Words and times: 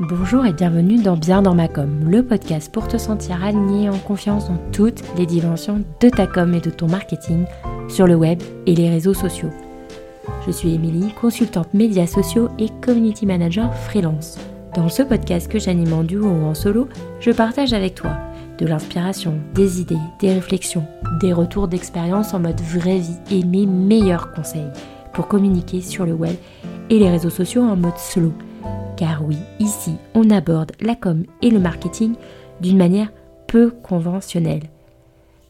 Bonjour 0.00 0.46
et 0.46 0.54
bienvenue 0.54 1.02
dans 1.02 1.18
Bien 1.18 1.42
dans 1.42 1.54
ma 1.54 1.68
com, 1.68 2.08
le 2.08 2.22
podcast 2.22 2.72
pour 2.72 2.88
te 2.88 2.96
sentir 2.96 3.44
aligné 3.44 3.90
en 3.90 3.98
confiance 3.98 4.48
dans 4.48 4.56
toutes 4.72 5.02
les 5.18 5.26
dimensions 5.26 5.84
de 6.00 6.08
ta 6.08 6.26
com 6.26 6.54
et 6.54 6.60
de 6.60 6.70
ton 6.70 6.88
marketing 6.88 7.44
sur 7.90 8.06
le 8.06 8.14
web 8.14 8.42
et 8.66 8.74
les 8.74 8.88
réseaux 8.88 9.12
sociaux. 9.12 9.50
Je 10.46 10.50
suis 10.50 10.72
Émilie, 10.72 11.12
consultante 11.20 11.74
médias 11.74 12.06
sociaux 12.06 12.48
et 12.58 12.70
community 12.80 13.26
manager 13.26 13.72
freelance. 13.74 14.38
Dans 14.74 14.88
ce 14.88 15.02
podcast 15.02 15.46
que 15.52 15.58
j'anime 15.58 15.92
en 15.92 16.04
duo 16.04 16.26
ou 16.26 16.44
en 16.46 16.54
solo, 16.54 16.88
je 17.20 17.30
partage 17.30 17.74
avec 17.74 17.94
toi 17.94 18.12
de 18.58 18.66
l'inspiration, 18.66 19.34
des 19.54 19.82
idées, 19.82 19.98
des 20.20 20.32
réflexions, 20.32 20.86
des 21.20 21.34
retours 21.34 21.68
d'expérience 21.68 22.32
en 22.32 22.40
mode 22.40 22.60
vraie 22.62 22.98
vie 22.98 23.18
et 23.30 23.44
mes 23.44 23.66
meilleurs 23.66 24.32
conseils 24.32 24.70
pour 25.12 25.28
communiquer 25.28 25.82
sur 25.82 26.06
le 26.06 26.14
web 26.14 26.34
et 26.88 26.98
les 26.98 27.10
réseaux 27.10 27.30
sociaux 27.30 27.62
en 27.62 27.76
mode 27.76 27.98
slow. 27.98 28.32
Car 29.02 29.24
oui, 29.24 29.36
ici, 29.58 29.96
on 30.14 30.30
aborde 30.30 30.70
la 30.80 30.94
com 30.94 31.24
et 31.42 31.50
le 31.50 31.58
marketing 31.58 32.14
d'une 32.60 32.76
manière 32.76 33.10
peu 33.48 33.72
conventionnelle. 33.72 34.70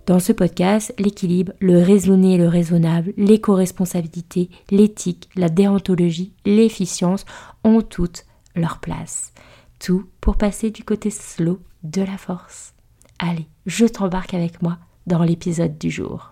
Dans 0.06 0.20
ce 0.20 0.32
podcast, 0.32 0.94
l'équilibre, 0.98 1.52
le 1.60 1.82
raisonné 1.82 2.36
et 2.36 2.38
le 2.38 2.48
raisonnable, 2.48 3.12
l'éco-responsabilité, 3.18 4.48
l'éthique, 4.70 5.28
la 5.36 5.50
déontologie, 5.50 6.32
l'efficience 6.46 7.26
ont 7.62 7.82
toutes 7.82 8.24
leur 8.56 8.78
place. 8.78 9.34
Tout 9.78 10.06
pour 10.22 10.38
passer 10.38 10.70
du 10.70 10.82
côté 10.82 11.10
slow 11.10 11.58
de 11.82 12.00
la 12.00 12.16
force. 12.16 12.72
Allez, 13.18 13.48
je 13.66 13.84
t'embarque 13.84 14.32
avec 14.32 14.62
moi 14.62 14.78
dans 15.06 15.22
l'épisode 15.24 15.76
du 15.76 15.90
jour. 15.90 16.31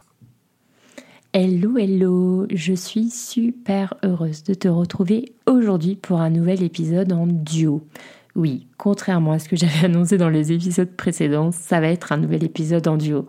Hello, 1.33 1.79
hello, 1.79 2.49
je 2.53 2.73
suis 2.73 3.09
super 3.09 3.95
heureuse 4.03 4.43
de 4.43 4.53
te 4.53 4.67
retrouver 4.67 5.33
aujourd'hui 5.47 5.95
pour 5.95 6.21
un 6.21 6.29
nouvel 6.29 6.61
épisode 6.65 7.13
en 7.13 7.29
duo. 7.29 7.87
Oui, 8.35 8.67
contrairement 8.79 9.31
à 9.31 9.39
ce 9.39 9.49
que 9.49 9.55
j'avais 9.55 9.85
annoncé 9.85 10.19
dans 10.19 10.29
les 10.29 10.51
épisodes 10.51 10.91
précédents, 10.91 11.53
ça 11.53 11.79
va 11.79 11.87
être 11.87 12.11
un 12.11 12.17
nouvel 12.17 12.43
épisode 12.43 12.89
en 12.89 12.97
duo. 12.97 13.29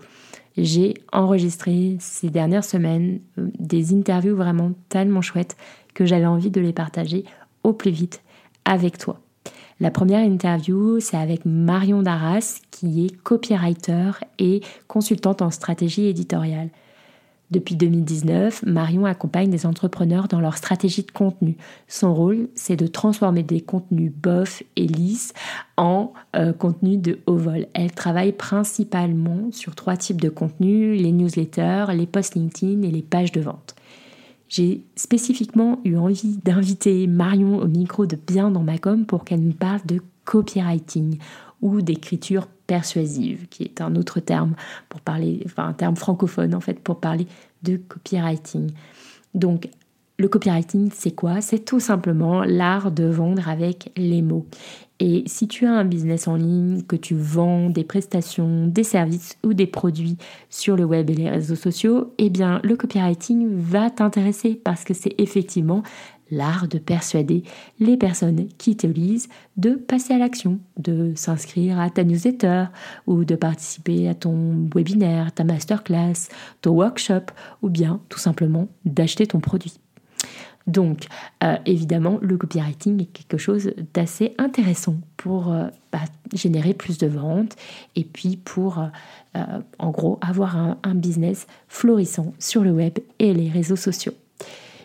J'ai 0.57 0.95
enregistré 1.13 1.97
ces 1.99 2.31
dernières 2.31 2.63
semaines 2.63 3.19
euh, 3.37 3.49
des 3.59 3.93
interviews 3.93 4.35
vraiment 4.35 4.71
tellement 4.89 5.21
chouettes 5.21 5.55
que 5.93 6.07
j'avais 6.07 6.25
envie 6.25 6.49
de 6.49 6.59
les 6.59 6.73
partager 6.73 7.23
au 7.63 7.71
plus 7.71 7.91
vite 7.91 8.23
avec 8.65 8.97
toi. 8.97 9.19
La 9.79 9.91
première 9.91 10.25
interview, 10.25 10.99
c'est 10.99 11.17
avec 11.17 11.45
Marion 11.45 12.01
Darras, 12.01 12.61
qui 12.71 13.05
est 13.05 13.15
copywriter 13.21 14.13
et 14.39 14.61
consultante 14.87 15.43
en 15.43 15.51
stratégie 15.51 16.07
éditoriale. 16.07 16.69
Depuis 17.51 17.75
2019, 17.75 18.63
Marion 18.65 19.05
accompagne 19.05 19.49
des 19.49 19.65
entrepreneurs 19.65 20.29
dans 20.29 20.39
leur 20.39 20.55
stratégie 20.55 21.03
de 21.03 21.11
contenu. 21.11 21.57
Son 21.89 22.15
rôle, 22.15 22.47
c'est 22.55 22.77
de 22.77 22.87
transformer 22.87 23.43
des 23.43 23.59
contenus 23.59 24.11
bof 24.11 24.63
et 24.77 24.87
lisses 24.87 25.33
en 25.75 26.13
euh, 26.37 26.53
contenus 26.53 26.99
de 26.99 27.19
haut 27.25 27.35
vol. 27.35 27.67
Elle 27.73 27.91
travaille 27.91 28.31
principalement 28.31 29.51
sur 29.51 29.75
trois 29.75 29.97
types 29.97 30.21
de 30.21 30.29
contenus, 30.29 31.01
les 31.01 31.11
newsletters, 31.11 31.87
les 31.93 32.07
posts 32.07 32.35
LinkedIn 32.35 32.83
et 32.83 32.91
les 32.91 33.01
pages 33.01 33.33
de 33.33 33.41
vente. 33.41 33.75
J'ai 34.47 34.83
spécifiquement 34.95 35.79
eu 35.83 35.97
envie 35.97 36.37
d'inviter 36.43 37.05
Marion 37.07 37.59
au 37.59 37.67
micro 37.67 38.05
de 38.05 38.15
Bien 38.15 38.49
dans 38.49 38.63
ma 38.63 38.77
com 38.77 39.05
pour 39.05 39.25
qu'elle 39.25 39.41
nous 39.41 39.53
parle 39.53 39.85
de 39.85 40.01
copywriting 40.23 41.17
ou 41.61 41.81
d'écriture 41.81 42.47
persuasive, 42.71 43.47
qui 43.49 43.63
est 43.63 43.81
un 43.81 43.97
autre 43.97 44.21
terme 44.21 44.53
pour 44.87 45.01
parler, 45.01 45.41
enfin 45.45 45.67
un 45.67 45.73
terme 45.73 45.97
francophone 45.97 46.55
en 46.55 46.61
fait 46.61 46.79
pour 46.79 47.01
parler 47.01 47.27
de 47.63 47.75
copywriting. 47.75 48.71
Donc 49.33 49.67
le 50.17 50.29
copywriting, 50.29 50.89
c'est 50.93 51.11
quoi? 51.11 51.41
C'est 51.41 51.65
tout 51.65 51.81
simplement 51.81 52.45
l'art 52.45 52.89
de 52.89 53.03
vendre 53.03 53.49
avec 53.49 53.91
les 53.97 54.21
mots. 54.21 54.45
Et 55.03 55.23
si 55.25 55.47
tu 55.47 55.65
as 55.65 55.71
un 55.71 55.83
business 55.83 56.27
en 56.27 56.35
ligne, 56.35 56.83
que 56.83 56.95
tu 56.95 57.15
vends 57.15 57.71
des 57.71 57.83
prestations, 57.83 58.67
des 58.67 58.83
services 58.83 59.35
ou 59.43 59.55
des 59.55 59.65
produits 59.65 60.15
sur 60.51 60.75
le 60.75 60.85
web 60.85 61.09
et 61.09 61.15
les 61.15 61.27
réseaux 61.27 61.55
sociaux, 61.55 62.13
eh 62.19 62.29
bien 62.29 62.61
le 62.63 62.75
copywriting 62.75 63.49
va 63.51 63.89
t'intéresser 63.89 64.61
parce 64.63 64.83
que 64.83 64.93
c'est 64.93 65.15
effectivement 65.17 65.81
l'art 66.29 66.67
de 66.67 66.77
persuader 66.77 67.41
les 67.79 67.97
personnes 67.97 68.47
qui 68.59 68.77
te 68.77 68.85
lisent 68.85 69.27
de 69.57 69.71
passer 69.71 70.13
à 70.13 70.19
l'action, 70.19 70.59
de 70.77 71.13
s'inscrire 71.15 71.79
à 71.79 71.89
ta 71.89 72.03
newsletter 72.03 72.65
ou 73.07 73.25
de 73.25 73.33
participer 73.33 74.07
à 74.07 74.13
ton 74.13 74.69
webinaire, 74.75 75.33
ta 75.33 75.43
masterclass, 75.43 76.29
ton 76.61 76.73
workshop 76.73 77.33
ou 77.63 77.69
bien 77.69 78.01
tout 78.09 78.19
simplement 78.19 78.67
d'acheter 78.85 79.25
ton 79.25 79.39
produit. 79.39 79.79
Donc, 80.71 81.07
euh, 81.43 81.57
évidemment, 81.65 82.17
le 82.21 82.37
copywriting 82.37 83.01
est 83.01 83.05
quelque 83.05 83.37
chose 83.37 83.71
d'assez 83.93 84.33
intéressant 84.37 84.95
pour 85.17 85.51
euh, 85.51 85.67
bah, 85.91 85.99
générer 86.33 86.73
plus 86.73 86.97
de 86.97 87.07
ventes 87.07 87.55
et 87.95 88.05
puis 88.05 88.37
pour, 88.37 88.79
euh, 89.35 89.41
en 89.79 89.91
gros, 89.91 90.17
avoir 90.21 90.55
un 90.55 90.95
business 90.95 91.47
florissant 91.67 92.33
sur 92.39 92.63
le 92.63 92.71
web 92.71 92.99
et 93.19 93.33
les 93.33 93.49
réseaux 93.49 93.75
sociaux. 93.75 94.13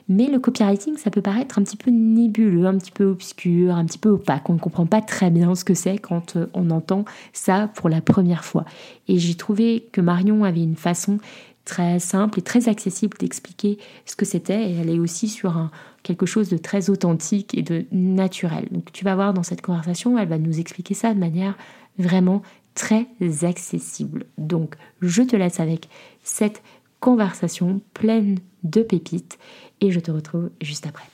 Mais 0.08 0.28
le 0.28 0.38
copywriting, 0.38 0.96
ça 0.96 1.10
peut 1.10 1.22
paraître 1.22 1.58
un 1.58 1.62
petit 1.62 1.76
peu 1.76 1.90
nébuleux, 1.90 2.66
un 2.66 2.78
petit 2.78 2.92
peu 2.92 3.04
obscur, 3.04 3.74
un 3.74 3.84
petit 3.84 3.98
peu 3.98 4.10
opaque. 4.10 4.48
On 4.48 4.54
ne 4.54 4.58
comprend 4.58 4.86
pas 4.86 5.00
très 5.00 5.30
bien 5.30 5.54
ce 5.56 5.64
que 5.64 5.74
c'est 5.74 5.98
quand 5.98 6.36
on 6.54 6.70
entend 6.70 7.04
ça 7.32 7.68
pour 7.74 7.88
la 7.88 8.00
première 8.00 8.44
fois. 8.44 8.64
Et 9.08 9.18
j'ai 9.18 9.34
trouvé 9.34 9.88
que 9.90 10.00
Marion 10.00 10.44
avait 10.44 10.62
une 10.62 10.76
façon 10.76 11.18
très 11.66 11.98
simple 11.98 12.38
et 12.38 12.42
très 12.42 12.70
accessible 12.70 13.18
d'expliquer 13.18 13.76
ce 14.06 14.16
que 14.16 14.24
c'était. 14.24 14.70
Et 14.70 14.76
elle 14.76 14.88
est 14.88 14.98
aussi 14.98 15.28
sur 15.28 15.58
un, 15.58 15.70
quelque 16.02 16.24
chose 16.24 16.48
de 16.48 16.56
très 16.56 16.88
authentique 16.88 17.54
et 17.58 17.62
de 17.62 17.84
naturel. 17.92 18.68
Donc 18.70 18.92
tu 18.92 19.04
vas 19.04 19.14
voir 19.14 19.34
dans 19.34 19.42
cette 19.42 19.60
conversation, 19.60 20.18
elle 20.18 20.28
va 20.28 20.38
nous 20.38 20.58
expliquer 20.58 20.94
ça 20.94 21.12
de 21.12 21.18
manière 21.18 21.58
vraiment 21.98 22.40
très 22.74 23.06
accessible. 23.42 24.24
Donc 24.38 24.76
je 25.02 25.22
te 25.22 25.36
laisse 25.36 25.60
avec 25.60 25.88
cette 26.22 26.62
conversation 27.00 27.82
pleine 27.92 28.38
de 28.62 28.82
pépites 28.82 29.38
et 29.80 29.90
je 29.90 30.00
te 30.00 30.10
retrouve 30.10 30.50
juste 30.62 30.86
après. 30.86 31.04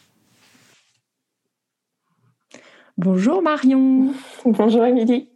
Bonjour 2.99 3.43
Marion. 3.43 4.13
Bonjour 4.45 4.85
Émilie. 4.85 5.29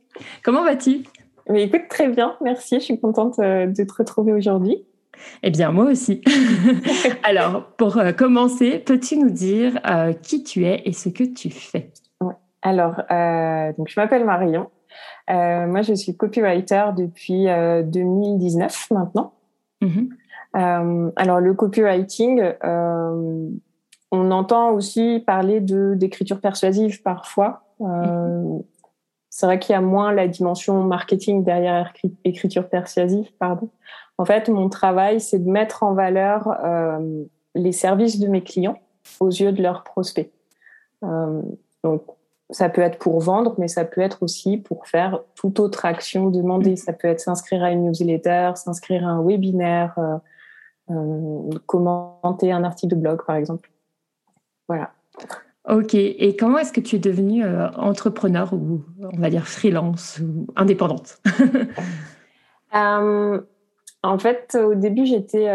Comment 0.45 0.63
vas-tu? 0.63 1.05
Mais 1.49 1.65
écoute, 1.65 1.83
très 1.89 2.09
bien, 2.09 2.37
merci. 2.43 2.77
Je 2.77 2.85
suis 2.85 3.01
contente 3.01 3.39
euh, 3.39 3.67
de 3.67 3.85
te 3.85 3.93
retrouver 3.95 4.33
aujourd'hui. 4.33 4.85
Eh 5.43 5.51
bien, 5.51 5.73
moi 5.73 5.87
aussi. 5.87 6.23
Alors, 7.23 7.65
pour 7.77 7.99
euh, 7.99 8.13
commencer, 8.13 8.79
peux-tu 8.79 9.19
nous 9.19 9.31
dire 9.31 9.79
euh, 9.89 10.13
qui 10.13 10.43
tu 10.43 10.65
es 10.65 10.83
et 10.85 10.93
ce 10.93 11.09
que 11.09 11.25
tu 11.25 11.51
fais? 11.51 11.93
Alors, 12.63 12.97
donc, 13.79 13.89
je 13.89 14.01
m'appelle 14.01 14.25
Marion. 14.25 14.71
moi, 15.29 15.83
je 15.83 15.95
suis 15.95 16.17
copywriter 16.17 16.87
depuis 16.97 17.45
2019 17.47 18.91
maintenant. 18.91 19.35
Euh, 20.57 21.11
alors 21.17 21.41
le 21.41 21.55
copywriting, 21.55 22.41
euh, 22.65 23.49
on 24.11 24.31
entend 24.31 24.71
aussi 24.71 25.23
parler 25.27 25.61
de 25.61 25.95
d'écriture 25.95 26.41
persuasive 26.41 27.03
parfois. 27.03 27.65
Euh, 27.81 28.59
c'est 29.29 29.45
vrai 29.45 29.59
qu'il 29.59 29.75
y 29.75 29.77
a 29.77 29.83
moins 29.83 30.13
la 30.13 30.29
dimension 30.29 30.83
marketing 30.83 31.45
derrière 31.45 31.93
écriture 32.25 32.69
persuasive, 32.69 33.31
pardon. 33.39 33.69
En 34.19 34.25
fait, 34.25 34.49
mon 34.49 34.69
travail, 34.69 35.21
c'est 35.21 35.39
de 35.39 35.51
mettre 35.51 35.83
en 35.83 35.95
valeur 35.95 36.49
euh, 36.65 37.25
les 37.55 37.73
services 37.73 38.19
de 38.19 38.29
mes 38.29 38.43
clients 38.43 38.79
aux 39.21 39.29
yeux 39.29 39.53
de 39.53 39.63
leurs 39.63 39.85
prospects. 39.85 40.33
Euh, 41.05 41.43
donc, 41.85 42.03
ça 42.51 42.69
peut 42.69 42.81
être 42.81 42.99
pour 42.99 43.21
vendre, 43.21 43.55
mais 43.59 43.69
ça 43.69 43.85
peut 43.85 44.01
être 44.01 44.23
aussi 44.23 44.57
pour 44.57 44.87
faire 44.87 45.21
toute 45.35 45.61
autre 45.61 45.85
action 45.85 46.31
demandée. 46.31 46.77
Ça 46.77 46.93
peut 46.93 47.09
être 47.09 47.21
s'inscrire 47.21 47.63
à 47.63 47.73
une 47.73 47.85
newsletter, 47.85 48.53
s'inscrire 48.55 49.07
à 49.07 49.11
un 49.11 49.23
webinaire, 49.23 49.99
euh, 50.91 51.51
commenter 51.67 52.53
un 52.53 52.63
article 52.63 52.95
de 52.95 53.01
blog, 53.01 53.25
par 53.27 53.37
exemple. 53.37 53.71
Voilà. 54.69 54.93
Ok. 55.69 55.95
Et 55.95 56.37
comment 56.37 56.59
est-ce 56.59 56.73
que 56.73 56.81
tu 56.81 56.97
es 56.97 56.99
devenue 57.01 57.45
euh, 57.45 57.69
entrepreneur 57.73 58.53
ou 58.53 58.85
on 59.01 59.19
va 59.19 59.31
dire 59.31 59.47
freelance 59.47 60.21
ou 60.21 60.47
indépendante? 60.57 61.19
Euh, 62.75 63.41
En 64.03 64.19
fait, 64.19 64.57
au 64.61 64.75
début, 64.75 65.05
j'étais, 65.07 65.51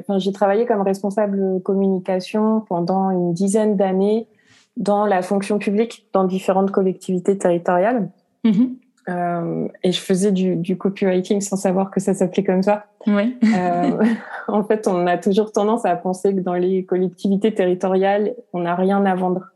enfin, 0.00 0.18
j'ai 0.18 0.32
travaillé 0.32 0.64
comme 0.64 0.80
responsable 0.80 1.60
communication 1.62 2.60
pendant 2.60 3.10
une 3.10 3.34
dizaine 3.34 3.76
d'années 3.76 4.28
dans 4.76 5.04
la 5.04 5.20
fonction 5.22 5.58
publique 5.58 6.06
dans 6.12 6.24
différentes 6.24 6.70
collectivités 6.70 7.36
territoriales. 7.36 8.08
Mm-hmm. 8.44 8.70
Euh, 9.08 9.68
et 9.82 9.90
je 9.90 10.00
faisais 10.00 10.30
du, 10.30 10.54
du, 10.54 10.78
copywriting 10.78 11.40
sans 11.40 11.56
savoir 11.56 11.90
que 11.90 11.98
ça 11.98 12.14
s'appelait 12.14 12.44
comme 12.44 12.62
ça. 12.62 12.86
Oui. 13.06 13.36
euh, 13.42 14.04
en 14.48 14.62
fait, 14.62 14.86
on 14.86 15.06
a 15.06 15.18
toujours 15.18 15.50
tendance 15.50 15.84
à 15.84 15.96
penser 15.96 16.34
que 16.34 16.40
dans 16.40 16.54
les 16.54 16.84
collectivités 16.84 17.52
territoriales, 17.52 18.34
on 18.52 18.60
n'a 18.60 18.76
rien 18.76 19.04
à 19.04 19.14
vendre. 19.16 19.48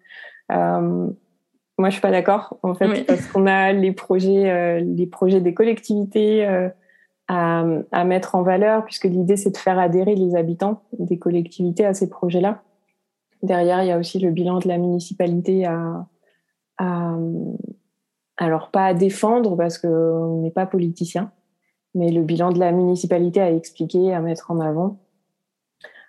Euh, 0.50 1.06
moi, 1.78 1.90
je 1.90 1.94
suis 1.94 2.00
pas 2.00 2.10
d'accord, 2.10 2.58
en 2.62 2.74
fait, 2.74 3.04
parce 3.04 3.26
qu'on 3.26 3.46
a 3.46 3.72
les 3.72 3.92
projets, 3.92 4.50
euh, 4.50 4.80
les 4.80 5.06
projets 5.06 5.40
des 5.40 5.54
collectivités 5.54 6.46
euh, 6.46 6.68
à, 7.28 7.64
à, 7.92 8.04
mettre 8.04 8.34
en 8.34 8.42
valeur, 8.42 8.84
puisque 8.84 9.04
l'idée 9.04 9.36
c'est 9.36 9.50
de 9.50 9.56
faire 9.56 9.78
adhérer 9.78 10.14
les 10.14 10.36
habitants 10.36 10.82
des 10.98 11.18
collectivités 11.18 11.84
à 11.84 11.94
ces 11.94 12.08
projets-là. 12.08 12.62
Derrière, 13.42 13.82
il 13.82 13.88
y 13.88 13.92
a 13.92 13.98
aussi 13.98 14.18
le 14.18 14.30
bilan 14.30 14.58
de 14.58 14.68
la 14.68 14.78
municipalité 14.78 15.66
à, 15.66 16.06
à 16.78 17.16
alors 18.36 18.70
pas 18.70 18.86
à 18.86 18.94
défendre 18.94 19.56
parce 19.56 19.78
qu'on 19.78 20.42
n'est 20.42 20.50
pas 20.50 20.66
politicien, 20.66 21.30
mais 21.94 22.10
le 22.10 22.22
bilan 22.22 22.52
de 22.52 22.58
la 22.58 22.72
municipalité 22.72 23.40
à 23.40 23.50
expliquer, 23.50 24.12
à 24.12 24.20
mettre 24.20 24.50
en 24.50 24.60
avant. 24.60 24.98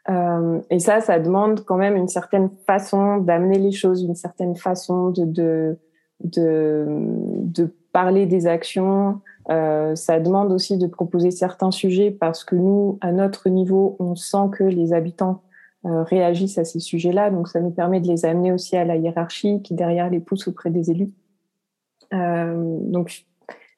Euh, 0.10 0.60
et 0.70 0.80
ça, 0.80 1.02
ça 1.02 1.20
demande 1.20 1.64
quand 1.66 1.78
même 1.78 1.96
une 1.96 2.08
certaine 2.08 2.50
façon 2.66 3.18
d'amener 3.18 3.60
les 3.60 3.72
choses, 3.72 4.04
une 4.04 4.16
certaine 4.16 4.56
façon 4.56 5.10
de, 5.10 5.26
de, 5.26 5.78
de, 6.24 6.86
de 6.88 7.74
parler 7.92 8.26
des 8.26 8.48
actions. 8.48 9.22
Euh, 9.50 9.96
ça 9.96 10.20
demande 10.20 10.52
aussi 10.52 10.78
de 10.78 10.88
proposer 10.88 11.32
certains 11.32 11.72
sujets 11.72 12.12
parce 12.12 12.44
que 12.44 12.56
nous, 12.56 12.98
à 13.02 13.12
notre 13.12 13.50
niveau, 13.50 13.96
on 14.00 14.16
sent 14.16 14.50
que 14.52 14.64
les 14.64 14.94
habitants 14.94 15.42
euh, 15.86 16.04
réagissent 16.04 16.58
à 16.58 16.66
ces 16.66 16.80
sujets-là. 16.80 17.30
Donc, 17.30 17.48
ça 17.48 17.62
nous 17.62 17.72
permet 17.72 18.02
de 18.02 18.08
les 18.08 18.26
amener 18.26 18.52
aussi 18.52 18.76
à 18.76 18.84
la 18.84 18.98
hiérarchie 18.98 19.62
qui 19.62 19.74
derrière 19.74 20.10
les 20.10 20.20
pousse 20.20 20.48
auprès 20.48 20.70
des 20.70 20.92
élus. 20.92 21.12
Euh, 22.14 22.78
donc, 22.82 23.26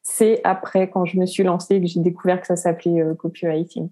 c'est 0.01 0.41
après, 0.43 0.89
quand 0.89 1.05
je 1.05 1.19
me 1.19 1.25
suis 1.25 1.43
lancée, 1.43 1.79
que 1.79 1.85
j'ai 1.85 1.99
découvert 1.99 2.41
que 2.41 2.47
ça 2.47 2.55
s'appelait 2.55 3.03
copywriting. 3.17 3.89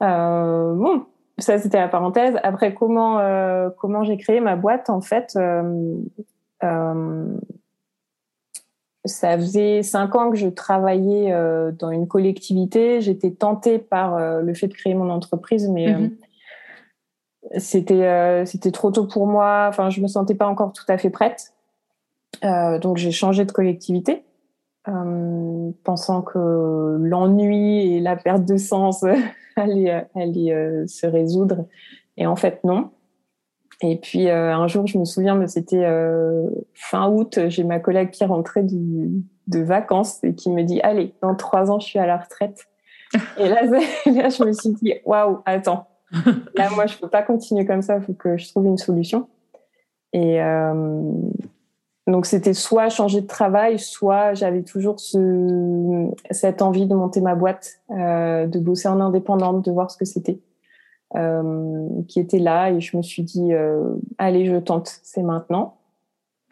Bon, 0.00 1.04
ça 1.38 1.58
c'était 1.58 1.78
la 1.78 1.88
parenthèse. 1.88 2.36
Après, 2.42 2.74
comment 2.74 3.20
comment 3.76 4.02
j'ai 4.02 4.16
créé 4.16 4.40
ma 4.40 4.56
boîte 4.56 4.90
En 4.90 5.02
fait, 5.02 5.38
ça 9.10 9.36
faisait 9.36 9.82
cinq 9.82 10.14
ans 10.14 10.30
que 10.30 10.36
je 10.36 10.48
travaillais 10.48 11.32
dans 11.78 11.90
une 11.90 12.08
collectivité. 12.08 13.00
J'étais 13.00 13.30
tentée 13.30 13.78
par 13.78 14.18
le 14.40 14.54
fait 14.54 14.68
de 14.68 14.74
créer 14.74 14.94
mon 14.94 15.10
entreprise, 15.10 15.68
mais 15.68 15.92
mm-hmm. 15.92 16.10
c'était 17.58 18.44
c'était 18.46 18.70
trop 18.70 18.90
tôt 18.90 19.06
pour 19.06 19.26
moi. 19.26 19.66
Enfin, 19.68 19.90
je 19.90 20.00
me 20.00 20.06
sentais 20.06 20.34
pas 20.34 20.46
encore 20.46 20.72
tout 20.72 20.84
à 20.88 20.98
fait 20.98 21.10
prête. 21.10 21.52
Euh, 22.44 22.78
donc 22.78 22.96
j'ai 22.96 23.10
changé 23.10 23.44
de 23.44 23.52
collectivité, 23.52 24.24
euh, 24.88 25.70
pensant 25.84 26.22
que 26.22 26.96
l'ennui 27.00 27.94
et 27.94 28.00
la 28.00 28.16
perte 28.16 28.44
de 28.44 28.56
sens 28.56 29.04
allaient, 29.56 30.06
allaient 30.14 30.52
euh, 30.52 30.86
se 30.86 31.06
résoudre. 31.06 31.66
Et 32.16 32.26
en 32.26 32.36
fait, 32.36 32.62
non. 32.64 32.90
Et 33.82 33.96
puis 33.96 34.28
un 34.28 34.68
jour, 34.68 34.86
je 34.86 34.98
me 34.98 35.04
souviens, 35.04 35.46
c'était 35.46 35.86
fin 36.74 37.08
août, 37.08 37.38
j'ai 37.48 37.64
ma 37.64 37.78
collègue 37.78 38.10
qui 38.10 38.24
rentrait 38.24 38.62
du, 38.62 39.10
de 39.46 39.60
vacances 39.60 40.22
et 40.22 40.34
qui 40.34 40.50
me 40.50 40.62
dit 40.64 40.80
Allez, 40.82 41.14
dans 41.22 41.34
trois 41.34 41.70
ans, 41.70 41.80
je 41.80 41.86
suis 41.86 41.98
à 41.98 42.06
la 42.06 42.18
retraite. 42.18 42.66
et 43.38 43.48
là, 43.48 43.62
je 44.06 44.44
me 44.44 44.52
suis 44.52 44.70
dit 44.82 44.94
Waouh, 45.06 45.38
attends, 45.46 45.86
là, 46.54 46.68
moi, 46.74 46.86
je 46.86 46.98
peux 46.98 47.08
pas 47.08 47.22
continuer 47.22 47.64
comme 47.64 47.82
ça, 47.82 47.96
il 47.96 48.02
faut 48.02 48.12
que 48.12 48.36
je 48.36 48.48
trouve 48.48 48.66
une 48.66 48.78
solution. 48.78 49.28
Et, 50.12 50.40
donc 52.10 52.26
c'était 52.26 52.54
soit 52.54 52.88
changer 52.88 53.20
de 53.20 53.26
travail, 53.26 53.78
soit 53.78 54.34
j'avais 54.34 54.62
toujours 54.62 55.00
ce, 55.00 56.08
cette 56.30 56.62
envie 56.62 56.86
de 56.86 56.94
monter 56.94 57.20
ma 57.20 57.34
boîte, 57.34 57.80
euh, 57.90 58.46
de 58.46 58.58
bosser 58.58 58.88
en 58.88 59.00
indépendante, 59.00 59.64
de 59.64 59.70
voir 59.70 59.90
ce 59.90 59.96
que 59.96 60.04
c'était, 60.04 60.32
euh, 60.32 60.49
qui 61.12 62.20
était 62.20 62.38
là. 62.38 62.70
Et 62.70 62.80
je 62.80 62.96
me 62.96 63.02
suis 63.02 63.22
dit, 63.22 63.52
euh, 63.52 63.94
allez, 64.18 64.46
je 64.46 64.56
tente, 64.56 65.00
c'est 65.02 65.22
maintenant. 65.22 65.76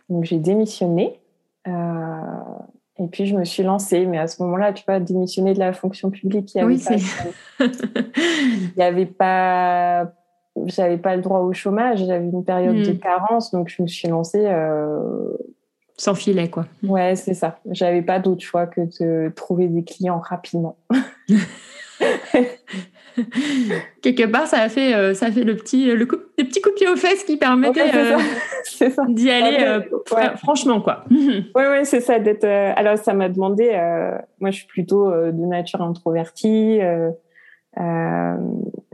Donc 0.08 0.24
j'ai 0.24 0.38
démissionné. 0.38 1.20
et 1.66 3.06
puis 3.10 3.26
je 3.26 3.36
me 3.36 3.44
suis 3.44 3.62
lancée. 3.62 4.06
Mais 4.06 4.18
à 4.18 4.26
ce 4.26 4.42
moment-là, 4.42 4.72
tu 4.72 4.84
vois, 4.86 5.00
démissionner 5.00 5.54
de 5.54 5.58
la 5.58 5.72
fonction 5.72 6.10
publique, 6.10 6.54
il 6.54 6.58
n'y 6.58 6.62
avait, 6.64 6.76
pas, 6.78 7.64
il 7.64 8.72
y 8.76 8.82
avait 8.82 9.06
pas 9.06 10.12
j'avais 10.66 10.98
pas 10.98 11.16
le 11.16 11.22
droit 11.22 11.40
au 11.40 11.52
chômage, 11.52 12.04
j'avais 12.04 12.24
une 12.24 12.44
période 12.44 12.76
de 12.76 12.92
hmm. 12.92 12.98
carence, 12.98 13.50
donc 13.50 13.68
je 13.68 13.82
me 13.82 13.86
suis 13.86 14.08
lancée. 14.08 14.44
Euh... 14.46 15.36
Sans 15.96 16.14
filet, 16.14 16.48
quoi. 16.48 16.66
Ouais, 16.82 17.16
c'est 17.16 17.34
ça. 17.34 17.58
J'avais 17.70 18.02
pas 18.02 18.20
d'autre 18.20 18.42
choix 18.42 18.66
que 18.66 18.82
de 19.00 19.32
trouver 19.34 19.66
des 19.66 19.82
clients 19.82 20.20
rapidement. 20.20 20.76
Quelque 24.02 24.26
part, 24.26 24.46
ça 24.46 24.60
a 24.60 24.68
fait, 24.68 24.94
euh, 24.94 25.14
ça 25.14 25.30
fait 25.30 25.44
le 25.44 25.56
petit, 25.56 25.86
le, 25.86 26.06
coup, 26.06 26.16
le 26.38 26.44
petit 26.44 26.60
coup 26.60 26.70
de 26.70 26.74
pied 26.74 26.88
aux 26.88 26.96
fesses 26.96 27.24
qui 27.24 27.36
permettait 27.36 27.94
euh, 27.94 28.18
d'y 29.08 29.30
aller 29.30 29.64
euh, 29.64 29.80
franchement, 30.36 30.80
quoi. 30.80 31.04
oui, 31.10 31.42
oui, 31.54 31.84
c'est 31.84 32.00
ça. 32.00 32.18
D'être. 32.18 32.44
alors, 32.44 32.98
ça 32.98 33.14
m'a 33.14 33.28
demandé. 33.28 33.70
moi, 34.40 34.50
je 34.50 34.56
suis 34.56 34.66
plutôt 34.66 35.10
de 35.10 35.46
nature 35.46 35.82
introvertie. 35.82 36.80
Euh, 37.78 38.36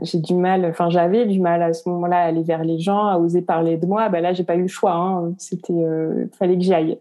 j'ai 0.01 0.19
du 0.19 0.35
mal, 0.35 0.65
enfin 0.65 0.89
j'avais 0.89 1.25
du 1.25 1.39
mal 1.39 1.63
à 1.63 1.73
ce 1.73 1.87
moment-là 1.89 2.17
à 2.17 2.25
aller 2.25 2.43
vers 2.43 2.63
les 2.63 2.77
gens, 2.77 3.07
à 3.07 3.17
oser 3.17 3.41
parler 3.41 3.77
de 3.77 3.85
moi. 3.85 4.09
Ben 4.09 4.21
là, 4.21 4.33
j'ai 4.33 4.43
pas 4.43 4.55
eu 4.55 4.63
le 4.63 4.67
choix. 4.67 4.93
Hein. 4.93 5.33
C'était, 5.37 5.73
euh, 5.73 6.25
fallait 6.37 6.55
que 6.55 6.63
j'y 6.63 6.73
aille. 6.73 6.99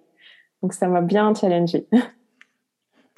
Donc 0.62 0.73
ça 0.73 0.88
m'a 0.88 1.03
bien 1.03 1.35
challengé. 1.35 1.87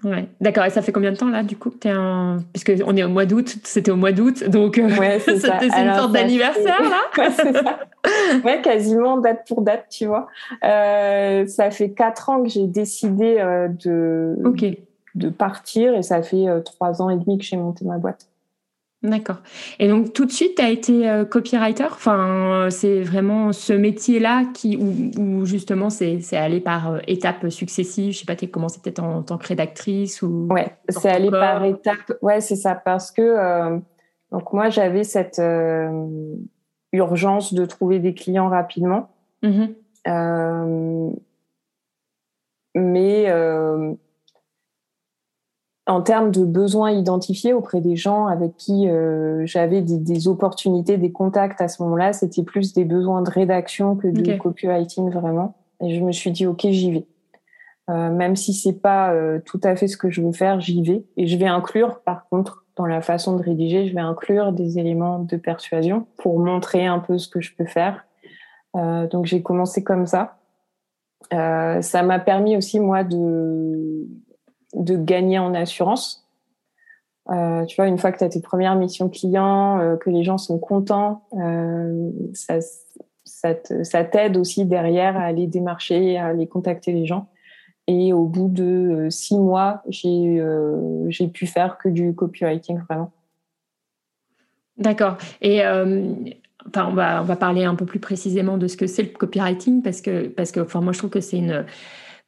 Ouais, 0.04 0.28
d'accord. 0.40 0.64
Et 0.64 0.70
ça 0.70 0.82
fait 0.82 0.92
combien 0.92 1.10
de 1.10 1.16
temps 1.16 1.30
là, 1.30 1.42
du 1.42 1.56
coup, 1.56 1.70
que 1.70 1.88
es 1.88 1.90
un... 1.90 2.38
Parce 2.52 2.64
qu'on 2.64 2.96
est 2.96 3.02
au 3.02 3.08
mois 3.08 3.24
d'août, 3.24 3.56
c'était 3.64 3.90
au 3.90 3.96
mois 3.96 4.12
d'août, 4.12 4.44
donc 4.48 4.78
euh, 4.78 4.88
ouais, 4.96 5.18
c'est 5.24 5.32
une 5.32 5.94
sorte 5.94 6.12
d'anniversaire 6.12 6.82
là. 6.82 7.00
ouais, 7.18 7.30
ça. 7.30 7.78
ouais, 8.44 8.60
quasiment 8.60 9.16
date 9.16 9.46
pour 9.48 9.62
date, 9.62 9.86
tu 9.90 10.04
vois. 10.04 10.28
Euh, 10.64 11.46
ça 11.46 11.70
fait 11.70 11.90
quatre 11.90 12.28
ans 12.28 12.42
que 12.42 12.48
j'ai 12.50 12.66
décidé 12.66 13.38
euh, 13.38 13.68
de 13.68 14.36
de 15.14 15.30
partir 15.30 15.94
et 15.94 16.02
ça 16.02 16.20
fait 16.20 16.46
trois 16.62 17.00
ans 17.00 17.08
et 17.08 17.16
demi 17.16 17.38
que 17.38 17.44
j'ai 17.44 17.56
monté 17.56 17.86
ma 17.86 17.96
boîte. 17.96 18.28
D'accord. 19.02 19.42
Et 19.78 19.88
donc 19.88 20.12
tout 20.14 20.24
de 20.24 20.30
suite, 20.30 20.56
tu 20.56 20.62
as 20.62 20.70
été 20.70 21.08
euh, 21.08 21.24
copywriter? 21.24 21.84
Enfin, 21.84 22.68
c'est 22.70 23.02
vraiment 23.02 23.52
ce 23.52 23.72
métier-là 23.72 24.44
qui, 24.54 24.76
où, 24.76 25.44
justement 25.44 25.90
c'est, 25.90 26.20
allé 26.32 26.60
par 26.60 26.92
euh, 26.92 26.98
étapes 27.06 27.48
successives. 27.50 28.12
Je 28.12 28.18
sais 28.20 28.24
pas, 28.24 28.36
tu 28.36 28.46
as 28.46 28.48
commencé 28.48 28.80
peut-être 28.82 29.02
en, 29.02 29.22
tant 29.22 29.36
que 29.36 29.46
rédactrice 29.46 30.22
ou. 30.22 30.48
Ouais, 30.50 30.76
c'est 30.88 31.10
allé 31.10 31.30
par 31.30 31.64
étapes. 31.64 32.12
Ouais, 32.22 32.40
c'est 32.40 32.56
ça, 32.56 32.74
parce 32.74 33.10
que 33.12 33.22
euh, 33.22 33.78
donc 34.32 34.52
moi 34.52 34.70
j'avais 34.70 35.04
cette 35.04 35.42
urgence 36.92 37.52
de 37.52 37.64
trouver 37.66 37.98
des 37.98 38.14
clients 38.14 38.48
rapidement, 38.48 39.10
mmh 39.42 39.66
mais 42.78 43.26
en 45.86 46.02
termes 46.02 46.32
de 46.32 46.44
besoins 46.44 46.90
identifiés 46.90 47.52
auprès 47.52 47.80
des 47.80 47.94
gens 47.94 48.26
avec 48.26 48.56
qui 48.56 48.88
euh, 48.88 49.46
j'avais 49.46 49.82
des, 49.82 50.28
opportunités, 50.28 50.96
des 50.98 51.12
contacts 51.12 51.60
à 51.60 51.68
ce 51.68 51.82
moment-là, 51.84 52.12
c'était 52.12 52.42
plus 52.42 52.72
des 52.72 52.84
besoins 52.84 53.22
de 53.22 53.30
rédaction 53.30 53.94
que 53.94 54.08
de 54.08 54.36
copywriting 54.36 55.10
vraiment. 55.10 55.54
Et 55.80 55.94
je 55.94 56.02
me 56.02 56.10
suis 56.10 56.32
dit 56.32 56.46
ok 56.46 56.66
j'y 56.70 56.92
vais. 56.92 57.06
Euh, 57.88 58.10
même 58.10 58.34
si 58.34 58.52
c'est 58.52 58.72
pas 58.72 59.12
euh, 59.12 59.38
tout 59.44 59.60
à 59.62 59.76
fait 59.76 59.86
ce 59.86 59.96
que 59.96 60.10
je 60.10 60.20
veux 60.20 60.32
faire, 60.32 60.60
j'y 60.60 60.82
vais. 60.82 61.04
Et 61.16 61.28
je 61.28 61.36
vais 61.36 61.46
inclure, 61.46 62.00
par 62.00 62.28
contre, 62.28 62.64
dans 62.74 62.86
la 62.86 63.00
façon 63.00 63.36
de 63.36 63.42
rédiger, 63.42 63.86
je 63.86 63.94
vais 63.94 64.00
inclure 64.00 64.52
des 64.52 64.80
éléments 64.80 65.20
de 65.20 65.36
persuasion 65.36 66.06
pour 66.16 66.40
montrer 66.40 66.84
un 66.84 66.98
peu 66.98 67.16
ce 67.16 67.28
que 67.28 67.40
je 67.40 67.54
peux 67.54 67.64
faire. 67.64 68.04
donc 68.74 69.24
j'ai 69.24 69.40
commencé 69.40 69.82
comme 69.84 70.06
ça. 70.06 70.36
ça 71.30 72.02
m'a 72.02 72.18
permis 72.18 72.56
aussi 72.56 72.80
moi 72.80 73.02
de 73.02 74.06
de 74.76 74.96
gagner 74.96 75.38
en 75.38 75.54
assurance. 75.54 76.26
Euh, 77.30 77.64
tu 77.64 77.76
vois, 77.76 77.88
une 77.88 77.98
fois 77.98 78.12
que 78.12 78.18
tu 78.18 78.24
as 78.24 78.28
tes 78.28 78.40
premières 78.40 78.76
missions 78.76 79.08
clients, 79.08 79.80
euh, 79.80 79.96
que 79.96 80.10
les 80.10 80.22
gens 80.22 80.38
sont 80.38 80.58
contents, 80.58 81.24
euh, 81.36 82.10
ça, 82.34 84.04
t'aide 84.04 84.36
aussi 84.36 84.64
derrière 84.64 85.16
à 85.16 85.24
aller 85.24 85.46
démarcher, 85.46 86.18
à 86.18 86.26
aller 86.26 86.46
contacter 86.46 86.92
les 86.92 87.06
gens. 87.06 87.28
Et 87.88 88.12
au 88.12 88.24
bout 88.24 88.48
de 88.48 89.08
six 89.10 89.38
mois, 89.38 89.82
j'ai 89.88 90.42
j'ai 91.08 91.28
pu 91.28 91.46
faire 91.46 91.78
que 91.78 91.88
du 91.88 92.14
copywriting 92.14 92.78
vraiment. 92.80 93.12
D'accord. 94.76 95.16
Et 95.40 95.64
enfin, 95.64 96.88
on 96.88 96.94
va 96.94 97.22
on 97.22 97.24
va 97.24 97.36
parler 97.36 97.64
un 97.64 97.76
peu 97.76 97.86
plus 97.86 98.00
précisément 98.00 98.58
de 98.58 98.66
ce 98.66 98.76
que 98.76 98.88
c'est 98.88 99.02
le 99.02 99.10
copywriting 99.10 99.82
parce 99.82 100.00
que 100.00 100.26
parce 100.26 100.50
que 100.50 100.58
enfin 100.58 100.80
moi 100.80 100.92
je 100.92 100.98
trouve 100.98 101.10
que 101.10 101.20
c'est 101.20 101.38
une 101.38 101.64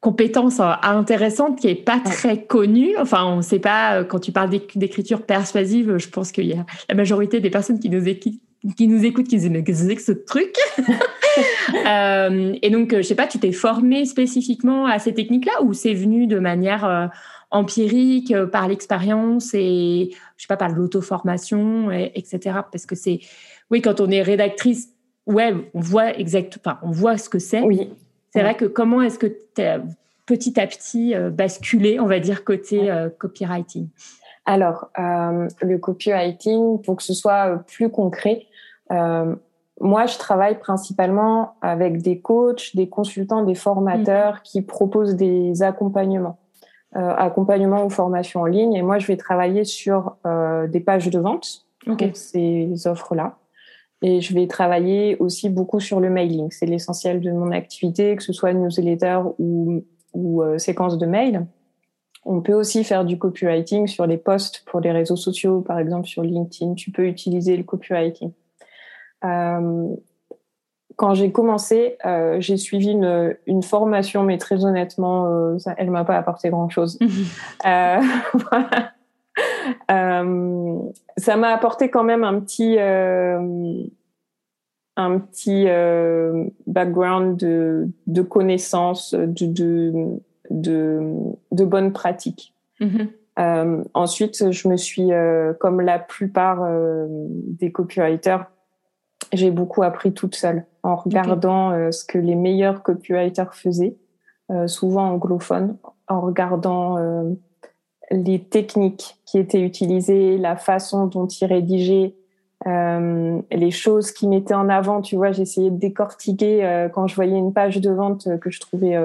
compétence 0.01 0.59
euh, 0.59 0.71
intéressante 0.81 1.59
qui 1.59 1.67
est 1.67 1.75
pas 1.75 1.99
très 1.99 2.43
connue. 2.43 2.95
Enfin, 2.97 3.25
on 3.25 3.37
ne 3.37 3.41
sait 3.41 3.59
pas, 3.59 3.99
euh, 3.99 4.03
quand 4.03 4.19
tu 4.19 4.31
parles 4.31 4.49
d'écriture 4.49 5.23
persuasive, 5.23 5.97
je 5.97 6.09
pense 6.09 6.31
qu'il 6.31 6.45
y 6.45 6.53
a 6.53 6.65
la 6.87 6.95
majorité 6.95 7.39
des 7.39 7.49
personnes 7.49 7.79
qui 7.79 7.89
nous, 7.89 8.07
écoutent 8.07 8.39
qui 8.77 8.87
nous 8.87 9.05
écoutent 9.05 9.27
qui 9.27 9.37
disent 9.37 9.49
mais 9.49 9.63
qu'est-ce 9.63 9.87
que 9.87 10.01
ce 10.01 10.11
truc 10.11 10.55
euh, 11.87 12.53
Et 12.61 12.69
donc, 12.69 12.95
je 12.95 13.01
sais 13.01 13.15
pas, 13.15 13.27
tu 13.27 13.39
t'es 13.39 13.51
formé 13.51 14.05
spécifiquement 14.05 14.85
à 14.85 14.99
ces 14.99 15.13
techniques-là 15.13 15.63
ou 15.63 15.73
c'est 15.73 15.93
venu 15.93 16.27
de 16.27 16.39
manière 16.39 17.09
empirique, 17.51 18.33
par 18.51 18.67
l'expérience 18.67 19.53
et, 19.53 20.11
je 20.37 20.41
sais 20.43 20.47
pas, 20.47 20.57
par 20.57 20.69
l'auto-formation, 20.69 21.91
etc. 21.91 22.59
Parce 22.71 22.85
que 22.85 22.95
c'est, 22.95 23.21
oui, 23.71 23.81
quand 23.81 24.01
on 24.01 24.09
est 24.11 24.21
rédactrice, 24.21 24.89
ouais, 25.25 25.53
on 25.73 25.79
voit 25.79 26.17
exactement, 26.17 26.75
on 26.83 26.91
voit 26.91 27.17
ce 27.17 27.27
que 27.27 27.39
c'est. 27.39 27.61
Oui. 27.61 27.89
C'est 28.31 28.41
vrai 28.41 28.55
que 28.55 28.65
comment 28.65 29.01
est-ce 29.01 29.19
que 29.19 29.27
tu 29.55 29.61
as 29.61 29.81
petit 30.25 30.59
à 30.59 30.67
petit 30.67 31.15
euh, 31.15 31.29
basculé, 31.29 31.99
on 31.99 32.05
va 32.05 32.19
dire, 32.19 32.43
côté 32.43 32.91
euh, 32.91 33.09
copywriting? 33.09 33.87
Alors, 34.45 34.89
euh, 34.99 35.47
le 35.61 35.77
copywriting, 35.77 36.81
pour 36.81 36.95
que 36.97 37.03
ce 37.03 37.13
soit 37.13 37.63
plus 37.67 37.89
concret, 37.89 38.45
moi, 39.81 40.05
je 40.05 40.17
travaille 40.17 40.59
principalement 40.59 41.55
avec 41.61 42.01
des 42.01 42.19
coachs, 42.19 42.75
des 42.75 42.89
consultants, 42.89 43.43
des 43.43 43.55
formateurs 43.55 44.35
mmh. 44.35 44.41
qui 44.43 44.61
proposent 44.61 45.15
des 45.15 45.63
accompagnements, 45.63 46.37
euh, 46.95 47.13
accompagnements 47.15 47.85
ou 47.85 47.89
formations 47.89 48.41
en 48.41 48.45
ligne. 48.45 48.73
Et 48.73 48.81
moi, 48.81 48.99
je 48.99 49.07
vais 49.07 49.17
travailler 49.17 49.63
sur 49.63 50.17
euh, 50.25 50.67
des 50.67 50.81
pages 50.81 51.09
de 51.09 51.19
vente 51.19 51.65
pour 51.85 51.97
ces 52.13 52.87
offres-là. 52.87 53.37
Et 54.01 54.21
je 54.21 54.33
vais 54.33 54.47
travailler 54.47 55.17
aussi 55.19 55.49
beaucoup 55.49 55.79
sur 55.79 55.99
le 55.99 56.09
mailing. 56.09 56.49
C'est 56.51 56.65
l'essentiel 56.65 57.19
de 57.19 57.31
mon 57.31 57.51
activité, 57.51 58.15
que 58.15 58.23
ce 58.23 58.31
soit 58.31 58.53
newsletter 58.53 59.19
ou, 59.39 59.83
ou 60.13 60.41
euh, 60.41 60.57
séquence 60.57 60.97
de 60.97 61.05
mail. 61.05 61.45
On 62.25 62.41
peut 62.41 62.53
aussi 62.53 62.83
faire 62.83 63.05
du 63.05 63.17
copywriting 63.17 63.87
sur 63.87 64.05
les 64.05 64.17
posts 64.17 64.63
pour 64.65 64.79
les 64.79 64.91
réseaux 64.91 65.15
sociaux, 65.15 65.61
par 65.61 65.79
exemple 65.79 66.07
sur 66.07 66.23
LinkedIn. 66.23 66.75
Tu 66.75 66.91
peux 66.91 67.07
utiliser 67.07 67.57
le 67.57 67.63
copywriting. 67.63 68.31
Euh, 69.25 69.95
quand 70.99 71.13
j'ai 71.13 71.31
commencé, 71.31 71.97
euh, 72.05 72.41
j'ai 72.41 72.57
suivi 72.57 72.91
une, 72.91 73.37
une, 73.47 73.63
formation, 73.63 74.23
mais 74.23 74.37
très 74.37 74.65
honnêtement, 74.65 75.27
euh, 75.27 75.57
ça, 75.57 75.73
elle 75.77 75.91
m'a 75.91 76.03
pas 76.03 76.17
apporté 76.17 76.49
grand-chose. 76.49 76.99
euh, 77.65 78.01
euh, 79.91 80.79
ça 81.17 81.35
m'a 81.35 81.49
apporté 81.49 81.89
quand 81.89 82.03
même 82.03 82.23
un 82.23 82.39
petit, 82.39 82.77
euh, 82.77 83.83
un 84.95 85.19
petit 85.19 85.67
background 86.67 87.37
de, 87.37 87.87
de 88.07 88.21
connaissances, 88.21 89.13
de, 89.13 89.45
de, 89.45 89.93
de, 90.49 91.13
de 91.51 91.65
bonnes 91.65 91.93
pratiques. 91.93 92.53
Mm-hmm. 92.81 93.83
ensuite, 93.93 94.51
je 94.51 94.67
me 94.67 94.77
suis, 94.77 95.09
comme 95.59 95.81
la 95.81 95.99
plupart 95.99 96.67
des 97.09 97.71
copywriters, 97.71 98.45
j'ai 99.33 99.51
beaucoup 99.51 99.83
appris 99.83 100.13
toute 100.13 100.35
seule 100.35 100.65
en 100.83 100.95
regardant 100.95 101.71
euh, 101.71 101.91
ce 101.91 102.05
que 102.05 102.17
les 102.17 102.35
meilleurs 102.35 102.83
copywriters 102.83 103.53
faisaient, 103.53 103.97
euh, 104.51 104.67
souvent 104.67 105.11
anglophones, 105.11 105.77
en 106.07 106.21
regardant 106.21 106.97
euh, 106.97 107.31
les 108.11 108.39
techniques 108.39 109.17
qui 109.25 109.37
étaient 109.37 109.61
utilisées, 109.61 110.37
la 110.37 110.55
façon 110.55 111.07
dont 111.07 111.27
ils 111.27 111.45
rédigeaient, 111.45 112.15
les 112.65 113.71
choses 113.71 114.11
qu'ils 114.11 114.29
mettaient 114.29 114.53
en 114.53 114.69
avant. 114.69 115.01
Tu 115.01 115.15
vois, 115.15 115.31
j'essayais 115.31 115.69
de 115.69 115.77
décortiquer 115.77 116.87
quand 116.93 117.07
je 117.07 117.15
voyais 117.15 117.37
une 117.37 117.53
page 117.53 117.79
de 117.79 117.89
vente 117.91 118.27
que 118.39 118.49
je 118.49 118.59
trouvais 118.59 118.97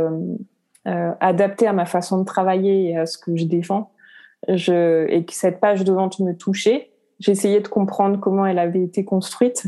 adaptée 0.85 1.67
à 1.67 1.73
ma 1.73 1.85
façon 1.85 2.19
de 2.19 2.25
travailler 2.25 2.91
et 2.91 2.97
à 2.97 3.07
ce 3.07 3.19
que 3.19 3.37
je 3.37 3.45
défends. 3.45 3.93
Je, 4.49 5.07
et 5.09 5.25
que 5.25 5.33
cette 5.33 5.61
page 5.61 5.85
de 5.85 5.93
vente 5.93 6.19
me 6.21 6.37
touchait. 6.37 6.91
J'essayais 7.21 7.61
de 7.61 7.69
comprendre 7.69 8.19
comment 8.21 8.45
elle 8.45 8.59
avait 8.59 8.83
été 8.83 9.05
construite 9.05 9.67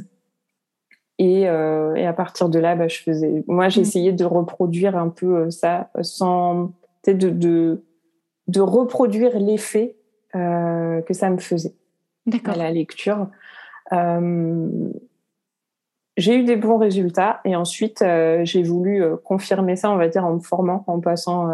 et, 1.19 1.49
euh, 1.49 1.95
et, 1.95 2.07
à 2.07 2.13
partir 2.13 2.49
de 2.49 2.59
là, 2.59 2.75
bah, 2.75 2.89
je 2.89 2.99
faisais. 2.99 3.45
Moi, 3.47 3.69
j'essayais 3.69 4.13
mm. 4.13 4.17
de 4.17 4.25
reproduire 4.25 4.97
un 4.97 5.09
peu 5.09 5.37
euh, 5.37 5.51
ça, 5.51 5.91
sans 6.03 6.73
de, 7.07 7.31
de, 7.31 7.83
de 8.49 8.61
reproduire 8.61 9.39
l'effet 9.39 9.97
euh, 10.35 11.01
que 11.03 11.15
ça 11.15 11.31
me 11.31 11.39
faisait 11.39 11.75
à 12.45 12.57
la 12.57 12.71
lecture. 12.71 13.29
Euh, 13.93 14.69
j'ai 16.17 16.37
eu 16.37 16.45
des 16.45 16.57
bons 16.57 16.79
résultats 16.79 17.41
et 17.45 17.55
ensuite 17.57 18.03
euh, 18.03 18.41
j'ai 18.45 18.63
voulu 18.63 19.05
confirmer 19.25 19.77
ça, 19.77 19.91
on 19.91 19.97
va 19.97 20.09
dire, 20.09 20.25
en 20.25 20.35
me 20.35 20.41
formant, 20.41 20.85
en 20.87 21.01
passant, 21.01 21.49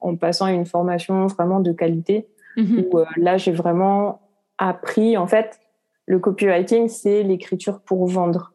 en 0.00 0.16
passant 0.16 0.46
à 0.46 0.52
une 0.52 0.66
formation 0.66 1.26
vraiment 1.26 1.60
de 1.60 1.72
qualité. 1.72 2.28
Mm-hmm. 2.56 2.88
Où 2.92 3.04
là, 3.16 3.36
j'ai 3.36 3.52
vraiment 3.52 4.20
appris. 4.58 5.16
En 5.16 5.26
fait, 5.26 5.60
le 6.06 6.18
copywriting, 6.18 6.88
c'est 6.88 7.22
l'écriture 7.22 7.80
pour 7.80 8.06
vendre. 8.06 8.52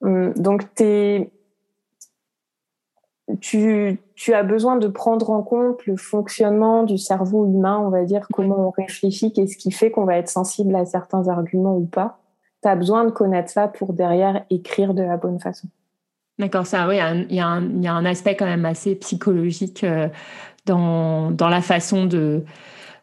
Hum, 0.00 0.32
donc, 0.34 0.72
tu, 3.40 3.98
tu, 4.14 4.34
as 4.34 4.42
besoin 4.42 4.76
de 4.76 4.88
prendre 4.88 5.30
en 5.30 5.42
compte 5.42 5.84
le 5.86 5.96
fonctionnement 5.96 6.82
du 6.82 6.98
cerveau 6.98 7.46
humain, 7.46 7.78
on 7.78 7.90
va 7.90 8.04
dire, 8.04 8.26
comment 8.32 8.68
on 8.68 8.70
réfléchit, 8.70 9.32
qu'est-ce 9.32 9.56
qui 9.56 9.70
fait 9.70 9.90
qu'on 9.90 10.04
va 10.04 10.16
être 10.16 10.28
sensible 10.28 10.74
à 10.76 10.84
certains 10.84 11.28
arguments 11.28 11.76
ou 11.76 11.86
pas. 11.86 12.18
Tu 12.62 12.68
as 12.68 12.76
besoin 12.76 13.04
de 13.04 13.10
connaître 13.10 13.50
ça 13.50 13.68
pour 13.68 13.92
derrière 13.92 14.44
écrire 14.50 14.94
de 14.94 15.02
la 15.02 15.16
bonne 15.16 15.40
façon. 15.40 15.68
D'accord, 16.38 16.66
ça, 16.66 16.88
oui, 16.88 16.96
il 17.30 17.36
y, 17.36 17.40
a 17.40 17.46
un, 17.46 17.82
y, 17.82 17.86
a 17.86 17.92
un 17.92 18.04
aspect 18.04 18.34
quand 18.34 18.46
même 18.46 18.64
assez 18.64 18.96
psychologique 18.96 19.84
euh, 19.84 20.08
dans, 20.66 21.30
dans 21.30 21.48
la 21.48 21.60
façon 21.60 22.06
de, 22.06 22.42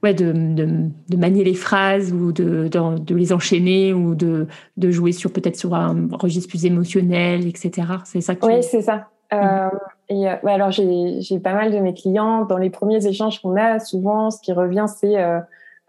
ouais, 0.04 0.14
de, 0.14 0.34
de, 0.34 1.18
manier 1.18 1.44
les 1.44 1.54
phrases 1.54 2.12
ou 2.12 2.32
de, 2.32 2.68
de, 2.68 3.16
les 3.16 3.32
enchaîner 3.34 3.94
ou 3.94 4.16
de, 4.16 4.48
de 4.78 4.92
jouer 4.92 5.12
sur 5.12 5.32
peut-être 5.32 5.56
sur 5.56 5.76
un 5.76 6.08
registre 6.12 6.50
plus 6.50 6.66
émotionnel, 6.66 7.48
etc. 7.48 7.88
C'est 8.04 8.22
ça 8.22 8.34
Oui, 8.44 8.64
c'est 8.64 8.82
ça. 8.82 9.08
Euh, 9.34 9.38
mhm. 9.38 9.72
Et 10.12 10.30
euh, 10.30 10.36
alors 10.44 10.72
j'ai 10.72 11.40
pas 11.42 11.54
mal 11.54 11.72
de 11.72 11.80
mes 11.80 11.94
clients. 11.94 12.46
Dans 12.46 12.58
les 12.58 12.70
premiers 12.70 13.08
échanges 13.08 13.42
qu'on 13.42 13.56
a 13.56 13.80
souvent 13.80 14.30
ce 14.30 14.42
qui 14.42 14.52
revient 14.52 14.86
c'est 14.88 15.18
euh, 15.18 15.40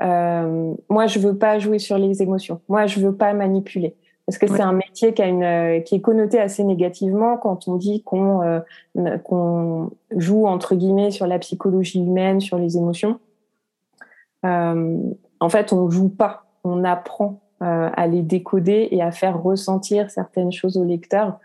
euh, 0.01 0.75
moi 0.89 1.07
je 1.09 1.19
veux 1.19 1.37
pas 1.37 1.59
jouer 1.59 1.81
sur 1.81 1.99
les 1.99 2.23
émotions. 2.23 2.61
Moi 2.69 2.87
je 2.87 3.01
veux 3.01 3.15
pas 3.15 3.35
manipuler. 3.35 3.97
Parce 4.27 4.39
que 4.39 4.47
c'est 4.47 4.63
un 4.63 4.73
métier 4.73 5.13
qui 5.13 5.21
a 5.21 5.27
une 5.27 5.83
qui 5.83 5.97
est 5.97 6.01
connoté 6.01 6.39
assez 6.39 6.63
négativement 6.63 7.37
quand 7.37 7.67
on 7.67 7.75
dit 7.75 8.05
qu'on 8.05 8.63
qu'on 9.25 9.91
joue 10.17 10.47
entre 10.47 10.77
guillemets 10.77 11.11
sur 11.11 11.27
la 11.27 11.41
psychologie 11.41 12.01
humaine 12.01 12.41
sur 12.41 12.57
les 12.57 12.77
émotions. 12.77 13.19
En 14.45 15.49
fait, 15.49 15.73
on 15.73 15.91
joue 15.91 16.09
pas, 16.09 16.45
on 16.63 16.85
apprend 16.85 17.41
à 17.59 18.07
les 18.07 18.23
décoder 18.23 18.89
et 18.93 19.03
à 19.03 19.11
faire 19.11 19.43
ressentir 19.43 20.09
certaines 20.09 20.53
choses 20.53 20.77
au 20.77 20.85
lecteur 20.85 21.41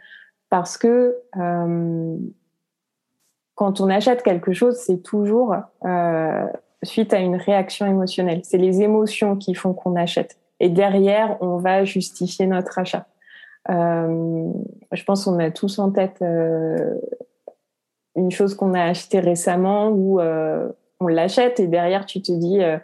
parce 0.49 0.77
que 0.77 1.17
euh, 1.37 2.17
quand 3.57 3.81
on 3.81 3.89
achète 3.89 4.23
quelque 4.23 4.53
chose, 4.53 4.77
c'est 4.77 5.03
toujours 5.03 5.55
suite 6.83 7.13
à 7.13 7.19
une 7.19 7.35
réaction 7.35 7.85
émotionnelle. 7.85 8.41
C'est 8.43 8.57
les 8.57 8.81
émotions 8.81 9.35
qui 9.35 9.53
font 9.53 9.73
qu'on 9.73 9.95
achète. 9.95 10.37
Et 10.59 10.69
derrière, 10.69 11.37
on 11.41 11.57
va 11.57 11.83
justifier 11.83 12.47
notre 12.47 12.79
achat. 12.79 13.05
Euh, 13.69 14.51
je 14.91 15.03
pense 15.03 15.25
qu'on 15.25 15.39
a 15.39 15.51
tous 15.51 15.77
en 15.79 15.91
tête 15.91 16.21
euh, 16.21 16.95
une 18.15 18.31
chose 18.31 18.55
qu'on 18.55 18.73
a 18.73 18.81
achetée 18.81 19.19
récemment 19.19 19.89
où 19.89 20.21
euh, 20.21 20.69
on 21.01 21.07
l'achète 21.07 21.59
et 21.59 21.67
derrière 21.67 22.05
tu 22.05 22.21
te 22.21 22.31
dis 22.31 22.63
euh, 22.63 22.77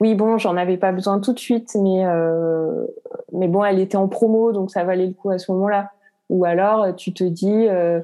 oui 0.00 0.16
bon 0.16 0.36
j'en 0.36 0.56
avais 0.56 0.76
pas 0.76 0.90
besoin 0.90 1.20
tout 1.20 1.32
de 1.34 1.38
suite 1.38 1.76
mais 1.80 2.04
euh, 2.04 2.84
mais 3.32 3.46
bon 3.46 3.64
elle 3.64 3.78
était 3.78 3.96
en 3.96 4.08
promo 4.08 4.50
donc 4.50 4.72
ça 4.72 4.82
valait 4.82 5.06
le 5.06 5.12
coup 5.12 5.30
à 5.30 5.38
ce 5.38 5.52
moment-là 5.52 5.92
ou 6.30 6.44
alors 6.44 6.96
tu 6.96 7.14
te 7.14 7.22
dis 7.22 7.68
euh, 7.68 8.00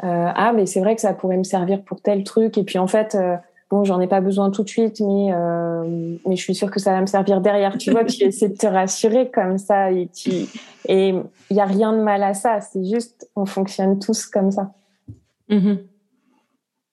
ah 0.00 0.52
mais 0.54 0.66
c'est 0.66 0.80
vrai 0.80 0.94
que 0.94 1.00
ça 1.00 1.12
pourrait 1.14 1.36
me 1.36 1.44
servir 1.44 1.82
pour 1.82 2.00
tel 2.00 2.24
truc. 2.24 2.58
Et 2.58 2.64
puis 2.64 2.78
en 2.78 2.86
fait 2.86 3.16
bon 3.70 3.84
j'en 3.84 4.00
ai 4.00 4.06
pas 4.06 4.20
besoin 4.20 4.50
tout 4.50 4.64
de 4.64 4.68
suite 4.68 5.00
mais 5.00 5.30
mais 6.26 6.36
je 6.36 6.42
suis 6.42 6.54
sûre 6.54 6.70
que 6.70 6.80
ça 6.80 6.92
va 6.92 7.00
me 7.00 7.06
servir 7.06 7.40
derrière. 7.40 7.78
Tu 7.78 7.90
vois 7.90 8.04
tu 8.06 8.24
essaies 8.24 8.48
de 8.48 8.56
te 8.56 8.66
rassurer 8.66 9.30
comme 9.30 9.58
ça. 9.58 9.92
Et 9.92 10.08
tu 10.08 10.30
et 10.88 11.14
il 11.50 11.56
y 11.56 11.60
a 11.60 11.66
rien 11.66 11.92
de 11.92 12.02
mal 12.02 12.22
à 12.22 12.34
ça. 12.34 12.60
C'est 12.60 12.84
juste 12.84 13.30
on 13.36 13.46
fonctionne 13.46 13.98
tous 13.98 14.26
comme 14.26 14.50
ça. 14.50 14.72
Mmh 15.48 15.74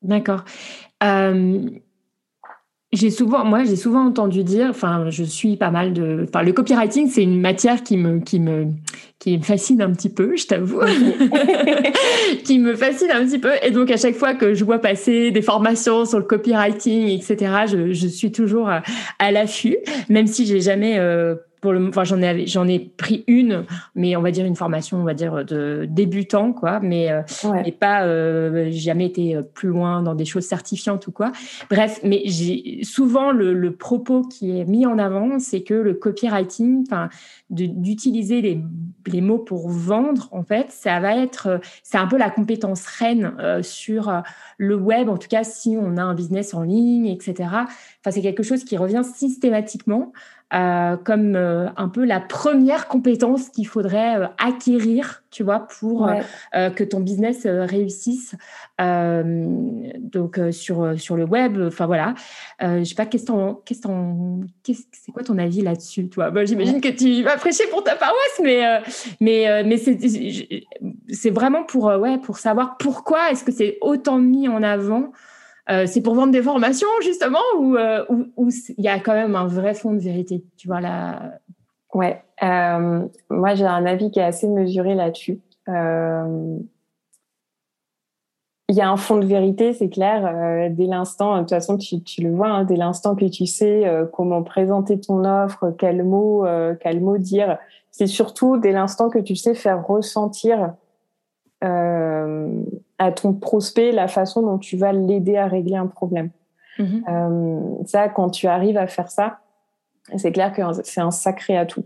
D'accord. 0.01 0.45
J'ai 2.91 3.11
souvent, 3.11 3.45
moi, 3.45 3.65
j'ai 3.65 3.75
souvent 3.75 4.03
entendu 4.03 4.43
dire, 4.43 4.67
enfin, 4.71 5.11
je 5.11 5.23
suis 5.23 5.57
pas 5.57 5.69
mal 5.69 5.93
de, 5.93 6.25
enfin, 6.27 6.41
le 6.41 6.51
copywriting, 6.53 7.07
c'est 7.07 7.21
une 7.21 7.39
matière 7.39 7.83
qui 7.83 7.97
me, 7.97 8.19
qui 8.19 8.39
me, 8.39 8.65
qui 9.19 9.37
me 9.37 9.43
fascine 9.43 9.79
un 9.83 9.91
petit 9.91 10.09
peu, 10.09 10.35
je 10.35 10.47
t'avoue, 10.47 10.81
qui 12.45 12.57
me 12.57 12.73
fascine 12.73 13.11
un 13.11 13.25
petit 13.25 13.37
peu. 13.37 13.51
Et 13.61 13.69
donc, 13.69 13.91
à 13.91 13.97
chaque 13.97 14.15
fois 14.15 14.33
que 14.33 14.55
je 14.55 14.65
vois 14.65 14.79
passer 14.79 15.29
des 15.29 15.43
formations 15.43 16.05
sur 16.05 16.17
le 16.17 16.25
copywriting, 16.25 17.09
etc., 17.09 17.65
je, 17.67 17.93
je 17.93 18.07
suis 18.07 18.31
toujours 18.31 18.69
à, 18.69 19.31
l'affût, 19.31 19.77
même 20.09 20.25
si 20.25 20.47
j'ai 20.47 20.59
jamais 20.59 20.97
euh, 20.97 21.35
pour 21.61 21.73
le, 21.73 21.87
enfin 21.87 22.03
j'en 22.03 22.21
ai 22.21 22.47
j'en 22.47 22.67
ai 22.67 22.79
pris 22.79 23.23
une, 23.27 23.65
mais 23.95 24.15
on 24.15 24.21
va 24.21 24.31
dire 24.31 24.45
une 24.45 24.55
formation, 24.55 24.97
on 24.97 25.03
va 25.03 25.13
dire 25.13 25.43
de 25.45 25.85
débutant 25.89 26.53
quoi, 26.53 26.79
mais 26.79 27.11
euh, 27.11 27.21
mais 27.63 27.71
pas 27.71 28.03
euh, 28.03 28.69
jamais 28.71 29.05
été 29.05 29.35
euh, 29.35 29.41
plus 29.41 29.69
loin 29.69 30.01
dans 30.01 30.15
des 30.15 30.25
choses 30.25 30.45
certifiantes 30.45 31.07
ou 31.07 31.11
quoi. 31.11 31.31
Bref, 31.69 31.99
mais 32.03 32.21
j'ai 32.25 32.83
souvent 32.83 33.31
le, 33.31 33.53
le, 33.53 33.75
propos 33.75 34.21
qui 34.21 34.57
est 34.57 34.65
mis 34.65 34.85
en 34.85 34.97
avant, 34.99 35.39
c'est 35.39 35.61
que 35.61 35.73
le 35.73 35.93
copywriting, 35.93 36.83
enfin 36.87 37.09
d'utiliser 37.49 38.41
les, 38.41 38.61
les 39.07 39.21
mots 39.21 39.39
pour 39.39 39.69
vendre, 39.69 40.29
en 40.31 40.43
fait, 40.43 40.67
ça 40.69 40.99
va 40.99 41.15
être 41.15 41.59
c'est 41.83 41.97
un 41.97 42.07
peu 42.07 42.17
la 42.17 42.29
compétence 42.29 42.85
reine 42.85 43.33
sur 43.61 44.11
le 44.57 44.75
web, 44.75 45.09
en 45.09 45.17
tout 45.17 45.27
cas 45.27 45.43
si 45.43 45.75
on 45.79 45.97
a 45.97 46.03
un 46.03 46.13
business 46.13 46.53
en 46.53 46.63
ligne, 46.63 47.07
etc. 47.07 47.33
Enfin 47.39 48.11
c'est 48.11 48.21
quelque 48.21 48.43
chose 48.43 48.63
qui 48.63 48.77
revient 48.77 49.03
systématiquement. 49.03 50.13
Euh, 50.51 50.97
comme 50.97 51.35
euh, 51.35 51.67
un 51.77 51.89
peu 51.89 52.03
la 52.05 52.19
première 52.19 52.87
compétence 52.87 53.49
qu'il 53.49 53.67
faudrait 53.67 54.17
euh, 54.17 54.25
acquérir, 54.43 55.21
tu 55.29 55.43
vois, 55.43 55.67
pour 55.79 56.09
que 56.53 56.83
ton 56.83 57.01
business 57.01 57.45
réussisse. 57.45 58.35
donc 58.79 60.39
sur 60.49 60.99
sur 60.99 61.15
le 61.15 61.25
web, 61.25 61.59
enfin 61.67 61.85
voilà. 61.85 62.15
je 62.59 62.83
sais 62.83 62.95
pas, 62.95 63.05
qu'est-ce 63.05 63.25
c'est 64.91 65.11
quoi 65.11 65.23
ton 65.23 65.37
avis 65.37 65.61
là-dessus, 65.61 66.09
toi? 66.09 66.31
J'imagine 66.45 66.81
que 66.81 66.89
tu 66.89 67.21
vas 67.21 67.37
prêcher 67.37 67.67
pour 67.69 67.83
ta 67.83 67.95
paroisse, 67.95 68.41
mais 68.41 68.81
mais 69.21 69.63
mais 69.63 69.77
c'est 69.77 69.99
c'est 71.09 71.29
vraiment 71.29 71.63
pour 71.63 71.85
ouais 71.85 72.17
pour 72.17 72.39
savoir 72.39 72.77
pourquoi 72.77 73.29
est-ce 73.29 73.43
que 73.43 73.51
c'est 73.51 73.77
autant 73.81 74.17
mis 74.17 74.47
en 74.47 74.63
avant. 74.63 75.11
Euh, 75.69 75.85
c'est 75.85 76.01
pour 76.01 76.15
vendre 76.15 76.31
des 76.31 76.41
formations 76.41 76.87
justement 77.01 77.37
euh, 77.75 78.03
ou 78.37 78.49
il 78.77 78.83
y 78.83 78.87
a 78.87 78.99
quand 78.99 79.13
même 79.13 79.35
un 79.35 79.45
vrai 79.45 79.75
fond 79.75 79.93
de 79.93 79.99
vérité 79.99 80.43
tu 80.57 80.67
vois 80.67 80.81
là 80.81 81.33
ouais 81.93 82.23
euh, 82.41 83.05
moi 83.29 83.53
j'ai 83.53 83.67
un 83.67 83.85
avis 83.85 84.09
qui 84.09 84.19
est 84.19 84.23
assez 84.23 84.47
mesuré 84.47 84.95
là-dessus 84.95 85.39
il 88.71 88.75
y 88.75 88.81
a 88.81 88.89
un 88.89 88.97
fond 88.97 89.17
de 89.17 89.25
vérité, 89.25 89.73
c'est 89.73 89.89
clair. 89.89 90.69
dès 90.71 90.85
l'instant, 90.85 91.35
de 91.35 91.39
toute 91.39 91.49
façon, 91.49 91.77
tu, 91.77 92.21
le 92.21 92.31
vois, 92.31 92.49
hein, 92.49 92.63
dès 92.65 92.75
l'instant 92.75 93.15
que 93.15 93.25
tu 93.25 93.47
sais 93.47 93.83
comment 94.13 94.43
présenter 94.43 94.99
ton 94.99 95.25
offre, 95.25 95.73
quel 95.77 96.03
mot, 96.03 96.45
quel 96.79 97.01
mot 97.01 97.17
dire, 97.17 97.57
c'est 97.91 98.07
surtout 98.07 98.57
dès 98.57 98.71
l'instant 98.71 99.09
que 99.09 99.19
tu 99.19 99.35
sais 99.35 99.55
faire 99.55 99.85
ressentir 99.85 100.73
euh, 101.63 102.63
à 102.97 103.11
ton 103.11 103.33
prospect 103.33 103.91
la 103.91 104.07
façon 104.07 104.41
dont 104.41 104.57
tu 104.57 104.77
vas 104.77 104.93
l'aider 104.93 105.37
à 105.37 105.47
régler 105.47 105.75
un 105.75 105.87
problème. 105.87 106.29
Mhm. 106.79 107.03
Euh, 107.09 107.83
ça, 107.85 108.09
quand 108.09 108.29
tu 108.29 108.47
arrives 108.47 108.77
à 108.77 108.87
faire 108.87 109.11
ça, 109.11 109.39
c'est 110.15 110.31
clair 110.31 110.53
que 110.53 110.61
c'est 110.83 111.01
un 111.01 111.11
sacré 111.11 111.57
atout. 111.57 111.85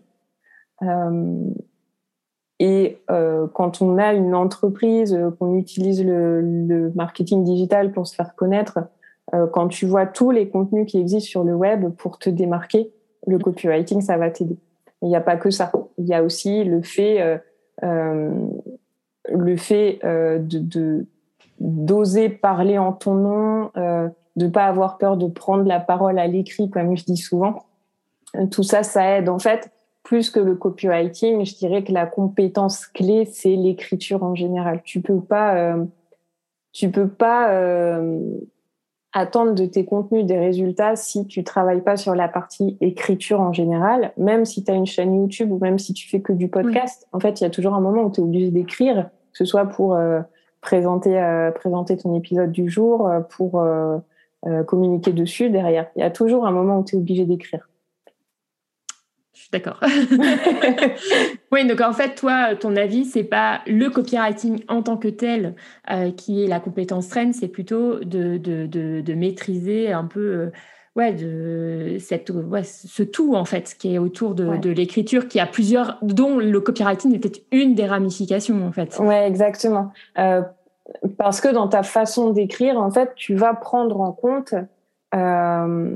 Euh, 0.82 1.50
et 2.60 3.00
euh, 3.10 3.48
quand 3.54 3.82
on 3.82 3.98
a 3.98 4.14
une 4.14 4.36
entreprise, 4.36 5.20
qu'on 5.40 5.56
utilise 5.56 6.04
le, 6.06 6.42
le, 6.42 6.92
marketing 6.96 7.44
digital 7.44 7.92
pour 7.92 8.08
se 8.08 8.16
faire 8.16 8.36
connaître, 8.36 8.80
quand 9.54 9.70
tu 9.70 9.88
vois 9.88 10.06
tous 10.06 10.30
les 10.30 10.50
contenus 10.50 10.86
qui 10.86 11.00
existent 11.00 11.28
sur 11.28 11.44
le 11.44 11.56
web 11.56 11.90
pour 11.96 12.20
te 12.20 12.30
démarquer, 12.30 12.92
le 13.26 13.40
copywriting, 13.40 14.02
ça 14.02 14.18
va 14.18 14.30
t'aider. 14.30 14.58
Il 15.02 15.08
n'y 15.08 15.16
a 15.16 15.22
pas 15.22 15.38
que 15.38 15.50
ça. 15.50 15.72
Il 15.98 16.06
y 16.06 16.14
a 16.14 16.22
aussi 16.22 16.64
le 16.66 16.84
fait 16.84 17.42
le 19.30 19.58
fait 19.58 20.00
euh, 20.04 20.40
de 20.40 21.06
d'oser 21.60 22.30
parler 22.30 22.78
en 22.78 22.92
ton 22.92 23.14
nom, 23.14 23.72
euh, 23.78 24.10
de 24.36 24.48
pas 24.48 24.66
avoir 24.66 24.98
peur 24.98 25.18
de 25.18 25.28
prendre 25.28 25.64
la 25.64 25.80
parole 25.80 26.20
à 26.20 26.28
l'écrit, 26.28 26.70
comme 26.70 26.98
je 26.98 27.06
dis 27.06 27.18
souvent. 27.18 27.64
Tout 28.52 28.64
ça, 28.64 28.84
ça 28.84 29.18
aide. 29.18 29.30
En 29.30 29.40
fait, 29.40 29.72
plus 30.04 30.30
que 30.30 30.40
le 30.40 30.56
copywriting, 30.56 31.46
je 31.46 31.56
dirais 31.56 31.84
que 31.84 31.92
la 31.92 32.06
compétence 32.06 32.86
clé, 32.88 33.26
c'est 33.26 33.56
l'écriture 33.56 34.24
en 34.24 34.36
général. 34.36 34.82
Tu 34.84 35.02
peux 35.02 35.22
pas, 35.22 35.56
euh, 35.56 35.86
tu 36.74 36.92
peux 36.92 37.08
pas 37.08 37.52
euh, 37.52 38.20
attendre 39.14 39.54
de 39.54 39.66
tes 39.66 39.86
contenus 39.86 40.26
des 40.26 40.38
résultats 40.38 40.96
si 40.96 41.28
tu 41.28 41.44
travailles 41.44 41.82
pas 41.82 41.98
sur 41.98 42.16
la 42.16 42.28
partie 42.28 42.78
écriture 42.82 43.40
en 43.40 43.54
général, 43.54 44.12
même 44.18 44.44
si 44.44 44.64
tu 44.64 44.72
as 44.72 44.74
une 44.74 44.88
chaîne 44.88 45.16
YouTube 45.16 45.52
ou 45.52 45.60
même 45.60 45.78
si 45.78 45.94
tu 45.94 46.10
fais 46.10 46.20
que 46.20 46.34
du 46.34 46.50
podcast. 46.50 47.08
En 47.14 47.20
fait, 47.20 47.40
il 47.40 47.44
y 47.44 47.48
a 47.48 47.52
toujours 47.52 47.76
un 47.76 47.80
moment 47.80 48.04
où 48.04 48.12
tu 48.12 48.22
es 48.22 48.24
obligé 48.24 48.50
d'écrire, 48.50 49.10
que 49.32 49.38
ce 49.38 49.46
soit 49.46 49.66
pour 49.66 49.96
euh, 49.96 50.22
présenter 50.62 51.20
euh, 51.20 51.52
présenter 51.52 51.96
ton 51.96 52.16
épisode 52.16 52.52
du 52.52 52.70
jour, 52.70 53.08
euh, 53.08 53.20
pour 53.22 53.64
communiquer 54.68 55.14
dessus 55.14 55.50
derrière. 55.50 55.88
Il 55.96 56.02
y 56.02 56.04
a 56.04 56.12
toujours 56.12 56.46
un 56.46 56.52
moment 56.52 56.80
où 56.80 56.84
tu 56.84 56.96
es 56.96 57.00
obligé 57.00 57.26
d'écrire. 57.26 57.70
Je 59.34 59.40
suis 59.40 59.50
d'accord. 59.52 59.80
oui, 61.52 61.68
donc 61.68 61.82
en 61.82 61.94
fait, 61.94 62.16
toi, 62.16 62.56
ton 62.56 62.76
avis, 62.76 63.06
c'est 63.06 63.24
pas 63.24 63.62
le 63.66 63.90
copywriting 63.90 64.64
en 64.68 64.84
tant 64.84 64.98
que 64.98 65.08
tel 65.08 65.56
qui 66.18 66.44
est 66.44 66.48
la 66.48 66.60
compétence 66.60 67.12
reine, 67.12 67.34
c'est 67.34 67.48
plutôt 67.48 68.00
de, 68.00 68.38
de, 68.38 68.66
de, 68.66 69.02
de, 69.02 69.14
maîtriser 69.14 69.92
un 69.92 70.06
peu 70.06 70.20
euh, 70.20 70.52
ouais, 70.96 71.14
de 71.14 71.98
cette, 72.00 72.30
ouais, 72.30 72.64
ce 72.64 73.04
tout 73.04 73.36
en 73.36 73.46
fait 73.46 73.76
qui 73.78 73.96
est 73.96 73.98
autour 73.98 74.36
de, 74.36 74.58
de 74.58 74.70
l'écriture, 74.70 75.28
qui 75.28 75.40
a 75.40 75.46
plusieurs, 75.46 75.98
dont 76.02 76.38
le 76.38 76.60
copywriting 76.60 77.16
était 77.16 77.44
une 77.52 77.76
des 77.76 77.86
ramifications 77.86 78.66
en 78.66 78.72
fait. 78.72 78.98
Ouais, 79.00 79.28
exactement. 79.28 79.92
Euh, 80.18 80.42
parce 81.18 81.42
que 81.42 81.48
dans 81.48 81.68
ta 81.68 81.84
façon 81.84 82.32
d'écrire, 82.32 82.78
en 82.78 82.92
fait, 82.92 83.14
tu 83.16 83.36
vas 83.36 83.54
prendre 83.54 84.02
en 84.02 84.12
compte 84.12 84.54
euh, 85.16 85.96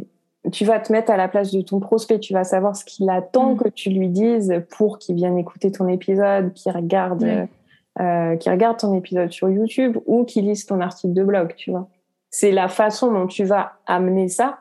tu 0.51 0.65
vas 0.65 0.79
te 0.79 0.91
mettre 0.91 1.11
à 1.11 1.17
la 1.17 1.27
place 1.27 1.51
de 1.51 1.61
ton 1.61 1.79
prospect, 1.79 2.19
tu 2.19 2.33
vas 2.33 2.43
savoir 2.43 2.75
ce 2.75 2.85
qu'il 2.85 3.09
attend 3.09 3.53
mm. 3.53 3.57
que 3.57 3.69
tu 3.69 3.89
lui 3.89 4.09
dises 4.09 4.61
pour 4.77 4.99
qu'il 4.99 5.15
vienne 5.15 5.37
écouter 5.37 5.71
ton 5.71 5.87
épisode, 5.87 6.53
qu'il 6.53 6.71
regarde, 6.71 7.47
euh, 7.99 8.35
qu'il 8.35 8.51
regarde 8.51 8.77
ton 8.77 8.95
épisode 8.95 9.31
sur 9.31 9.49
YouTube 9.49 9.97
ou 10.05 10.23
qu'il 10.25 10.45
lise 10.45 10.65
ton 10.65 10.81
article 10.81 11.13
de 11.13 11.23
blog, 11.23 11.53
tu 11.55 11.71
vois. 11.71 11.87
C'est 12.29 12.51
la 12.51 12.67
façon 12.67 13.11
dont 13.11 13.27
tu 13.27 13.45
vas 13.45 13.73
amener 13.85 14.27
ça 14.27 14.59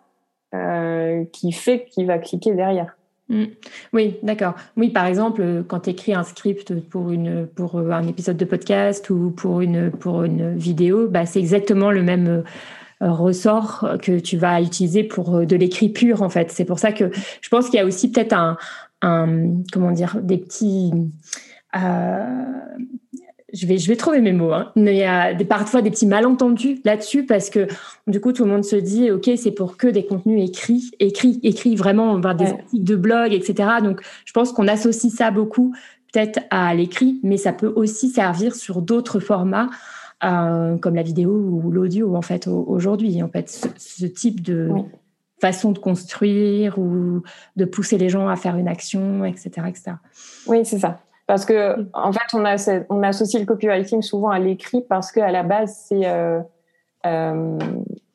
euh, 0.54 1.24
qui 1.32 1.52
fait 1.52 1.84
qu'il 1.84 2.06
va 2.06 2.18
cliquer 2.18 2.54
derrière. 2.54 2.96
Mm. 3.28 3.44
Oui, 3.92 4.16
d'accord. 4.22 4.54
Oui, 4.76 4.90
par 4.90 5.06
exemple, 5.06 5.64
quand 5.66 5.80
tu 5.80 5.90
écris 5.90 6.14
un 6.14 6.22
script 6.22 6.78
pour, 6.88 7.10
une, 7.10 7.46
pour 7.46 7.78
un 7.78 8.06
épisode 8.06 8.36
de 8.36 8.44
podcast 8.44 9.10
ou 9.10 9.30
pour 9.30 9.60
une, 9.60 9.90
pour 9.90 10.22
une 10.22 10.56
vidéo, 10.56 11.08
bah, 11.08 11.26
c'est 11.26 11.40
exactement 11.40 11.90
le 11.90 12.02
même 12.02 12.28
euh, 12.28 12.42
ressort 13.00 13.86
que 14.02 14.18
tu 14.18 14.36
vas 14.36 14.60
utiliser 14.60 15.04
pour 15.04 15.36
euh, 15.36 15.44
de 15.46 15.56
l'écrit 15.56 15.88
pur 15.88 16.22
en 16.22 16.28
fait. 16.28 16.50
C'est 16.50 16.64
pour 16.64 16.78
ça 16.78 16.92
que 16.92 17.10
je 17.40 17.48
pense 17.48 17.66
qu'il 17.66 17.78
y 17.78 17.82
a 17.82 17.86
aussi 17.86 18.10
peut-être 18.10 18.32
un, 18.32 18.56
un, 19.02 19.62
comment 19.72 19.90
dire 19.90 20.18
des 20.22 20.38
petits 20.38 20.92
euh, 21.76 22.52
je 23.52 23.66
vais, 23.66 23.78
je 23.78 23.88
vais 23.88 23.96
trouver 23.96 24.20
mes 24.20 24.32
mots, 24.32 24.52
hein. 24.52 24.72
mais 24.76 24.94
il 24.94 24.98
y 24.98 25.04
a 25.04 25.32
des, 25.32 25.44
parfois 25.44 25.80
des 25.80 25.90
petits 25.90 26.06
malentendus 26.06 26.80
là-dessus 26.84 27.24
parce 27.24 27.48
que 27.48 27.68
du 28.06 28.20
coup 28.20 28.32
tout 28.32 28.44
le 28.44 28.50
monde 28.50 28.64
se 28.64 28.76
dit 28.76 29.10
ok 29.10 29.30
c'est 29.36 29.52
pour 29.52 29.76
que 29.76 29.86
des 29.86 30.04
contenus 30.04 30.48
écrits, 30.48 30.90
écrits, 30.98 31.40
écrits 31.42 31.76
vraiment 31.76 32.18
des 32.18 32.46
articles 32.46 32.84
de 32.84 32.96
blog, 32.96 33.32
etc. 33.32 33.68
Donc 33.82 34.00
je 34.24 34.32
pense 34.32 34.52
qu'on 34.52 34.68
associe 34.68 35.12
ça 35.12 35.30
beaucoup 35.30 35.74
peut-être 36.12 36.40
à 36.50 36.74
l'écrit, 36.74 37.20
mais 37.22 37.36
ça 37.36 37.52
peut 37.52 37.72
aussi 37.74 38.08
servir 38.08 38.54
sur 38.54 38.82
d'autres 38.82 39.20
formats 39.20 39.68
euh, 40.24 40.76
comme 40.78 40.94
la 40.94 41.02
vidéo 41.02 41.30
ou 41.30 41.70
l'audio 41.70 42.16
en 42.16 42.22
fait 42.22 42.46
aujourd'hui 42.46 43.22
en 43.22 43.28
fait 43.28 43.50
ce, 43.76 44.06
type 44.06 44.40
de 44.40 44.70
façon 45.40 45.72
de 45.72 45.78
construire 45.78 46.78
ou 46.78 47.22
de 47.56 47.64
pousser 47.64 47.98
les 47.98 48.08
gens 48.08 48.28
à 48.28 48.36
faire 48.36 48.56
une 48.56 48.68
action 48.68 49.24
etc 49.24 49.50
etc 49.68 49.92
oui 50.46 50.64
c'est 50.64 50.78
ça 50.78 51.00
parce 51.26 51.44
que 51.44 51.86
en 51.92 52.12
fait 52.12 52.34
on 52.34 52.44
a 52.44 52.56
on 52.88 53.02
associe 53.02 53.40
le 53.40 53.46
copywriting 53.46 54.00
souvent 54.00 54.30
à 54.30 54.38
l'écrit 54.38 54.82
parce 54.88 55.12
que 55.12 55.20
à 55.20 55.30
la 55.30 55.42
base 55.42 55.76
c'est 55.88 56.06
euh, 56.06 56.40
euh, 57.06 57.58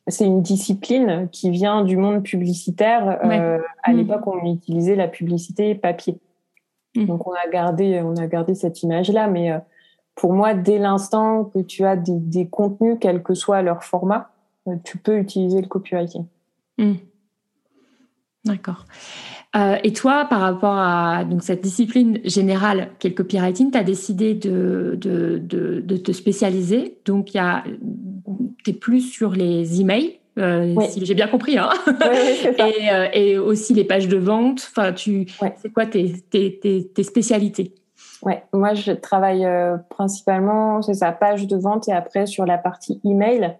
c'est 0.07 0.25
une 0.25 0.41
discipline 0.41 1.29
qui 1.31 1.49
vient 1.49 1.83
du 1.83 1.97
monde 1.97 2.23
publicitaire. 2.23 3.19
Euh, 3.23 3.59
à 3.83 3.93
mm. 3.93 3.97
l'époque, 3.97 4.27
on 4.27 4.53
utilisait 4.53 4.95
la 4.95 5.07
publicité 5.07 5.75
papier. 5.75 6.19
Mm. 6.95 7.05
Donc, 7.05 7.27
on 7.27 7.31
a 7.31 7.49
gardé, 7.51 8.01
on 8.03 8.15
a 8.17 8.27
gardé 8.27 8.55
cette 8.55 8.83
image-là. 8.83 9.27
Mais 9.27 9.51
pour 10.15 10.33
moi, 10.33 10.53
dès 10.53 10.77
l'instant 10.77 11.45
que 11.45 11.59
tu 11.59 11.85
as 11.85 11.95
des, 11.95 12.47
contenus, 12.47 12.97
quel 12.99 13.23
que 13.23 13.33
soit 13.33 13.61
leur 13.61 13.83
format, 13.83 14.31
euh, 14.67 14.75
tu 14.83 14.97
peux 14.97 15.17
utiliser 15.17 15.61
le 15.61 15.67
copywriting. 15.67 16.25
Mm. 16.77 16.93
D'accord. 18.45 18.85
Euh, 19.55 19.77
et 19.83 19.91
toi, 19.93 20.25
par 20.29 20.39
rapport 20.39 20.77
à 20.77 21.25
donc, 21.25 21.43
cette 21.43 21.61
discipline 21.61 22.19
générale 22.23 22.89
qu'est 22.99 23.09
le 23.09 23.15
copywriting, 23.15 23.71
tu 23.71 23.77
as 23.77 23.83
décidé 23.83 24.33
de, 24.33 24.97
de, 24.99 25.37
de, 25.43 25.81
de, 25.81 25.97
te 25.97 26.11
spécialiser. 26.11 26.97
Donc, 27.05 27.31
tu 28.63 28.69
es 28.69 28.73
plus 28.73 29.01
sur 29.01 29.31
les 29.31 29.81
emails, 29.81 30.19
euh, 30.39 30.73
si 30.89 31.05
j'ai 31.05 31.13
bien 31.13 31.27
compris. 31.27 31.57
Hein 31.57 31.69
et, 32.57 32.91
euh, 32.91 33.07
et, 33.13 33.37
aussi 33.37 33.73
les 33.73 33.83
pages 33.83 34.07
de 34.07 34.17
vente. 34.17 34.69
Enfin, 34.71 34.93
tu, 34.93 35.27
C'est 35.61 35.73
quoi 35.73 35.85
tes, 35.85 36.13
tes, 36.29 36.57
tes, 36.57 36.87
tes 36.87 37.03
spécialités? 37.03 37.75
Ouais, 38.23 38.43
moi 38.53 38.73
je 38.73 38.91
travaille 38.91 39.45
euh, 39.45 39.77
principalement, 39.89 40.81
c'est 40.81 40.93
sa 40.93 41.11
page 41.11 41.47
de 41.47 41.57
vente 41.57 41.87
et 41.87 41.93
après 41.93 42.25
sur 42.25 42.45
la 42.45 42.57
partie 42.57 43.01
email. 43.03 43.57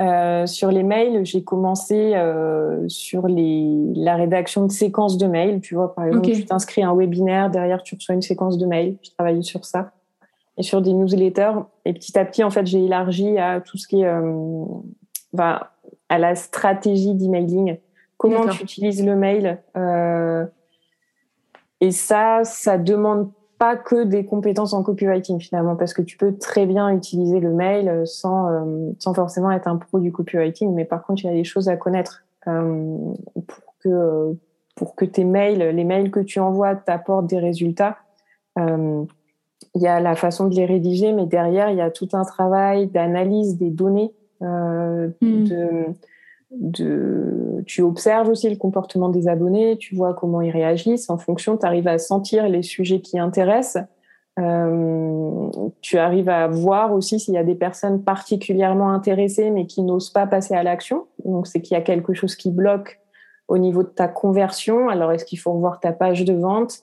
Euh, 0.00 0.46
sur 0.46 0.70
les 0.70 0.82
mails, 0.82 1.26
j'ai 1.26 1.44
commencé 1.44 2.14
euh, 2.14 2.88
sur 2.88 3.28
les, 3.28 3.92
la 3.94 4.16
rédaction 4.16 4.64
de 4.66 4.72
séquences 4.72 5.18
de 5.18 5.26
mails. 5.26 5.60
Tu 5.60 5.74
vois, 5.74 5.94
par 5.94 6.06
exemple, 6.06 6.30
tu 6.30 6.44
t'inscris 6.46 6.82
à 6.82 6.88
un 6.88 6.94
webinaire, 6.94 7.50
derrière 7.50 7.82
tu 7.82 7.96
reçois 7.96 8.14
une 8.14 8.22
séquence 8.22 8.56
de 8.56 8.66
mails. 8.66 8.96
Je 9.02 9.10
travaille 9.10 9.44
sur 9.44 9.64
ça. 9.64 9.92
Et 10.56 10.62
sur 10.62 10.80
des 10.80 10.94
newsletters. 10.94 11.52
Et 11.84 11.92
petit 11.92 12.18
à 12.18 12.24
petit, 12.24 12.42
en 12.42 12.50
fait, 12.50 12.66
j'ai 12.66 12.84
élargi 12.84 13.36
à 13.38 13.60
tout 13.60 13.76
ce 13.76 13.86
qui 13.86 14.00
est 14.00 14.06
euh, 14.06 14.64
à 15.38 16.18
la 16.18 16.34
stratégie 16.34 17.14
d'emailing. 17.14 17.78
Comment 18.16 18.46
tu 18.48 18.62
utilises 18.62 19.04
le 19.04 19.16
mail. 19.16 19.62
Euh, 19.76 20.46
et 21.80 21.90
ça, 21.90 22.40
ça 22.44 22.78
demande 22.78 23.30
pas 23.60 23.76
que 23.76 24.04
des 24.04 24.24
compétences 24.24 24.72
en 24.72 24.82
copywriting 24.82 25.38
finalement, 25.38 25.76
parce 25.76 25.92
que 25.92 26.00
tu 26.00 26.16
peux 26.16 26.34
très 26.38 26.64
bien 26.64 26.88
utiliser 26.88 27.40
le 27.40 27.52
mail 27.52 28.06
sans, 28.06 28.48
euh, 28.48 28.90
sans 28.98 29.12
forcément 29.12 29.50
être 29.50 29.68
un 29.68 29.76
pro 29.76 30.00
du 30.00 30.10
copywriting, 30.10 30.74
mais 30.74 30.86
par 30.86 31.04
contre, 31.04 31.24
il 31.24 31.26
y 31.26 31.30
a 31.30 31.34
des 31.34 31.44
choses 31.44 31.68
à 31.68 31.76
connaître 31.76 32.24
euh, 32.48 32.96
pour 33.34 33.74
que 33.80 34.34
pour 34.76 34.94
que 34.94 35.04
tes 35.04 35.24
mails, 35.24 35.76
les 35.76 35.84
mails 35.84 36.10
que 36.10 36.20
tu 36.20 36.40
envoies 36.40 36.74
t'apportent 36.74 37.26
des 37.26 37.38
résultats, 37.38 37.98
il 38.56 39.82
y 39.82 39.86
a 39.86 40.00
la 40.00 40.16
façon 40.16 40.48
de 40.48 40.54
les 40.54 40.64
rédiger, 40.64 41.12
mais 41.12 41.26
derrière, 41.26 41.68
il 41.68 41.76
y 41.76 41.82
a 41.82 41.90
tout 41.90 42.08
un 42.14 42.24
travail 42.24 42.86
d'analyse 42.86 43.58
des 43.58 43.68
données, 43.68 44.14
hmm. 44.40 45.10
de, 45.20 45.84
de, 46.50 47.62
tu 47.66 47.82
observes 47.82 48.28
aussi 48.28 48.50
le 48.50 48.56
comportement 48.56 49.08
des 49.08 49.28
abonnés, 49.28 49.76
tu 49.78 49.94
vois 49.94 50.14
comment 50.14 50.40
ils 50.40 50.50
réagissent. 50.50 51.10
En 51.10 51.18
fonction, 51.18 51.56
tu 51.56 51.66
arrives 51.66 51.88
à 51.88 51.98
sentir 51.98 52.48
les 52.48 52.62
sujets 52.62 53.00
qui 53.00 53.18
intéressent. 53.18 53.84
Euh, 54.38 55.50
tu 55.80 55.98
arrives 55.98 56.28
à 56.28 56.48
voir 56.48 56.92
aussi 56.92 57.20
s'il 57.20 57.34
y 57.34 57.38
a 57.38 57.44
des 57.44 57.54
personnes 57.54 58.02
particulièrement 58.02 58.90
intéressées 58.90 59.50
mais 59.50 59.66
qui 59.66 59.82
n'osent 59.82 60.10
pas 60.10 60.26
passer 60.26 60.54
à 60.54 60.62
l'action. 60.62 61.06
Donc, 61.24 61.46
c'est 61.46 61.60
qu'il 61.60 61.74
y 61.74 61.78
a 61.78 61.82
quelque 61.82 62.14
chose 62.14 62.36
qui 62.36 62.50
bloque 62.50 63.00
au 63.48 63.58
niveau 63.58 63.82
de 63.82 63.88
ta 63.88 64.08
conversion. 64.08 64.88
Alors, 64.88 65.12
est-ce 65.12 65.24
qu'il 65.24 65.38
faut 65.38 65.52
revoir 65.52 65.80
ta 65.80 65.92
page 65.92 66.24
de 66.24 66.34
vente? 66.34 66.80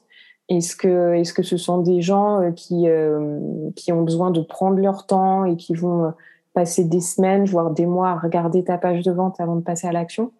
Est-ce 0.49 0.75
que, 0.75 1.13
est-ce 1.15 1.33
que 1.33 1.43
ce 1.43 1.57
sont 1.57 1.79
des 1.79 2.01
gens 2.01 2.41
euh, 2.41 2.51
qui, 2.51 2.87
euh, 2.87 3.39
qui 3.75 3.91
ont 3.91 4.03
besoin 4.03 4.31
de 4.31 4.41
prendre 4.41 4.77
leur 4.77 5.05
temps 5.05 5.43
et 5.43 5.57
qui 5.57 5.73
vont 5.73 6.13
passer 6.57 6.85
des 6.85 7.01
semaines, 7.01 7.45
voire 7.45 7.69
des 7.69 7.85
mois 7.85 8.09
à 8.09 8.15
regarder 8.17 8.63
ta 8.63 8.79
page 8.79 9.03
de 9.03 9.11
vente 9.11 9.39
avant 9.39 9.57
de 9.57 9.61
passer 9.61 9.85
à 9.85 9.91
l'action 9.91 10.31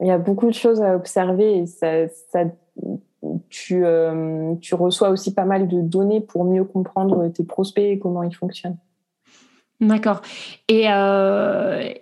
Il 0.00 0.06
y 0.06 0.10
a 0.10 0.16
beaucoup 0.16 0.46
de 0.46 0.54
choses 0.54 0.80
à 0.80 0.96
observer 0.96 1.58
et 1.58 1.66
ça, 1.66 1.86
euh, 3.72 4.54
tu 4.60 4.74
reçois 4.74 5.10
aussi 5.10 5.34
pas 5.34 5.44
mal 5.44 5.68
de 5.68 5.82
données 5.82 6.22
pour 6.22 6.46
mieux 6.46 6.64
comprendre 6.64 7.28
tes 7.28 7.44
prospects 7.44 7.84
et 7.84 7.98
comment 7.98 8.22
ils 8.22 8.34
fonctionnent. 8.34 8.78
D'accord. 9.78 10.22
Et, 10.68 10.90
euh, 10.90 11.92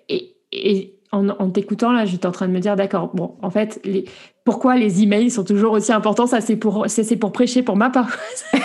en, 1.10 1.28
en 1.28 1.50
t'écoutant, 1.50 1.90
là, 1.90 2.04
j'étais 2.04 2.26
en 2.26 2.32
train 2.32 2.46
de 2.46 2.52
me 2.52 2.60
dire, 2.60 2.76
d'accord, 2.76 3.10
bon, 3.14 3.34
en 3.42 3.50
fait, 3.50 3.80
les, 3.82 4.04
pourquoi 4.46 4.76
les 4.76 5.02
emails 5.02 5.28
sont 5.28 5.42
toujours 5.42 5.72
aussi 5.72 5.92
importants, 5.92 6.28
ça 6.28 6.40
c'est 6.40 6.54
pour, 6.54 6.84
c'est 6.86 7.16
pour 7.16 7.32
prêcher 7.32 7.64
pour 7.64 7.74
ma 7.74 7.90
part, 7.90 8.16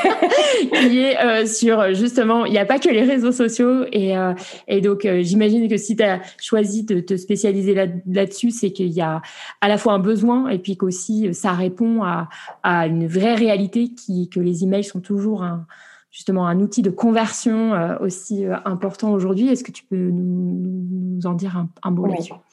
qui 0.73 0.99
est 0.99 1.17
euh, 1.17 1.47
sur 1.47 1.95
justement, 1.95 2.45
il 2.45 2.51
n'y 2.51 2.59
a 2.59 2.65
pas 2.67 2.77
que 2.77 2.87
les 2.87 3.01
réseaux 3.01 3.31
sociaux. 3.31 3.85
Et, 3.91 4.15
euh, 4.15 4.33
et 4.67 4.79
donc 4.79 5.05
euh, 5.05 5.23
j'imagine 5.23 5.67
que 5.67 5.77
si 5.77 5.95
tu 5.95 6.03
as 6.03 6.21
choisi 6.39 6.83
de 6.83 6.99
te 6.99 7.17
spécialiser 7.17 7.73
là, 7.73 7.87
là-dessus, 8.05 8.51
c'est 8.51 8.69
qu'il 8.71 8.89
y 8.89 9.01
a 9.01 9.23
à 9.59 9.67
la 9.67 9.79
fois 9.79 9.93
un 9.93 9.99
besoin 9.99 10.49
et 10.49 10.59
puis 10.59 10.77
qu'aussi 10.77 11.33
ça 11.33 11.53
répond 11.53 12.03
à, 12.03 12.29
à 12.61 12.85
une 12.85 13.07
vraie 13.07 13.33
réalité 13.33 13.89
qui, 13.89 14.29
que 14.29 14.39
les 14.39 14.63
emails 14.63 14.83
sont 14.83 15.01
toujours 15.01 15.41
un, 15.41 15.65
justement 16.11 16.45
un 16.45 16.59
outil 16.59 16.83
de 16.83 16.91
conversion 16.91 17.97
aussi 18.01 18.45
important 18.65 19.13
aujourd'hui. 19.13 19.47
Est-ce 19.47 19.63
que 19.63 19.71
tu 19.71 19.83
peux 19.83 19.97
nous, 19.97 20.85
nous 21.15 21.25
en 21.25 21.33
dire 21.33 21.57
un, 21.57 21.69
un 21.81 21.89
mot 21.89 22.05
là-dessus? 22.05 22.33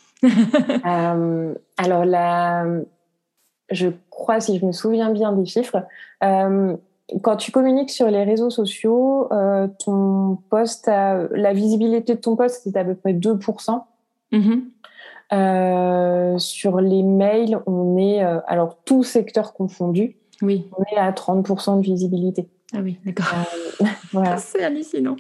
Euh, 0.87 1.55
alors 1.77 2.05
la, 2.05 2.65
je 3.71 3.89
crois, 4.11 4.41
si 4.41 4.59
je 4.59 4.67
me 4.67 4.73
souviens 4.73 5.11
bien 5.11 5.33
des 5.33 5.47
chiffres, 5.47 5.83
euh, 6.23 6.77
quand 7.23 7.37
tu 7.37 7.53
communiques 7.53 7.91
sur 7.91 8.11
les 8.11 8.25
réseaux 8.25 8.51
sociaux, 8.51 9.33
euh, 9.33 9.67
ton 9.85 10.39
poste, 10.51 10.89
la 10.89 11.53
visibilité 11.53 12.15
de 12.15 12.21
ton 12.21 12.37
poste, 12.37 12.63
c'est 12.65 12.77
à 12.77 12.85
peu 12.85 12.95
près 12.95 13.15
2%. 13.15 13.83
Mm-hmm. 14.33 14.61
Euh, 15.33 16.39
sur 16.39 16.81
les 16.81 17.03
mails, 17.03 17.59
on 17.67 17.99
est, 17.99 18.21
alors 18.21 18.79
tout 18.85 19.03
secteur 19.03 19.55
confondu, 19.55 20.17
oui. 20.43 20.67
on 20.77 20.83
est 20.95 20.99
à 20.99 21.11
30% 21.13 21.79
de 21.79 21.83
visibilité. 21.83 22.49
Ah 22.75 22.81
oui, 22.83 22.99
d'accord. 23.05 23.27
Euh, 23.81 23.85
voilà. 24.13 24.37
C'est 24.39 24.63
hallucinant. 24.63 25.17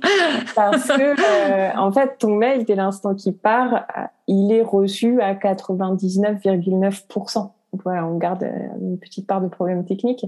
Parce 0.54 0.88
que, 0.88 1.78
en 1.78 1.90
fait, 1.92 2.18
ton 2.18 2.34
mail, 2.34 2.64
dès 2.64 2.74
l'instant 2.74 3.14
qu'il 3.14 3.34
part, 3.34 3.86
il 4.26 4.52
est 4.52 4.62
reçu 4.62 5.22
à 5.22 5.34
99,9% 5.34 7.50
on 7.72 8.16
garde 8.16 8.44
euh, 8.44 8.68
une 8.80 8.98
petite 8.98 9.26
part 9.26 9.40
de 9.40 9.48
problèmes 9.48 9.84
techniques. 9.84 10.26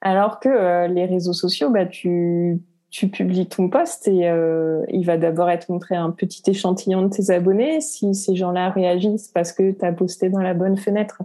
Alors 0.00 0.40
que 0.40 0.48
euh, 0.48 0.86
les 0.88 1.06
réseaux 1.06 1.32
sociaux, 1.32 1.70
bah, 1.70 1.86
tu, 1.86 2.60
publies 3.12 3.46
ton 3.46 3.68
post 3.68 4.08
et 4.08 4.28
euh, 4.28 4.82
il 4.88 5.04
va 5.04 5.18
d'abord 5.18 5.50
être 5.50 5.68
montré 5.68 5.96
un 5.96 6.10
petit 6.10 6.42
échantillon 6.50 7.02
de 7.02 7.08
tes 7.08 7.30
abonnés. 7.30 7.80
Si 7.80 8.14
ces 8.14 8.34
gens-là 8.34 8.70
réagissent 8.70 9.28
parce 9.28 9.52
que 9.52 9.72
tu 9.72 9.84
as 9.84 9.92
posté 9.92 10.30
dans 10.30 10.40
la 10.40 10.54
bonne 10.54 10.78
fenêtre, 10.78 11.20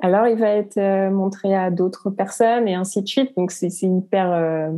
alors 0.00 0.26
il 0.26 0.36
va 0.36 0.50
être 0.50 1.10
montré 1.10 1.54
à 1.54 1.70
d'autres 1.70 2.10
personnes 2.10 2.68
et 2.68 2.74
ainsi 2.74 3.02
de 3.02 3.08
suite. 3.08 3.34
Donc 3.36 3.52
c'est 3.52 3.72
hyper 3.82 4.70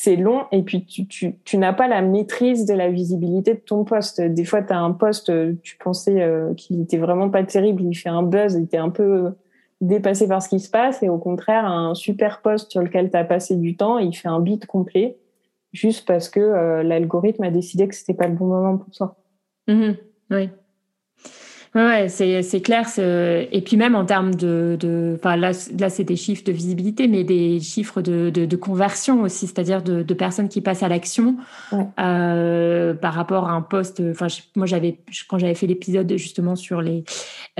c'est 0.00 0.14
long 0.14 0.44
et 0.52 0.62
puis 0.62 0.84
tu, 0.86 1.56
n'as 1.56 1.72
pas 1.72 1.88
la 1.88 2.02
maîtrise 2.02 2.66
de 2.66 2.72
la 2.72 2.88
visibilité 2.88 3.54
de 3.54 3.58
ton 3.58 3.82
poste. 3.82 4.20
Des 4.20 4.44
fois, 4.44 4.62
tu 4.62 4.72
as 4.72 4.78
un 4.78 4.92
poste, 4.92 5.32
tu 5.62 5.76
pensais 5.76 6.22
euh, 6.22 6.54
qu'il 6.54 6.80
était 6.80 6.98
vraiment 6.98 7.28
pas 7.28 7.42
terrible, 7.42 7.82
il 7.82 7.96
fait 7.96 8.08
un 8.08 8.22
buzz, 8.22 8.54
il 8.54 8.62
était 8.62 8.76
un 8.76 8.90
peu 8.90 9.32
dépassé 9.80 10.28
par 10.28 10.40
ce 10.40 10.50
qui 10.50 10.60
se 10.60 10.70
passe 10.70 11.02
et 11.02 11.08
au 11.08 11.18
contraire, 11.18 11.64
un 11.64 11.96
super 11.96 12.42
poste 12.42 12.70
sur 12.70 12.80
lequel 12.80 13.10
tu 13.10 13.16
as 13.16 13.24
passé 13.24 13.56
du 13.56 13.76
temps, 13.76 13.98
il 13.98 14.14
fait 14.14 14.28
un 14.28 14.38
beat 14.38 14.66
complet 14.66 15.18
juste 15.72 16.06
parce 16.06 16.28
que 16.28 16.38
euh, 16.38 16.84
l'algorithme 16.84 17.42
a 17.42 17.50
décidé 17.50 17.88
que 17.88 17.96
c'était 17.96 18.14
pas 18.14 18.28
le 18.28 18.34
bon 18.34 18.46
moment 18.46 18.78
pour 18.78 18.92
toi. 18.92 19.16
Mmh 19.66 19.94
oui. 20.30 20.48
Ouais, 21.78 22.08
c'est, 22.08 22.42
c'est 22.42 22.60
clair. 22.60 22.88
Et 22.98 23.62
puis 23.64 23.76
même 23.76 23.94
en 23.94 24.04
termes 24.04 24.34
de, 24.34 24.76
de 24.80 25.14
enfin 25.16 25.36
là, 25.36 25.52
là 25.78 25.88
c'est 25.90 26.02
des 26.02 26.16
chiffres 26.16 26.42
de 26.42 26.50
visibilité, 26.50 27.06
mais 27.06 27.22
des 27.22 27.60
chiffres 27.60 28.02
de, 28.02 28.30
de, 28.30 28.46
de 28.46 28.56
conversion 28.56 29.22
aussi, 29.22 29.46
c'est-à-dire 29.46 29.82
de, 29.82 30.02
de, 30.02 30.14
personnes 30.14 30.48
qui 30.48 30.60
passent 30.60 30.82
à 30.82 30.88
l'action 30.88 31.36
euh, 32.00 32.94
par 32.94 33.14
rapport 33.14 33.48
à 33.48 33.52
un 33.52 33.62
poste. 33.62 34.02
Enfin, 34.10 34.26
moi 34.56 34.66
j'avais 34.66 34.98
quand 35.28 35.38
j'avais 35.38 35.54
fait 35.54 35.68
l'épisode 35.68 36.12
justement 36.16 36.56
sur 36.56 36.82
les 36.82 37.04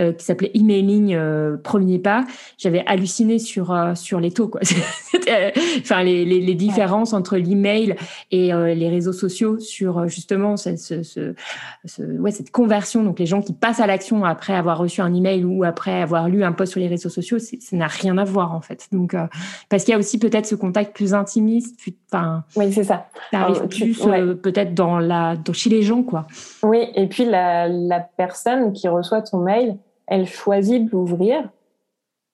euh, 0.01 0.13
qui 0.13 0.25
s'appelait 0.25 0.51
emailing 0.53 1.15
euh, 1.15 1.57
premier 1.57 2.01
pas, 2.01 2.25
j'avais 2.57 2.83
halluciné 2.87 3.39
sur 3.39 3.71
euh, 3.71 3.95
sur 3.95 4.19
les 4.19 4.33
taux 4.33 4.49
quoi. 4.49 4.63
enfin 5.81 6.03
les, 6.03 6.25
les, 6.25 6.41
les, 6.41 6.55
différences 6.55 7.13
entre 7.13 7.37
l'email 7.37 7.95
et 8.33 8.53
euh, 8.53 8.75
les 8.75 8.89
réseaux 8.89 9.13
sociaux 9.13 9.61
sur 9.61 10.09
justement 10.09 10.57
ce, 10.57 10.75
ce, 10.77 11.03
ce, 11.03 12.03
ouais, 12.03 12.33
cette 12.33 12.51
conversion. 12.51 13.05
Donc 13.05 13.21
les 13.21 13.27
gens 13.27 13.43
qui 13.43 13.53
passent 13.53 13.81
à 13.81 13.87
l'action 13.87 14.08
après 14.25 14.55
avoir 14.55 14.79
reçu 14.79 15.01
un 15.01 15.13
email 15.15 15.45
ou 15.45 15.65
après 15.65 16.03
avoir 16.03 16.29
lu 16.29 16.45
un 16.45 16.53
post 16.53 16.73
sur 16.73 16.81
les 16.81 16.89
réseaux 16.89 17.09
sociaux, 17.09 17.39
ça 17.39 17.77
n'a 17.77 17.87
rien 17.87 18.19
à 18.19 18.25
voir 18.25 18.55
en 18.55 18.61
fait. 18.61 18.89
Donc 18.93 19.15
euh, 19.15 19.27
parce 19.69 19.85
qu'il 19.85 19.93
y 19.93 19.95
a 19.95 19.99
aussi 19.99 20.19
peut-être 20.19 20.47
ce 20.47 20.55
contact 20.55 20.95
plus 20.95 21.15
intimiste. 21.15 21.79
Enfin, 22.11 22.45
oui, 22.57 22.73
c'est 22.73 22.85
ça. 22.85 23.09
Ça 23.31 23.41
arrive 23.41 23.67
plus 23.69 24.07
euh, 24.07 24.35
peut-être 24.35 24.75
dans 24.75 24.99
la 24.99 25.37
dans, 25.37 25.53
chez 25.53 25.71
les 25.71 25.83
gens 25.83 26.03
quoi. 26.03 26.27
Oui, 26.63 26.89
et 26.95 27.07
puis 27.07 27.25
la, 27.25 27.69
la 27.69 28.01
personne 28.01 28.73
qui 28.73 28.89
reçoit 28.89 29.23
ton 29.23 29.39
mail, 29.39 29.77
elle 30.07 30.27
choisit 30.27 30.85
de 30.85 30.91
l'ouvrir. 30.91 31.49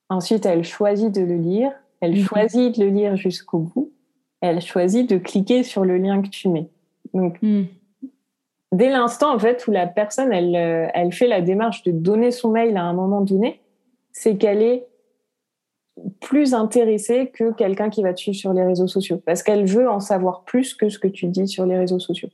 Ensuite, 0.08 0.46
elle 0.46 0.64
choisit 0.64 1.12
de 1.14 1.22
le 1.22 1.36
lire. 1.36 1.72
Elle 2.00 2.12
mhm. 2.12 2.24
choisit 2.24 2.78
de 2.78 2.84
le 2.84 2.90
lire 2.90 3.16
jusqu'au 3.16 3.58
bout. 3.58 3.90
Elle 4.40 4.60
choisit 4.60 5.08
de 5.08 5.16
cliquer 5.16 5.62
sur 5.62 5.84
le 5.84 5.96
lien 5.96 6.20
que 6.20 6.28
tu 6.28 6.48
mets. 6.48 6.68
Donc, 7.14 7.40
mhm 7.40 7.66
dès 8.74 8.90
l'instant 8.90 9.34
en 9.34 9.38
fait 9.38 9.66
où 9.66 9.70
la 9.70 9.86
personne 9.86 10.32
elle, 10.32 10.56
euh, 10.56 10.88
elle 10.94 11.12
fait 11.12 11.28
la 11.28 11.40
démarche 11.40 11.82
de 11.84 11.92
donner 11.92 12.30
son 12.30 12.50
mail 12.50 12.76
à 12.76 12.82
un 12.82 12.92
moment 12.92 13.20
donné, 13.20 13.60
c'est 14.12 14.36
qu'elle 14.36 14.62
est 14.62 14.86
plus 16.20 16.54
intéressée 16.54 17.30
que 17.32 17.52
quelqu'un 17.52 17.88
qui 17.88 18.02
va 18.02 18.12
te 18.12 18.20
suivre 18.20 18.36
sur 18.36 18.52
les 18.52 18.64
réseaux 18.64 18.88
sociaux 18.88 19.22
parce 19.24 19.42
qu'elle 19.42 19.64
veut 19.64 19.88
en 19.88 20.00
savoir 20.00 20.42
plus 20.42 20.74
que 20.74 20.88
ce 20.88 20.98
que 20.98 21.06
tu 21.06 21.26
dis 21.26 21.46
sur 21.46 21.66
les 21.66 21.78
réseaux 21.78 22.00
sociaux. 22.00 22.30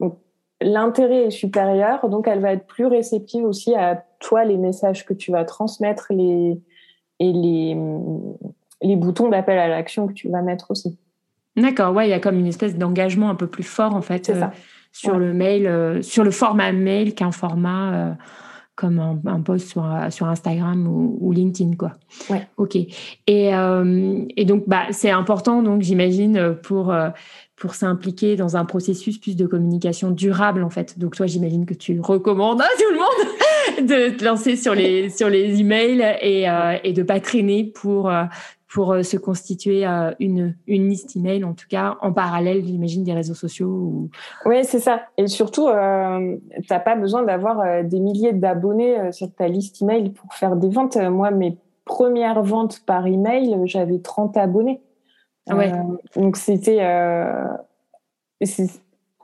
Donc 0.00 0.18
l'intérêt 0.60 1.26
est 1.26 1.30
supérieur, 1.30 2.08
donc 2.08 2.26
elle 2.26 2.40
va 2.40 2.52
être 2.52 2.66
plus 2.66 2.86
réceptive 2.86 3.44
aussi 3.44 3.74
à 3.74 4.04
toi 4.18 4.44
les 4.44 4.56
messages 4.56 5.06
que 5.06 5.14
tu 5.14 5.30
vas 5.30 5.44
transmettre 5.44 6.06
les 6.10 6.60
et 7.20 7.32
les 7.32 7.76
les 8.84 8.96
boutons 8.96 9.28
d'appel 9.28 9.60
à 9.60 9.68
l'action 9.68 10.08
que 10.08 10.12
tu 10.12 10.28
vas 10.28 10.42
mettre 10.42 10.72
aussi. 10.72 10.98
D'accord, 11.56 11.94
ouais, 11.94 12.08
il 12.08 12.10
y 12.10 12.14
a 12.14 12.18
comme 12.18 12.38
une 12.40 12.48
espèce 12.48 12.76
d'engagement 12.76 13.30
un 13.30 13.36
peu 13.36 13.46
plus 13.46 13.62
fort 13.62 13.94
en 13.94 14.02
fait. 14.02 14.26
C'est 14.26 14.34
ça. 14.34 14.46
Euh, 14.46 14.81
sur 14.92 15.18
le 15.18 15.32
mail, 15.32 15.66
euh, 15.66 16.02
sur 16.02 16.22
le 16.22 16.30
format 16.30 16.70
mail 16.72 17.14
qu'un 17.14 17.32
format 17.32 17.94
euh, 17.94 18.12
comme 18.76 19.20
un, 19.26 19.40
post 19.40 19.68
sur, 19.68 19.84
sur 20.10 20.26
Instagram 20.26 20.86
ou, 20.88 21.30
LinkedIn, 21.32 21.76
quoi. 21.76 21.92
Ouais. 22.30 22.48
Ok. 22.56 22.76
Et, 22.76 23.54
euh, 23.54 24.24
et 24.36 24.44
donc, 24.44 24.64
bah, 24.66 24.84
c'est 24.90 25.10
important, 25.10 25.62
donc 25.62 25.82
j'imagine 25.82 26.56
pour 26.62 26.92
pour 27.54 27.74
s'impliquer 27.74 28.34
dans 28.34 28.56
un 28.56 28.64
processus 28.64 29.18
plus 29.18 29.36
de 29.36 29.46
communication 29.46 30.10
durable, 30.10 30.64
en 30.64 30.70
fait. 30.70 30.98
Donc, 30.98 31.14
toi, 31.14 31.26
j'imagine 31.26 31.64
que 31.64 31.74
tu 31.74 32.00
recommandes 32.00 32.60
à 32.60 32.68
tout 32.76 32.92
le 32.92 32.98
monde 32.98 33.88
de 33.88 34.16
te 34.16 34.24
lancer 34.24 34.56
sur 34.56 34.74
les 34.74 35.10
sur 35.10 35.28
les 35.28 35.60
emails 35.60 36.02
et 36.20 36.46
et 36.82 36.92
de 36.92 37.02
pas 37.02 37.20
traîner 37.20 37.64
pour 37.64 38.10
pour 38.72 38.92
euh, 38.92 39.02
se 39.02 39.18
constituer 39.18 39.86
euh, 39.86 40.12
une, 40.18 40.56
une 40.66 40.88
liste 40.88 41.14
email, 41.14 41.44
en 41.44 41.52
tout 41.52 41.66
cas 41.68 41.98
en 42.00 42.12
parallèle, 42.12 42.64
j'imagine, 42.64 43.04
des 43.04 43.12
réseaux 43.12 43.34
sociaux. 43.34 43.68
Ou... 43.68 44.10
Oui, 44.46 44.64
c'est 44.64 44.80
ça. 44.80 45.02
Et 45.18 45.26
surtout, 45.26 45.68
euh, 45.68 46.36
tu 46.54 46.66
n'as 46.72 46.80
pas 46.80 46.96
besoin 46.96 47.22
d'avoir 47.22 47.60
euh, 47.60 47.82
des 47.82 48.00
milliers 48.00 48.32
d'abonnés 48.32 49.12
sur 49.12 49.30
ta 49.32 49.46
liste 49.46 49.82
email 49.82 50.10
pour 50.10 50.32
faire 50.32 50.56
des 50.56 50.70
ventes. 50.70 50.96
Moi, 50.96 51.30
mes 51.30 51.58
premières 51.84 52.42
ventes 52.42 52.80
par 52.86 53.06
email, 53.06 53.60
j'avais 53.66 53.98
30 53.98 54.38
abonnés. 54.38 54.80
Ah 55.50 55.56
donc, 56.16 56.36
c'était. 56.36 56.80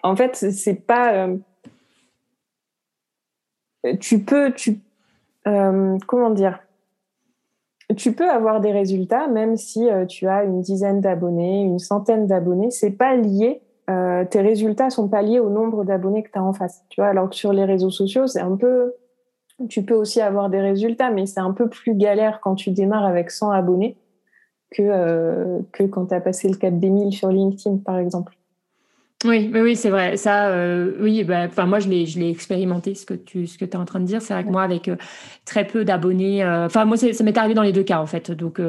en 0.02 0.16
fait, 0.16 0.34
c'est 0.36 0.74
pas. 0.74 1.28
tu 4.00 4.18
peux. 4.24 4.52
Tu, 4.52 4.80
comment 5.44 6.30
dire? 6.30 6.58
Tu 7.96 8.12
peux 8.12 8.28
avoir 8.28 8.60
des 8.60 8.72
résultats 8.72 9.28
même 9.28 9.56
si 9.56 9.88
tu 10.08 10.26
as 10.26 10.44
une 10.44 10.60
dizaine 10.60 11.00
d'abonnés, 11.00 11.62
une 11.62 11.78
centaine 11.78 12.26
d'abonnés. 12.26 12.70
C'est 12.70 12.90
pas 12.90 13.16
lié. 13.16 13.62
tes 13.86 14.40
résultats 14.40 14.90
sont 14.90 15.08
pas 15.08 15.22
liés 15.22 15.40
au 15.40 15.48
nombre 15.50 15.84
d'abonnés 15.84 16.22
que 16.22 16.30
tu 16.30 16.38
as 16.38 16.44
en 16.44 16.52
face. 16.52 16.84
Tu 16.90 17.00
vois, 17.00 17.08
alors 17.08 17.30
que 17.30 17.36
sur 17.36 17.52
les 17.52 17.64
réseaux 17.64 17.90
sociaux, 17.90 18.26
c'est 18.26 18.40
un 18.40 18.56
peu 18.56 18.94
tu 19.68 19.82
peux 19.82 19.94
aussi 19.94 20.20
avoir 20.20 20.50
des 20.50 20.60
résultats, 20.60 21.10
mais 21.10 21.26
c'est 21.26 21.40
un 21.40 21.52
peu 21.52 21.68
plus 21.68 21.94
galère 21.94 22.40
quand 22.40 22.54
tu 22.54 22.70
démarres 22.70 23.06
avec 23.06 23.30
100 23.30 23.50
abonnés 23.50 23.96
que, 24.70 24.82
euh, 24.82 25.60
que 25.72 25.84
quand 25.84 26.06
tu 26.06 26.14
as 26.14 26.20
passé 26.20 26.48
le 26.48 26.56
cap 26.56 26.78
des 26.78 26.90
1000 26.90 27.12
sur 27.12 27.28
LinkedIn, 27.28 27.78
par 27.78 27.98
exemple. 27.98 28.36
Oui, 29.24 29.50
oui, 29.52 29.74
c'est 29.74 29.90
vrai. 29.90 30.16
Ça, 30.16 30.46
euh, 30.50 30.92
oui, 31.00 31.24
bah, 31.24 31.46
enfin, 31.48 31.66
moi, 31.66 31.80
je 31.80 31.88
l'ai, 31.88 32.06
je 32.06 32.20
l'ai 32.20 32.30
expérimenté, 32.30 32.94
ce 32.94 33.04
que 33.04 33.14
tu, 33.14 33.48
ce 33.48 33.58
que 33.58 33.64
es 33.64 33.74
en 33.74 33.84
train 33.84 33.98
de 33.98 34.04
dire. 34.04 34.22
C'est 34.22 34.32
vrai 34.32 34.44
que 34.44 34.48
moi, 34.48 34.62
avec 34.62 34.86
euh, 34.86 34.94
très 35.44 35.66
peu 35.66 35.84
d'abonnés, 35.84 36.46
enfin, 36.46 36.84
moi, 36.84 36.96
ça 36.96 37.24
m'est 37.24 37.36
arrivé 37.36 37.54
dans 37.54 37.62
les 37.64 37.72
deux 37.72 37.82
cas, 37.82 37.98
en 37.98 38.06
fait. 38.06 38.30
Donc, 38.30 38.60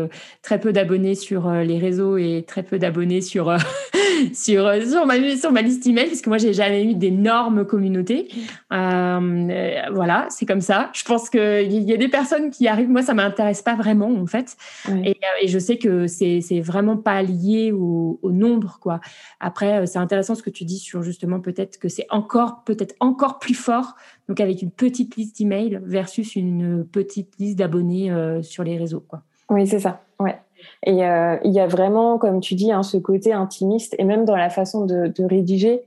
très 0.42 0.60
peu 0.60 0.74
d'abonnés 0.74 1.14
sur 1.14 1.52
les 1.52 1.78
réseaux 1.78 2.18
et 2.18 2.44
très 2.48 2.64
peu 2.64 2.80
d'abonnés 2.80 3.22
sur, 3.22 3.56
sur, 4.34 4.72
sur, 4.88 5.06
ma, 5.06 5.38
sur 5.38 5.52
ma 5.52 5.62
liste 5.62 5.86
email, 5.86 6.08
parce 6.08 6.22
que 6.22 6.30
moi, 6.30 6.40
j'ai 6.40 6.54
jamais 6.54 6.84
eu 6.84 6.96
d'énormes 6.96 7.64
communautés. 7.66 8.30
Euh, 8.74 9.82
voilà, 9.92 10.28
c'est 10.30 10.46
comme 10.46 10.62
ça. 10.62 10.90
Je 10.94 11.04
pense 11.04 11.30
qu'il 11.30 11.72
y 11.72 11.94
a 11.94 11.98
des 11.98 12.08
personnes 12.08 12.50
qui 12.50 12.68
arrivent. 12.68 12.90
Moi, 12.90 13.02
ça 13.04 13.14
m'intéresse 13.14 13.62
pas 13.62 13.76
vraiment, 13.76 14.12
en 14.12 14.26
fait. 14.26 14.58
Et, 15.06 15.20
et, 15.42 15.48
je 15.48 15.60
sais 15.60 15.78
que 15.78 16.08
c'est, 16.08 16.42
c'est 16.42 16.60
vraiment 16.60 16.98
pas 16.98 17.22
lié 17.22 17.72
au, 17.72 18.20
au 18.22 18.32
nombre, 18.32 18.80
quoi. 18.82 19.00
Après, 19.40 19.80
euh, 19.82 19.86
c'est 19.86 20.00
intéressant 20.00 20.36
ce 20.40 20.44
que 20.44 20.50
tu 20.50 20.66
dis 20.66 20.80
sur 20.80 21.04
justement 21.04 21.40
peut-être 21.40 21.78
que 21.78 21.88
c'est 21.88 22.08
encore, 22.10 22.64
peut-être 22.66 22.96
encore 23.00 23.38
plus 23.38 23.54
fort. 23.54 23.96
Donc, 24.28 24.40
avec 24.40 24.62
une 24.62 24.72
petite 24.72 25.16
liste 25.16 25.40
email 25.40 25.80
versus 25.84 26.36
une 26.36 26.86
petite 26.86 27.38
liste 27.38 27.60
d'abonnés 27.60 28.12
euh, 28.12 28.42
sur 28.42 28.64
les 28.64 28.78
réseaux, 28.78 29.04
quoi. 29.08 29.22
Oui, 29.50 29.68
c'est 29.68 29.80
ça. 29.80 30.02
Ouais. 30.20 30.38
Et 30.86 31.06
euh, 31.06 31.38
il 31.44 31.52
y 31.52 31.60
a 31.60 31.68
vraiment, 31.68 32.18
comme 32.18 32.40
tu 32.40 32.56
dis, 32.56 32.72
hein, 32.72 32.84
ce 32.84 32.98
côté 32.98 33.34
intimiste, 33.34 33.96
et 33.98 34.04
même 34.04 34.26
dans 34.26 34.36
la 34.36 34.50
façon 34.50 34.86
de, 34.86 35.08
de 35.08 35.24
rédiger, 35.24 35.84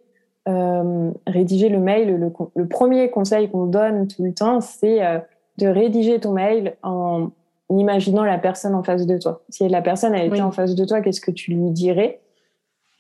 euh, 0.49 1.11
rédiger 1.27 1.69
le 1.69 1.79
mail, 1.79 2.17
le, 2.17 2.33
le 2.57 2.69
premier 2.69 3.11
conseil 3.11 3.51
qu'on 3.51 3.67
donne 3.67 4.09
tout 4.09 4.25
le 4.25 4.35
temps, 4.35 4.61
c'est 4.61 5.05
euh, 5.05 5.19
de 5.59 5.67
rédiger 5.69 6.19
ton 6.19 6.33
mail 6.33 6.77
en 6.83 7.31
imaginant 7.71 8.25
la 8.25 8.39
personne 8.39 8.75
en 8.75 8.83
face 8.83 9.07
de 9.07 9.19
toi. 9.19 9.43
Si 9.49 9.69
la 9.69 9.83
personne 9.83 10.15
a 10.15 10.25
été 10.25 10.43
en 10.43 10.51
face 10.51 10.75
de 10.75 10.85
toi, 10.85 11.01
qu'est-ce 11.01 11.21
que 11.21 11.31
tu 11.31 11.53
lui 11.53 11.71
dirais? 11.71 12.21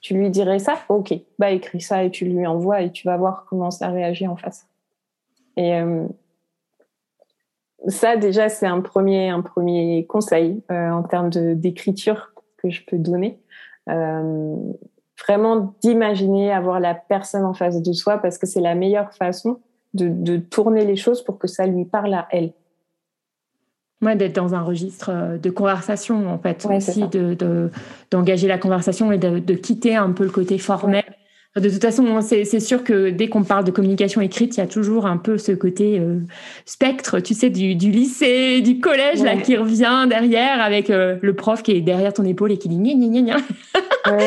Tu 0.02 0.14
lui 0.14 0.30
dirais 0.30 0.58
ça 0.58 0.74
Ok, 0.88 1.14
bah 1.38 1.52
écris 1.52 1.80
ça 1.80 2.04
et 2.04 2.10
tu 2.10 2.26
lui 2.26 2.44
envoies 2.46 2.82
et 2.82 2.90
tu 2.90 3.06
vas 3.06 3.16
voir 3.16 3.46
comment 3.48 3.70
ça 3.70 3.88
réagit 3.88 4.26
en 4.26 4.36
face. 4.36 4.66
Et 5.56 5.74
euh, 5.76 6.06
ça 7.86 8.16
déjà 8.16 8.48
c'est 8.48 8.66
un 8.66 8.80
premier 8.80 9.28
un 9.28 9.42
premier 9.42 10.04
conseil 10.06 10.62
euh, 10.70 10.90
en 10.90 11.02
termes 11.02 11.30
d'écriture 11.30 12.32
que 12.56 12.70
je 12.70 12.84
peux 12.84 12.98
donner 12.98 13.40
euh, 13.88 14.56
vraiment 15.24 15.74
d'imaginer 15.82 16.52
avoir 16.52 16.80
la 16.80 16.94
personne 16.94 17.44
en 17.44 17.54
face 17.54 17.82
de 17.82 17.92
soi 17.92 18.18
parce 18.18 18.38
que 18.38 18.46
c'est 18.46 18.60
la 18.60 18.74
meilleure 18.74 19.12
façon 19.12 19.60
de, 19.94 20.08
de, 20.08 20.36
tourner 20.38 20.84
les 20.84 20.96
choses 20.96 21.22
pour 21.22 21.38
que 21.38 21.46
ça 21.46 21.66
lui 21.66 21.84
parle 21.84 22.14
à 22.14 22.26
elle 22.30 22.52
Ouais, 24.02 24.16
d'être 24.16 24.34
dans 24.34 24.54
un 24.54 24.62
registre 24.62 25.10
euh, 25.12 25.38
de 25.38 25.48
conversation 25.48 26.28
en 26.28 26.38
fait 26.38 26.66
aussi 26.68 27.06
de 27.06 27.70
d'engager 28.10 28.48
la 28.48 28.58
conversation 28.58 29.12
et 29.12 29.18
de, 29.18 29.38
de, 29.38 29.54
quitter 29.54 29.94
un 29.94 30.10
peu 30.10 30.24
le 30.24 30.30
côté 30.30 30.58
formel. 30.58 31.04
De 31.54 31.68
toute 31.68 31.82
façon, 31.82 32.22
c'est 32.22 32.60
sûr 32.60 32.82
que 32.82 33.10
dès 33.10 33.28
qu'on 33.28 33.44
parle 33.44 33.64
de 33.64 33.70
communication 33.70 34.22
écrite, 34.22 34.56
il 34.56 34.60
y 34.60 34.62
a 34.62 34.66
toujours 34.66 35.04
un 35.04 35.18
peu 35.18 35.36
ce 35.36 35.52
côté 35.52 35.98
euh, 35.98 36.20
spectre, 36.64 37.20
tu 37.20 37.34
sais, 37.34 37.50
du, 37.50 37.74
du, 37.74 37.90
lycée, 37.90 38.62
du 38.62 38.80
collège, 38.80 39.22
là, 39.22 39.36
qui 39.36 39.58
revient 39.58 40.06
derrière 40.08 40.62
avec 40.62 40.88
euh, 40.88 41.18
le 41.20 41.34
prof 41.34 41.62
qui 41.62 41.72
est 41.72 41.82
derrière 41.82 42.14
ton 42.14 42.24
épaule 42.24 42.52
et 42.52 42.58
qui 42.58 42.70
dit 42.70 42.78
gna 42.78 42.94
gna 42.94 43.20
gna 43.20 43.36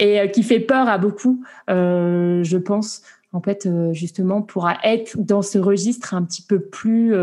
et 0.00 0.20
euh, 0.20 0.26
qui 0.26 0.42
fait 0.42 0.58
peur 0.58 0.88
à 0.88 0.98
beaucoup, 0.98 1.44
je 1.68 2.56
pense, 2.56 3.02
en 3.32 3.40
fait, 3.40 3.68
justement, 3.92 4.42
pour 4.42 4.68
être 4.82 5.16
dans 5.16 5.42
ce 5.42 5.58
registre 5.58 6.14
un 6.14 6.24
petit 6.24 6.42
peu 6.42 6.58
plus 6.58 7.14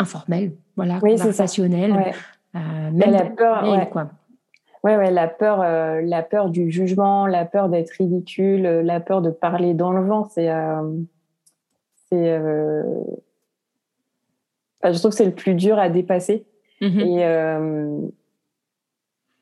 informel, 0.00 0.54
voilà, 0.84 1.00
conversationnel. 1.00 2.14
même 2.54 3.10
la 3.10 3.24
peur, 3.24 3.90
quoi. 3.90 4.10
Ouais, 4.82 4.96
ouais, 4.96 5.10
la 5.10 5.28
peur, 5.28 5.60
euh, 5.60 6.00
la 6.02 6.22
peur 6.22 6.48
du 6.48 6.70
jugement, 6.70 7.26
la 7.26 7.44
peur 7.44 7.68
d'être 7.68 7.90
ridicule, 7.90 8.64
euh, 8.64 8.82
la 8.82 9.00
peur 9.00 9.20
de 9.20 9.30
parler 9.30 9.74
dans 9.74 9.92
le 9.92 10.06
vent, 10.06 10.26
c'est, 10.30 10.50
euh, 10.50 10.82
c'est, 12.08 12.30
euh... 12.30 12.82
je 14.82 14.98
trouve 14.98 15.10
que 15.10 15.16
c'est 15.16 15.26
le 15.26 15.34
plus 15.34 15.54
dur 15.54 15.78
à 15.78 15.90
dépasser. 15.90 16.46
Mm-hmm. 16.80 17.00
Et 17.00 17.24
euh, 17.26 17.98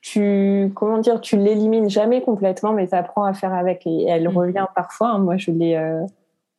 tu, 0.01 0.73
comment 0.75 0.97
dire, 0.97 1.21
tu 1.21 1.37
l'élimines 1.37 1.89
jamais 1.89 2.21
complètement, 2.21 2.73
mais 2.73 2.87
tu 2.87 2.95
apprends 2.95 3.23
à 3.23 3.33
faire 3.33 3.53
avec. 3.53 3.87
Et 3.87 4.07
elle 4.09 4.27
mm-hmm. 4.27 4.37
revient 4.37 4.65
parfois. 4.75 5.11
Hein, 5.11 5.19
moi, 5.19 5.37
je 5.37 5.51
l'ai, 5.51 5.81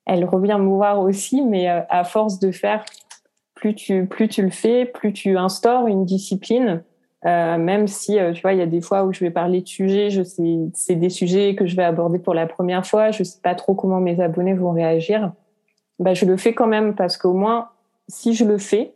elle 0.07 0.25
revient 0.25 0.57
me 0.59 0.69
voir 0.69 1.01
aussi, 1.01 1.43
mais 1.43 1.69
à 1.69 2.05
force 2.05 2.39
de 2.39 2.51
faire, 2.51 2.83
plus 3.61 3.75
tu, 3.75 4.07
plus 4.07 4.29
tu 4.29 4.43
le 4.43 4.51
fais, 4.51 4.87
plus 4.87 5.13
tu 5.13 5.37
instaures 5.37 5.87
une 5.87 6.07
discipline 6.07 6.83
euh, 7.27 7.59
même 7.59 7.87
si, 7.87 8.19
euh, 8.19 8.33
tu 8.33 8.41
vois, 8.41 8.55
il 8.55 8.59
y 8.59 8.63
a 8.63 8.67
des 8.67 8.81
fois 8.81 9.05
où 9.05 9.13
je 9.13 9.21
vais 9.21 9.31
parler 9.31 9.61
de 9.61 9.69
sujets, 9.69 10.09
c'est 10.75 10.95
des 10.95 11.11
sujets 11.11 11.55
que 11.55 11.67
je 11.67 11.77
vais 11.77 11.85
aborder 11.85 12.19
pour 12.19 12.33
la 12.33 12.47
première 12.47 12.87
fois, 12.87 13.11
je 13.11 13.23
sais 13.23 13.41
pas 13.43 13.55
trop 13.55 13.75
comment 13.75 14.01
mes 14.01 14.21
abonnés 14.21 14.55
vont 14.55 14.73
réagir. 14.73 15.33
Bah, 15.99 16.15
je 16.15 16.25
le 16.25 16.39
fais 16.39 16.55
quand 16.55 16.67
même 16.67 16.95
parce 16.95 17.19
qu'au 17.19 17.35
moins, 17.35 17.69
si 18.09 18.33
je 18.33 18.47
le 18.47 18.57
fais, 18.57 18.95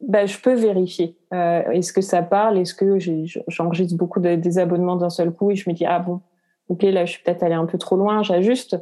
bah, 0.00 0.24
je 0.24 0.38
peux 0.38 0.54
vérifier. 0.54 1.18
Euh, 1.34 1.62
est-ce 1.72 1.92
que 1.92 2.00
ça 2.00 2.22
parle 2.22 2.58
Est-ce 2.58 2.74
que 2.74 2.98
j'enregistre 3.46 3.96
beaucoup 3.96 4.20
de, 4.20 4.34
des 4.34 4.58
abonnements 4.58 4.96
d'un 4.96 5.10
seul 5.10 5.32
coup 5.32 5.50
et 5.50 5.54
je 5.54 5.68
me 5.68 5.74
dis 5.74 5.84
ah 5.84 5.98
bon, 5.98 6.22
ok 6.68 6.82
là 6.82 7.04
je 7.04 7.12
suis 7.12 7.22
peut-être 7.22 7.42
allé 7.42 7.54
un 7.54 7.66
peu 7.66 7.76
trop 7.76 7.96
loin, 7.96 8.22
j'ajuste. 8.22 8.78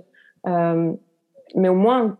Mais 0.46 1.68
au 1.68 1.74
moins, 1.74 2.16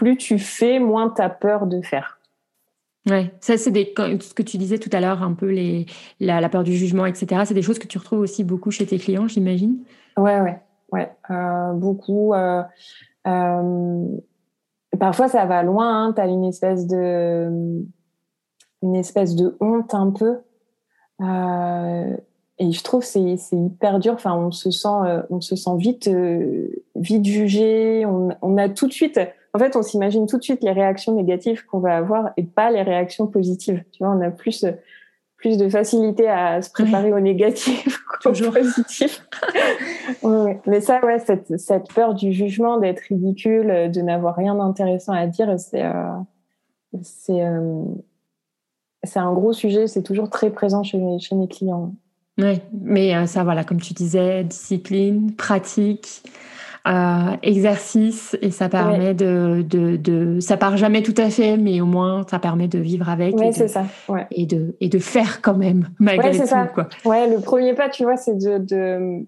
plus 0.00 0.16
tu 0.16 0.38
fais, 0.38 0.78
moins 0.78 1.12
tu 1.14 1.20
as 1.20 1.28
peur 1.28 1.66
de 1.66 1.82
faire. 1.82 2.18
Ouais, 3.06 3.30
ça 3.40 3.58
c'est 3.58 3.70
des 3.70 3.92
ce 3.96 4.32
que 4.32 4.42
tu 4.42 4.56
disais 4.56 4.78
tout 4.78 4.88
à 4.94 5.00
l'heure, 5.00 5.22
un 5.22 5.34
peu 5.34 5.50
les 5.50 5.84
la, 6.20 6.48
peur 6.48 6.64
du 6.64 6.74
jugement, 6.74 7.04
etc. 7.04 7.42
C'est 7.44 7.54
des 7.54 7.60
choses 7.60 7.78
que 7.78 7.86
tu 7.86 7.98
retrouves 7.98 8.20
aussi 8.20 8.42
beaucoup 8.42 8.70
chez 8.70 8.86
tes 8.86 8.98
clients, 8.98 9.28
j'imagine. 9.28 9.84
Ouais, 10.16 10.40
ouais, 10.40 10.58
ouais, 10.92 11.10
euh, 11.30 11.72
beaucoup. 11.74 12.32
Euh, 12.32 12.62
euh, 13.26 14.06
parfois 14.98 15.28
ça 15.28 15.44
va 15.44 15.62
loin. 15.62 16.06
Hein, 16.06 16.12
tu 16.14 16.22
as 16.22 16.26
une 16.26 16.44
espèce 16.44 16.86
de 16.86 17.84
une 18.82 18.96
espèce 18.96 19.36
de 19.36 19.54
honte 19.60 19.92
un 19.92 20.12
peu. 20.12 20.38
et 22.58 22.72
je 22.72 22.82
trouve 22.82 23.04
c'est 23.04 23.36
c'est 23.36 23.56
hyper 23.56 23.98
dur. 23.98 24.14
Enfin, 24.14 24.34
on 24.34 24.50
se 24.50 24.70
sent 24.70 24.88
on 25.28 25.42
se 25.42 25.56
sent 25.56 25.76
vite 25.76 26.10
vite 26.96 27.24
jugé. 27.26 28.06
On, 28.06 28.30
on 28.40 28.56
a 28.56 28.70
tout 28.70 28.86
de 28.86 28.94
suite 28.94 29.20
en 29.52 29.58
fait, 29.58 29.76
on 29.76 29.82
s'imagine 29.82 30.26
tout 30.26 30.38
de 30.38 30.42
suite 30.42 30.62
les 30.62 30.72
réactions 30.72 31.14
négatives 31.14 31.64
qu'on 31.66 31.80
va 31.80 31.96
avoir 31.96 32.30
et 32.36 32.44
pas 32.44 32.70
les 32.70 32.82
réactions 32.82 33.26
positives. 33.26 33.82
Tu 33.92 34.04
vois, 34.04 34.14
on 34.14 34.20
a 34.20 34.30
plus 34.30 34.64
plus 35.40 35.56
de 35.56 35.70
facilité 35.70 36.28
à 36.28 36.60
se 36.60 36.70
préparer 36.70 37.14
au 37.14 37.20
négatif 37.20 37.98
qu'au 38.22 38.30
positif. 38.30 39.26
Mais 40.66 40.80
ça, 40.82 41.02
ouais, 41.04 41.18
cette, 41.18 41.58
cette 41.58 41.92
peur 41.94 42.12
du 42.12 42.32
jugement, 42.32 42.76
d'être 42.76 43.00
ridicule, 43.08 43.90
de 43.90 44.00
n'avoir 44.02 44.36
rien 44.36 44.54
d'intéressant 44.54 45.14
à 45.14 45.26
dire, 45.26 45.58
c'est 45.58 45.82
euh, 45.82 46.12
c'est 47.02 47.42
euh, 47.42 47.82
c'est 49.02 49.18
un 49.18 49.32
gros 49.32 49.54
sujet. 49.54 49.86
C'est 49.86 50.02
toujours 50.02 50.28
très 50.28 50.50
présent 50.50 50.82
chez 50.82 50.98
mes, 50.98 51.18
chez 51.18 51.34
mes 51.34 51.48
clients. 51.48 51.94
Oui, 52.38 52.60
mais 52.72 53.14
euh, 53.14 53.26
ça, 53.26 53.44
voilà, 53.44 53.64
comme 53.64 53.80
tu 53.80 53.94
disais, 53.94 54.44
discipline, 54.44 55.34
pratique. 55.34 56.22
Euh, 56.88 57.36
exercice 57.42 58.38
et 58.40 58.50
ça 58.50 58.70
permet 58.70 59.12
de, 59.12 59.62
de, 59.68 59.96
de, 59.96 60.40
ça 60.40 60.56
part 60.56 60.78
jamais 60.78 61.02
tout 61.02 61.14
à 61.18 61.28
fait, 61.28 61.58
mais 61.58 61.82
au 61.82 61.84
moins 61.86 62.24
ça 62.30 62.38
permet 62.38 62.68
de 62.68 62.78
vivre 62.78 63.10
avec 63.10 63.38
et, 63.38 63.50
de, 63.50 63.66
ça. 63.66 63.84
et, 64.30 64.46
de, 64.46 64.76
et 64.80 64.88
de 64.88 64.98
faire 64.98 65.42
quand 65.42 65.56
même 65.56 65.90
malgré 65.98 66.30
tout. 66.30 66.46
Ça. 66.46 66.68
Quoi. 66.68 66.88
Ouais, 67.04 67.28
le 67.28 67.38
premier 67.40 67.74
pas, 67.74 67.90
tu 67.90 68.04
vois, 68.04 68.16
c'est 68.16 68.34
de, 68.34 68.56
de 68.56 69.26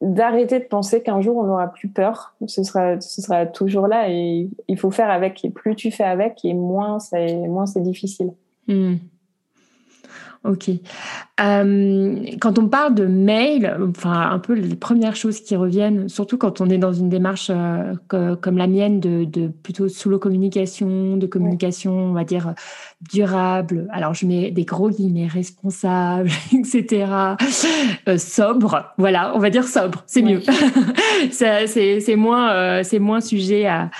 d'arrêter 0.00 0.60
de 0.60 0.64
penser 0.64 1.02
qu'un 1.02 1.20
jour 1.20 1.36
on 1.36 1.44
n'aura 1.44 1.66
plus 1.66 1.88
peur. 1.88 2.36
Ce 2.46 2.62
sera, 2.62 3.00
ce 3.00 3.20
sera 3.20 3.46
toujours 3.46 3.88
là 3.88 4.08
et 4.08 4.48
il 4.68 4.78
faut 4.78 4.92
faire 4.92 5.10
avec. 5.10 5.44
Et 5.44 5.50
plus 5.50 5.74
tu 5.74 5.90
fais 5.90 6.04
avec, 6.04 6.44
et 6.44 6.54
moins 6.54 7.00
c'est, 7.00 7.38
moins 7.48 7.66
c'est 7.66 7.82
difficile. 7.82 8.34
Hmm. 8.68 8.94
Ok. 10.44 10.70
Euh, 11.40 12.16
quand 12.40 12.58
on 12.58 12.66
parle 12.66 12.96
de 12.96 13.06
mail, 13.06 13.76
enfin 13.90 14.28
un 14.30 14.40
peu 14.40 14.54
les 14.54 14.74
premières 14.74 15.14
choses 15.14 15.40
qui 15.40 15.54
reviennent, 15.54 16.08
surtout 16.08 16.36
quand 16.36 16.60
on 16.60 16.68
est 16.68 16.78
dans 16.78 16.92
une 16.92 17.08
démarche 17.08 17.50
euh, 17.50 17.94
comme 18.08 18.58
la 18.58 18.66
mienne 18.66 18.98
de, 18.98 19.24
de 19.24 19.46
plutôt 19.46 19.88
solo 19.88 20.18
communication, 20.18 21.16
de 21.16 21.26
communication, 21.28 21.92
on 21.92 22.12
va 22.12 22.24
dire 22.24 22.54
durable. 23.12 23.86
Alors 23.92 24.14
je 24.14 24.26
mets 24.26 24.50
des 24.50 24.64
gros 24.64 24.90
guillemets, 24.90 25.28
responsable, 25.28 26.30
etc. 26.52 27.06
Euh, 28.08 28.18
sobre, 28.18 28.92
voilà, 28.98 29.32
on 29.36 29.38
va 29.38 29.50
dire 29.50 29.68
sobre, 29.68 30.02
c'est 30.06 30.22
mieux. 30.22 30.42
c'est 31.30 32.16
moins, 32.16 32.82
c'est 32.82 32.98
moins 32.98 33.20
sujet 33.20 33.66
à 33.66 33.90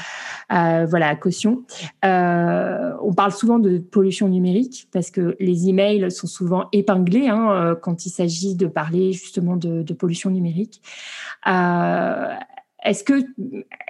voilà, 0.86 1.16
caution. 1.16 1.62
on 2.02 3.12
parle 3.16 3.32
souvent 3.32 3.58
de 3.58 3.78
pollution 3.78 4.28
numérique 4.28 4.88
parce 4.92 5.10
que 5.10 5.36
les 5.40 5.68
emails 5.68 6.10
sont 6.10 6.26
souvent 6.26 6.68
épinglés 6.72 7.28
hein, 7.28 7.76
quand 7.82 8.06
il 8.06 8.10
s'agit 8.10 8.54
de 8.54 8.66
parler 8.66 9.12
justement 9.12 9.56
de, 9.56 9.82
de 9.82 9.94
pollution 9.94 10.30
numérique. 10.30 10.82
est-ce 11.46 13.04
que 13.04 13.24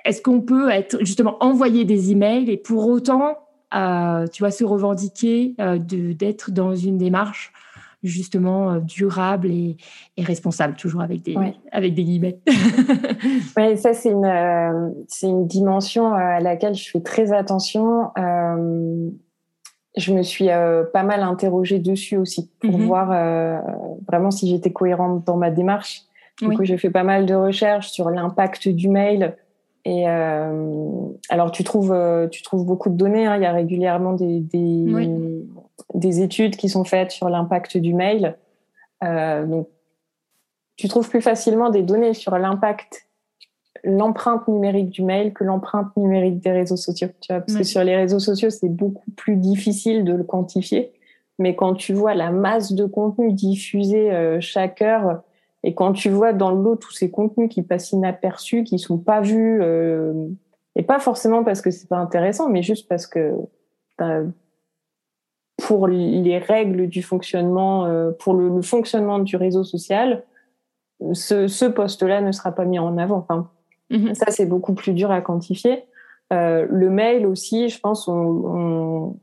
est-ce 0.05 0.22
qu'on 0.22 0.40
peut 0.40 0.70
être 0.70 0.98
justement 1.01 1.37
envoyer 1.42 1.85
des 1.85 2.12
emails 2.12 2.51
et 2.51 2.57
pour 2.57 2.87
autant 2.87 3.38
tu 3.72 4.42
vois 4.42 4.51
se 4.51 4.64
revendiquer 4.64 5.57
d'être 5.59 6.51
dans 6.51 6.75
une 6.75 6.98
démarche 6.98 7.53
justement 8.02 8.72
euh, 8.72 8.80
durable 8.80 9.50
et, 9.50 9.76
responsable, 10.18 10.74
toujours 10.74 11.02
avec 11.02 11.22
des, 11.22 11.36
avec 11.70 11.94
des 11.94 12.04
guillemets. 12.04 12.38
oui, 13.56 13.76
ça, 13.76 13.94
c'est 13.94 14.10
une, 14.10 14.24
euh, 14.24 14.90
c'est 15.08 15.28
une 15.28 15.46
dimension 15.46 16.12
euh, 16.12 16.18
à 16.18 16.40
laquelle 16.40 16.74
je 16.74 16.90
fais 16.90 17.00
très 17.00 17.32
attention. 17.32 18.10
je 19.96 20.14
me 20.14 20.22
suis 20.22 20.48
pas 20.92 21.02
mal 21.02 21.22
interrogée 21.22 21.78
dessus 21.78 22.16
aussi 22.16 22.50
pour 22.60 22.78
mhm. 22.78 22.86
voir 22.86 23.08
vraiment 24.08 24.30
si 24.30 24.48
j'étais 24.48 24.72
cohérente 24.72 25.24
dans 25.26 25.36
ma 25.36 25.50
démarche. 25.50 26.02
Du 26.40 26.56
coup, 26.56 26.64
j'ai 26.64 26.78
fait 26.78 26.90
pas 26.90 27.04
mal 27.04 27.26
de 27.26 27.34
recherches 27.34 27.90
sur 27.90 28.10
l'impact 28.10 28.68
du 28.68 28.88
mail. 28.88 29.36
Et 29.85 30.07
alors, 30.07 31.51
tu 31.51 31.64
trouves, 31.64 31.97
tu 32.31 32.42
trouves 32.42 32.64
beaucoup 32.64 32.88
de 32.88 32.95
données. 32.95 33.27
Hein. 33.27 33.37
Il 33.37 33.42
y 33.42 33.47
a 33.47 33.53
régulièrement 33.53 34.12
des, 34.12 34.40
des, 34.40 34.87
des 35.95 36.21
études 36.21 36.57
qui 36.57 36.68
sont 36.68 36.85
faites 36.85 37.11
sur 37.11 37.29
l'impact 37.29 37.77
du 37.77 37.95
mail. 37.95 38.37
Euh, 39.03 39.47
donc, 39.47 39.68
tu 40.77 40.88
trouves 40.88 41.09
plus 41.09 41.21
facilement 41.21 41.71
des 41.71 41.83
données 41.83 42.14
sur 42.14 42.37
l'impact, 42.38 43.09
l'empreinte 43.85 44.49
numérique 44.49 44.90
du 44.90 45.03
mail 45.03 45.33
que 45.33 45.45
l'empreinte 45.45 45.97
numérique 45.97 46.40
des 46.40 46.53
réseaux 46.53 46.77
sociaux. 46.77 47.09
Tu 47.21 47.33
vois, 47.33 47.40
parce 47.40 47.59
que 47.59 47.64
sur 47.64 47.85
les 47.85 47.97
réseaux 47.97 48.21
sociaux, 48.21 48.51
c'est 48.51 48.68
beaucoup 48.68 49.11
plus 49.16 49.37
difficile 49.37 50.05
de 50.05 50.14
le 50.14 50.25
quantifier. 50.25 50.92
Mais 51.38 51.55
quand 51.55 51.75
tu 51.75 51.92
vois 51.92 52.14
la 52.14 52.31
masse 52.31 52.73
de 52.73 52.85
contenu 52.85 53.33
diffusé 53.33 54.12
euh, 54.12 54.38
chaque 54.40 54.83
heure, 54.83 55.23
et 55.64 55.75
quand 55.75 55.92
tu 55.92 56.11
vois 56.11 56.33
dans 56.33 56.51
l'eau 56.51 56.77
tous 56.77 56.90
ces 56.90 57.11
contenus 57.11 57.48
qui 57.48 57.62
passent 57.62 57.92
inaperçus, 57.92 58.64
qui 58.64 58.79
sont 58.79 58.98
pas 58.98 59.20
vus, 59.20 59.61
euh, 59.62 60.29
et 60.75 60.83
pas 60.83 60.98
forcément 60.98 61.44
parce 61.44 61.61
que 61.61 61.70
c'est 61.70 61.88
pas 61.88 61.98
intéressant, 61.98 62.48
mais 62.48 62.62
juste 62.62 62.88
parce 62.88 63.07
que 63.07 63.35
pour 65.59 65.87
les 65.87 66.38
règles 66.38 66.88
du 66.88 67.03
fonctionnement, 67.03 67.87
euh, 67.87 68.11
pour 68.11 68.35
le, 68.35 68.61
fonctionnement 68.62 69.20
du 69.20 69.37
réseau 69.37 69.62
social, 69.62 70.25
ce, 71.12 71.46
ce 71.46 71.64
poste-là 71.64 72.20
ne 72.20 72.33
sera 72.33 72.53
pas 72.53 72.64
mis 72.64 72.79
en 72.79 72.98
avant. 72.98 73.18
Enfin, 73.18 73.51
mhm. 73.90 74.14
Ça, 74.14 74.31
c'est 74.31 74.46
beaucoup 74.46 74.75
plus 74.75 74.92
dur 74.92 75.12
à 75.12 75.20
quantifier. 75.20 75.85
Euh, 76.33 76.66
le 76.68 76.90
mail 76.90 77.27
aussi, 77.27 77.68
je 77.68 77.79
pense, 77.79 78.09
on, 78.09 79.16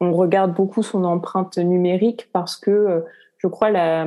on, 0.00 0.12
regarde 0.12 0.54
beaucoup 0.54 0.82
son 0.82 1.04
empreinte 1.04 1.58
numérique 1.58 2.28
parce 2.32 2.56
que 2.56 3.04
je 3.42 3.48
crois 3.48 3.70
la, 3.70 4.06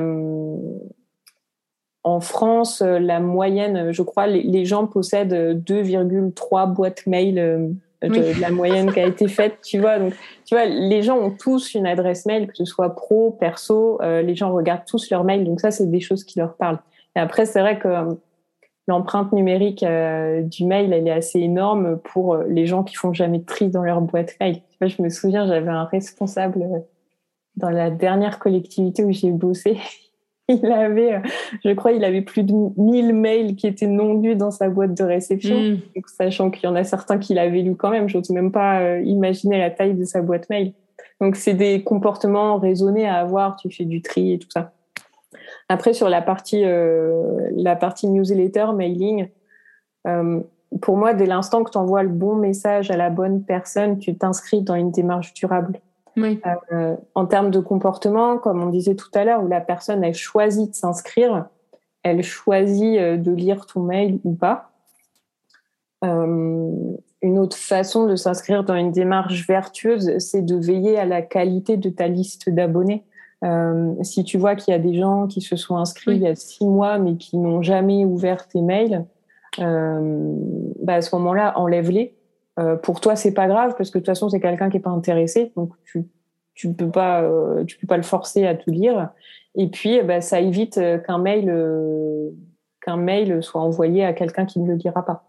en 2.02 2.20
France, 2.20 2.80
la 2.82 3.20
moyenne, 3.20 3.92
je 3.92 4.02
crois, 4.02 4.26
les, 4.26 4.42
les 4.42 4.64
gens 4.64 4.86
possèdent 4.86 5.62
2,3 5.64 6.72
boîtes 6.72 7.06
mail 7.06 7.74
de, 8.02 8.40
la 8.40 8.50
moyenne 8.50 8.92
qui 8.92 9.00
a 9.00 9.06
été 9.06 9.28
faite, 9.28 9.58
tu 9.64 9.80
vois. 9.80 9.98
Donc, 9.98 10.14
tu 10.44 10.54
vois, 10.54 10.66
les 10.66 11.02
gens 11.02 11.18
ont 11.18 11.30
tous 11.30 11.74
une 11.74 11.86
adresse 11.86 12.26
mail, 12.26 12.46
que 12.46 12.54
ce 12.54 12.64
soit 12.64 12.94
pro, 12.94 13.30
perso, 13.30 14.00
euh, 14.02 14.22
les 14.22 14.34
gens 14.34 14.52
regardent 14.52 14.84
tous 14.86 15.10
leur 15.10 15.24
mail, 15.24 15.44
donc 15.44 15.60
ça, 15.60 15.70
c'est 15.70 15.90
des 15.90 16.00
choses 16.00 16.24
qui 16.24 16.38
leur 16.38 16.54
parlent. 16.54 16.78
Et 17.14 17.18
après, 17.18 17.46
c'est 17.46 17.60
vrai 17.60 17.78
que 17.78 17.88
euh, 17.88 18.14
l'empreinte 18.86 19.32
numérique 19.32 19.82
euh, 19.82 20.42
du 20.42 20.64
mail, 20.64 20.92
elle 20.92 21.08
est 21.08 21.12
assez 21.12 21.40
énorme 21.40 21.98
pour 21.98 22.36
les 22.36 22.66
gens 22.66 22.84
qui 22.84 22.94
font 22.94 23.12
jamais 23.12 23.38
de 23.38 23.44
tri 23.44 23.68
dans 23.68 23.82
leur 23.82 24.00
boîte 24.00 24.36
mail. 24.40 24.56
Tu 24.56 24.76
vois, 24.80 24.88
je 24.88 25.02
me 25.02 25.08
souviens, 25.08 25.46
j'avais 25.46 25.70
un 25.70 25.84
responsable 25.84 26.84
dans 27.56 27.70
la 27.70 27.90
dernière 27.90 28.38
collectivité 28.38 29.04
où 29.04 29.12
j'ai 29.12 29.30
bossé 29.30 29.78
il 30.48 30.66
avait, 30.70 31.14
euh, 31.14 31.20
je 31.64 31.72
crois, 31.72 31.92
il 31.92 32.04
avait 32.04 32.22
plus 32.22 32.44
de 32.44 32.52
1000 32.76 33.12
mails 33.12 33.56
qui 33.56 33.66
étaient 33.66 33.86
non 33.86 34.20
lus 34.20 34.36
dans 34.36 34.50
sa 34.50 34.68
boîte 34.68 34.94
de 34.94 35.02
réception. 35.02 35.56
Hmm. 35.56 35.78
sachant 36.06 36.50
qu'il 36.50 36.64
y 36.64 36.66
en 36.68 36.76
a 36.76 36.84
certains 36.84 37.18
qu'il 37.18 37.38
avait 37.38 37.62
lus 37.62 37.76
quand 37.76 37.90
même, 37.90 38.08
j'ose 38.08 38.30
même 38.30 38.52
pas 38.52 38.80
euh, 38.80 39.00
imaginer 39.00 39.58
la 39.58 39.70
taille 39.70 39.94
de 39.94 40.04
sa 40.04 40.22
boîte 40.22 40.48
mail. 40.48 40.72
Donc, 41.20 41.36
c'est 41.36 41.54
des 41.54 41.82
comportements 41.82 42.58
raisonnés 42.58 43.08
à 43.08 43.16
avoir. 43.16 43.56
Tu 43.56 43.70
fais 43.70 43.84
du 43.84 44.02
tri 44.02 44.34
et 44.34 44.38
tout 44.38 44.50
ça. 44.50 44.72
Après, 45.68 45.94
sur 45.94 46.08
la 46.08 46.22
partie, 46.22 46.62
euh, 46.64 47.50
la 47.56 47.74
partie 47.74 48.06
newsletter, 48.08 48.66
mailing, 48.74 49.28
pour 50.82 50.96
moi, 50.96 51.14
dès 51.14 51.26
l'instant 51.26 51.64
que 51.64 51.70
tu 51.70 51.78
envoies 51.78 52.04
le 52.04 52.10
bon 52.10 52.36
message 52.36 52.92
à 52.92 52.96
la 52.96 53.10
bonne 53.10 53.42
personne, 53.42 53.98
tu 53.98 54.16
t'inscris 54.16 54.62
dans 54.62 54.76
une 54.76 54.92
démarche 54.92 55.34
durable. 55.34 55.80
Euh, 56.18 56.96
en 57.14 57.26
termes 57.26 57.50
de 57.50 57.60
comportement, 57.60 58.38
comme 58.38 58.62
on 58.62 58.70
disait 58.70 58.94
tout 58.94 59.10
à 59.14 59.24
l'heure, 59.24 59.42
où 59.42 59.48
la 59.48 59.60
personne 59.60 60.02
elle 60.02 60.14
choisit 60.14 60.70
de 60.70 60.74
s'inscrire, 60.74 61.46
elle 62.02 62.22
choisit 62.22 62.98
euh, 62.98 63.16
de 63.16 63.32
lire 63.32 63.66
ton 63.66 63.80
mail 63.80 64.18
ou 64.24 64.34
pas. 64.34 64.70
Euh, 66.04 66.70
une 67.22 67.38
autre 67.38 67.56
façon 67.56 68.06
de 68.06 68.16
s'inscrire 68.16 68.64
dans 68.64 68.74
une 68.74 68.92
démarche 68.92 69.46
vertueuse, 69.46 70.18
c'est 70.18 70.42
de 70.42 70.56
veiller 70.56 70.98
à 70.98 71.04
la 71.04 71.22
qualité 71.22 71.76
de 71.76 71.90
ta 71.90 72.08
liste 72.08 72.50
d'abonnés. 72.50 73.04
si 74.02 74.22
tu 74.24 74.38
vois 74.38 74.54
qu'il 74.54 74.72
y 74.72 74.74
a 74.74 74.78
des 74.78 74.94
gens 74.94 75.26
qui 75.26 75.40
se 75.40 75.56
sont 75.56 75.76
inscrits 75.76 76.16
il 76.16 76.22
y 76.22 76.26
a 76.26 76.34
six 76.34 76.64
mois 76.64 76.98
mais 76.98 77.16
qui 77.16 77.36
n'ont 77.36 77.62
jamais 77.62 78.04
ouvert 78.04 78.46
tes 78.48 78.60
mails, 78.60 79.06
bah 79.58 80.94
à 80.94 81.00
ce 81.00 81.14
moment-là, 81.16 81.58
enlève-les 81.58 82.14
euh, 82.58 82.76
pour 82.76 83.00
toi, 83.00 83.16
c'est 83.16 83.34
pas 83.34 83.48
grave 83.48 83.74
parce 83.76 83.90
que 83.90 83.98
de 83.98 84.02
toute 84.02 84.06
façon, 84.06 84.28
c'est 84.28 84.40
quelqu'un 84.40 84.70
qui 84.70 84.78
est 84.78 84.80
pas 84.80 84.90
intéressé, 84.90 85.52
donc 85.56 85.72
tu 85.84 86.04
tu 86.54 86.72
peux 86.72 86.90
pas 86.90 87.22
euh, 87.22 87.64
tu 87.64 87.76
peux 87.78 87.86
pas 87.86 87.98
le 87.98 88.02
forcer 88.02 88.46
à 88.46 88.54
tout 88.54 88.70
lire. 88.70 89.10
Et 89.54 89.68
puis, 89.68 90.02
bah, 90.02 90.20
ça 90.20 90.40
évite 90.40 90.78
euh, 90.78 90.98
qu'un 90.98 91.18
mail 91.18 91.52
qu'un 92.80 92.96
mail 92.96 93.42
soit 93.42 93.60
envoyé 93.60 94.04
à 94.04 94.12
quelqu'un 94.12 94.46
qui 94.46 94.60
ne 94.60 94.68
le 94.68 94.74
lira 94.74 95.04
pas. 95.04 95.24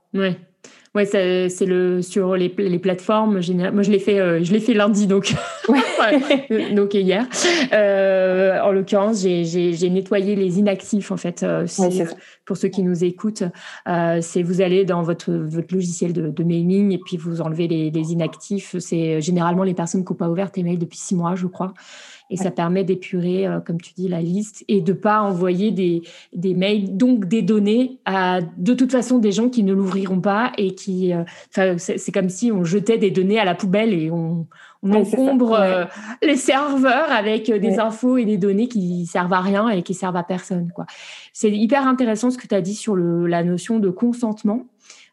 Ouais, 0.97 1.05
c'est 1.05 1.65
le 1.65 2.01
sur 2.01 2.35
les, 2.35 2.51
les 2.57 2.79
plateformes. 2.79 3.33
Moi, 3.33 3.41
je 3.83 3.91
l'ai 3.91 3.99
fait, 3.99 4.19
euh, 4.19 4.43
je 4.43 4.51
l'ai 4.51 4.59
fait 4.59 4.73
lundi, 4.73 5.05
donc 5.05 5.31
donc 6.75 6.95
hier. 6.95 7.27
Euh, 7.71 8.59
en 8.61 8.71
l'occurrence, 8.71 9.21
j'ai 9.21 9.89
nettoyé 9.91 10.35
les 10.35 10.57
inactifs 10.57 11.11
en 11.11 11.17
fait. 11.17 11.43
Euh, 11.43 11.67
pour 12.45 12.57
ceux 12.57 12.69
qui 12.69 12.81
nous 12.81 13.03
écoutent, 13.03 13.43
c'est 14.21 14.41
vous 14.41 14.61
allez 14.61 14.85
dans 14.85 15.03
votre 15.03 15.31
votre 15.31 15.71
logiciel 15.71 16.13
de, 16.13 16.29
de 16.31 16.43
mailing 16.43 16.91
et 16.91 16.97
puis 16.97 17.17
vous 17.17 17.41
enlevez 17.41 17.67
les, 17.67 17.91
les 17.91 18.13
inactifs. 18.13 18.75
C'est 18.79 19.21
généralement 19.21 19.63
les 19.63 19.75
personnes 19.75 20.03
qui 20.03 20.11
n'ont 20.13 20.17
pas 20.17 20.29
ouvert 20.29 20.51
tes 20.51 20.63
mails 20.63 20.79
depuis 20.79 20.97
six 20.97 21.13
mois, 21.13 21.35
je 21.35 21.45
crois 21.45 21.73
et 22.29 22.37
ça 22.37 22.51
permet 22.51 22.83
d'épurer, 22.83 23.47
euh, 23.47 23.59
comme 23.59 23.79
tu 23.79 23.93
dis, 23.93 24.07
la 24.07 24.21
liste 24.21 24.65
et 24.67 24.81
de 24.81 24.93
pas 24.93 25.21
envoyer 25.21 25.71
des, 25.71 26.01
des 26.33 26.53
mails, 26.53 26.97
donc 26.97 27.25
des 27.25 27.41
données 27.41 27.99
à 28.05 28.41
de 28.41 28.73
toute 28.73 28.91
façon 28.91 29.17
des 29.19 29.31
gens 29.31 29.49
qui 29.49 29.63
ne 29.63 29.73
l'ouvriront 29.73 30.19
pas 30.19 30.51
et 30.57 30.75
qui, 30.75 31.13
euh, 31.13 31.75
c'est 31.77 32.11
comme 32.11 32.29
si 32.29 32.51
on 32.51 32.63
jetait 32.63 32.97
des 32.97 33.11
données 33.11 33.39
à 33.39 33.45
la 33.45 33.55
poubelle 33.55 33.93
et 33.93 34.11
on, 34.11 34.45
on 34.83 34.93
encombre 34.93 35.53
euh, 35.53 35.85
les 36.21 36.35
serveurs 36.35 37.11
avec 37.11 37.51
des 37.51 37.79
infos 37.79 38.17
et 38.17 38.25
des 38.25 38.37
données 38.37 38.67
qui 38.67 39.05
servent 39.05 39.33
à 39.33 39.41
rien 39.41 39.69
et 39.69 39.81
qui 39.81 39.93
servent 39.93 40.17
à 40.17 40.23
personne. 40.23 40.71
Quoi. 40.75 40.85
C'est 41.33 41.51
hyper 41.51 41.87
intéressant 41.87 42.29
ce 42.29 42.37
que 42.37 42.47
tu 42.47 42.55
as 42.55 42.61
dit 42.61 42.75
sur 42.75 42.95
le, 42.95 43.25
la 43.27 43.43
notion 43.43 43.79
de 43.79 43.89
consentement. 43.89 44.65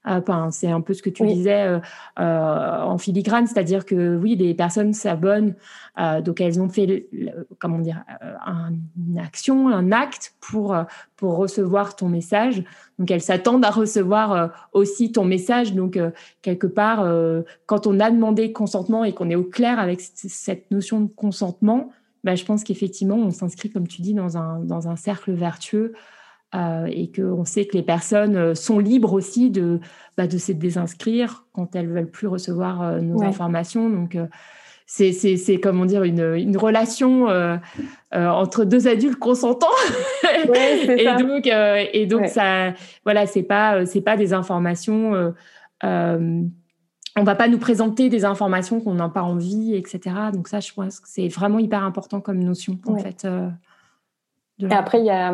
Enfin, 0.07 0.51
c'est 0.51 0.71
un 0.71 0.83
peu 0.83 0.93
ce 0.93 1.03
que 1.03 1.09
tu 1.09 1.25
disais 1.27 1.63
euh, 1.63 1.79
euh, 2.19 2.81
en 2.83 2.99
filigrane, 2.99 3.47
c'est-à-dire 3.47 3.87
que 3.87 4.17
oui, 4.17 4.37
les 4.37 4.53
personnes 4.53 4.93
s'abonnent, 4.93 5.55
euh, 5.99 6.21
donc 6.21 6.43
elles 6.43 6.61
ont 6.61 6.69
fait, 6.69 7.09
comment 7.59 7.79
dire, 7.79 8.03
une 8.97 9.19
action, 9.19 9.69
un 9.69 9.93
acte 9.93 10.35
pour 10.41 10.77
pour 11.17 11.37
recevoir 11.37 11.97
ton 11.97 12.09
message. 12.09 12.63
Donc 12.99 13.11
elles 13.11 13.23
s'attendent 13.23 13.65
à 13.65 13.71
recevoir 13.71 14.51
aussi 14.73 15.11
ton 15.11 15.25
message. 15.25 15.75
Donc 15.75 15.99
quelque 16.43 16.67
part, 16.67 17.07
quand 17.67 17.87
on 17.87 17.99
a 17.99 18.11
demandé 18.11 18.53
consentement 18.53 19.05
et 19.05 19.15
qu'on 19.15 19.31
est 19.31 19.37
au 19.37 19.45
clair 19.45 19.79
avec 19.79 20.01
cette 20.01 20.71
notion 20.71 21.01
de 21.01 21.09
consentement, 21.09 21.91
bah, 22.25 22.35
je 22.35 22.45
pense 22.45 22.63
qu'effectivement, 22.63 23.17
on 23.17 23.31
s'inscrit, 23.31 23.71
comme 23.71 23.89
tu 23.89 24.03
dis, 24.03 24.15
dans 24.15 24.37
un 24.37 24.61
dans 24.61 24.89
un 24.89 24.97
cercle 24.97 25.33
vertueux 25.33 25.95
euh, 26.55 26.87
et 26.87 27.11
qu'on 27.11 27.45
sait 27.45 27.65
que 27.65 27.77
les 27.77 27.83
personnes 27.83 28.37
euh, 28.37 28.55
sont 28.55 28.79
libres 28.79 29.13
aussi 29.13 29.51
de, 29.51 29.81
bah, 30.17 30.29
de 30.29 30.39
se 30.39 30.53
désinscrire 30.53 31.47
quand 31.53 31.75
elles 31.75 31.89
veulent 31.89 32.11
plus 32.11 32.29
recevoir 32.29 32.83
euh, 32.83 33.01
nos 33.01 33.23
informations. 33.23 33.91
Donc, 33.91 34.17
c'est, 34.87 35.13
c'est, 35.13 35.59
comment 35.59 35.85
dire, 35.85 36.05
une, 36.05 36.35
une 36.37 36.57
relation 36.57 37.27
entre 38.13 38.65
deux 38.65 38.87
adultes 38.87 39.19
consentants. 39.19 39.67
et, 40.45 41.07
donc, 41.19 41.47
et 41.47 42.07
donc, 42.07 42.27
ça, 42.27 42.75
voilà, 43.03 43.27
c'est 43.27 43.43
pas, 43.43 43.87
c'est 43.87 44.03
pas 44.03 44.17
des 44.17 44.35
informations. 44.35 45.33
on 45.83 46.51
va 47.17 47.35
pas 47.35 47.49
nous 47.49 47.59
présenter 47.59 48.11
des 48.11 48.27
informations 48.27 48.81
qu'on 48.81 48.95
n'a 48.95 49.09
pas 49.09 49.23
envie, 49.23 49.75
etc. 49.75 50.01
Donc 50.35 50.49
ça, 50.49 50.61
je 50.61 50.73
pense 50.73 51.01
que 51.01 51.09
c'est 51.09 51.29
vraiment 51.29 51.59
hyper 51.59 51.83
important 51.83 52.21
comme 52.21 52.39
notion, 52.39 52.79
en 52.87 52.99
fait. 52.99 53.27
Et 54.61 54.73
après, 54.73 55.01
il 55.01 55.07
y 55.07 55.11
a 55.11 55.33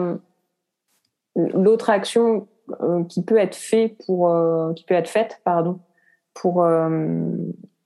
l'autre 1.37 1.91
action 1.91 2.47
euh, 2.83 3.05
qui 3.05 3.23
peut 3.23 3.39
être 3.39 3.55
fait 3.55 3.97
pour, 4.07 4.31
euh, 4.31 4.73
qui 4.75 4.85
peut 4.85 4.95
être 4.95 5.09
faite, 5.09 5.41
pardon, 5.45 5.79
pour 6.35 6.67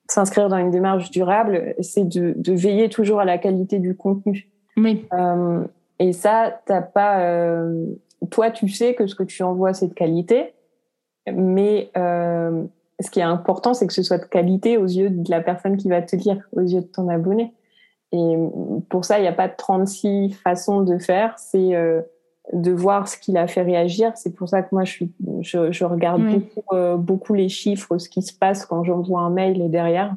s'inscrire 0.08 0.48
dans 0.48 0.58
une 0.58 0.70
démarche 0.70 1.10
durable, 1.10 1.74
c'est 1.80 2.06
de, 2.06 2.34
de, 2.36 2.52
veiller 2.52 2.88
toujours 2.88 3.20
à 3.20 3.24
la 3.24 3.38
qualité 3.38 3.78
du 3.78 3.96
contenu. 3.96 4.48
Oui. 4.76 5.06
et 5.98 6.12
ça, 6.12 6.60
t'as 6.66 6.82
pas. 6.82 7.64
toi, 8.30 8.50
tu 8.50 8.68
sais 8.68 8.94
que 8.94 9.06
ce 9.06 9.14
que 9.14 9.22
tu 9.22 9.42
envoies, 9.42 9.72
c'est 9.72 9.88
de 9.88 9.94
qualité, 9.94 10.52
mais 11.26 11.90
ce 11.96 13.10
qui 13.10 13.20
est 13.20 13.24
important, 13.24 13.74
c'est 13.74 13.86
que 13.86 13.92
ce 13.92 14.02
soit 14.02 14.18
de 14.18 14.24
qualité 14.24 14.76
aux 14.76 14.86
yeux 14.86 15.10
de 15.10 15.30
la 15.30 15.40
personne 15.40 15.76
qui 15.76 15.88
va 15.88 16.02
te 16.02 16.14
lire, 16.16 16.48
aux 16.52 16.60
yeux 16.60 16.82
de 16.82 16.86
ton 16.86 17.08
abonné. 17.08 17.52
Et 18.12 18.36
pour 18.90 19.04
ça, 19.04 19.18
il 19.18 19.22
n'y 19.22 19.28
a 19.28 19.32
pas 19.32 19.48
36 19.48 20.32
façons 20.34 20.82
de 20.82 20.98
faire. 20.98 21.36
C'est 21.38 21.74
euh, 21.74 22.00
de 22.52 22.72
voir 22.72 23.08
ce 23.08 23.16
qui 23.16 23.32
l'a 23.32 23.46
fait 23.46 23.62
réagir. 23.62 24.12
C'est 24.16 24.34
pour 24.34 24.48
ça 24.48 24.62
que 24.62 24.68
moi, 24.72 24.84
je, 24.84 24.92
suis, 24.92 25.12
je, 25.40 25.72
je 25.72 25.84
regarde 25.84 26.22
beaucoup, 26.22 26.74
euh, 26.74 26.96
beaucoup 26.96 27.34
les 27.34 27.48
chiffres, 27.48 27.98
ce 27.98 28.08
qui 28.08 28.22
se 28.22 28.36
passe 28.36 28.66
quand 28.66 28.84
j'envoie 28.84 29.22
un 29.22 29.30
mail 29.30 29.60
et 29.62 29.68
derrière. 29.68 30.14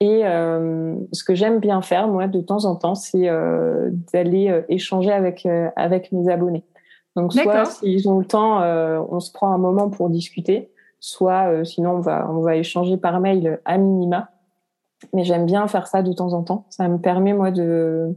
Et 0.00 0.22
euh, 0.24 0.94
ce 1.12 1.22
que 1.22 1.34
j'aime 1.34 1.58
bien 1.58 1.82
faire, 1.82 2.08
moi, 2.08 2.26
de 2.26 2.40
temps 2.40 2.64
en 2.64 2.74
temps, 2.76 2.94
c'est 2.94 3.28
euh, 3.28 3.90
d'aller 4.12 4.62
échanger 4.68 5.12
avec, 5.12 5.46
avec 5.76 6.10
mes 6.12 6.32
abonnés. 6.32 6.64
Donc, 7.16 7.34
soit 7.34 7.66
s'ils 7.66 8.08
ont 8.08 8.18
le 8.18 8.24
temps, 8.24 8.62
on 9.10 9.20
se 9.20 9.30
prend 9.30 9.52
un 9.52 9.58
moment 9.58 9.90
pour 9.90 10.08
discuter, 10.08 10.70
soit 11.00 11.64
sinon, 11.64 11.96
on 11.96 12.00
va, 12.00 12.30
on 12.30 12.40
va 12.40 12.56
échanger 12.56 12.96
par 12.96 13.20
mail 13.20 13.60
à 13.66 13.76
minima 13.76 14.30
mais 15.12 15.24
j'aime 15.24 15.46
bien 15.46 15.66
faire 15.66 15.86
ça 15.86 16.02
de 16.02 16.12
temps 16.12 16.32
en 16.32 16.42
temps. 16.42 16.66
Ça 16.70 16.88
me 16.88 16.98
permet 16.98 17.32
moi 17.32 17.50
de 17.50 18.16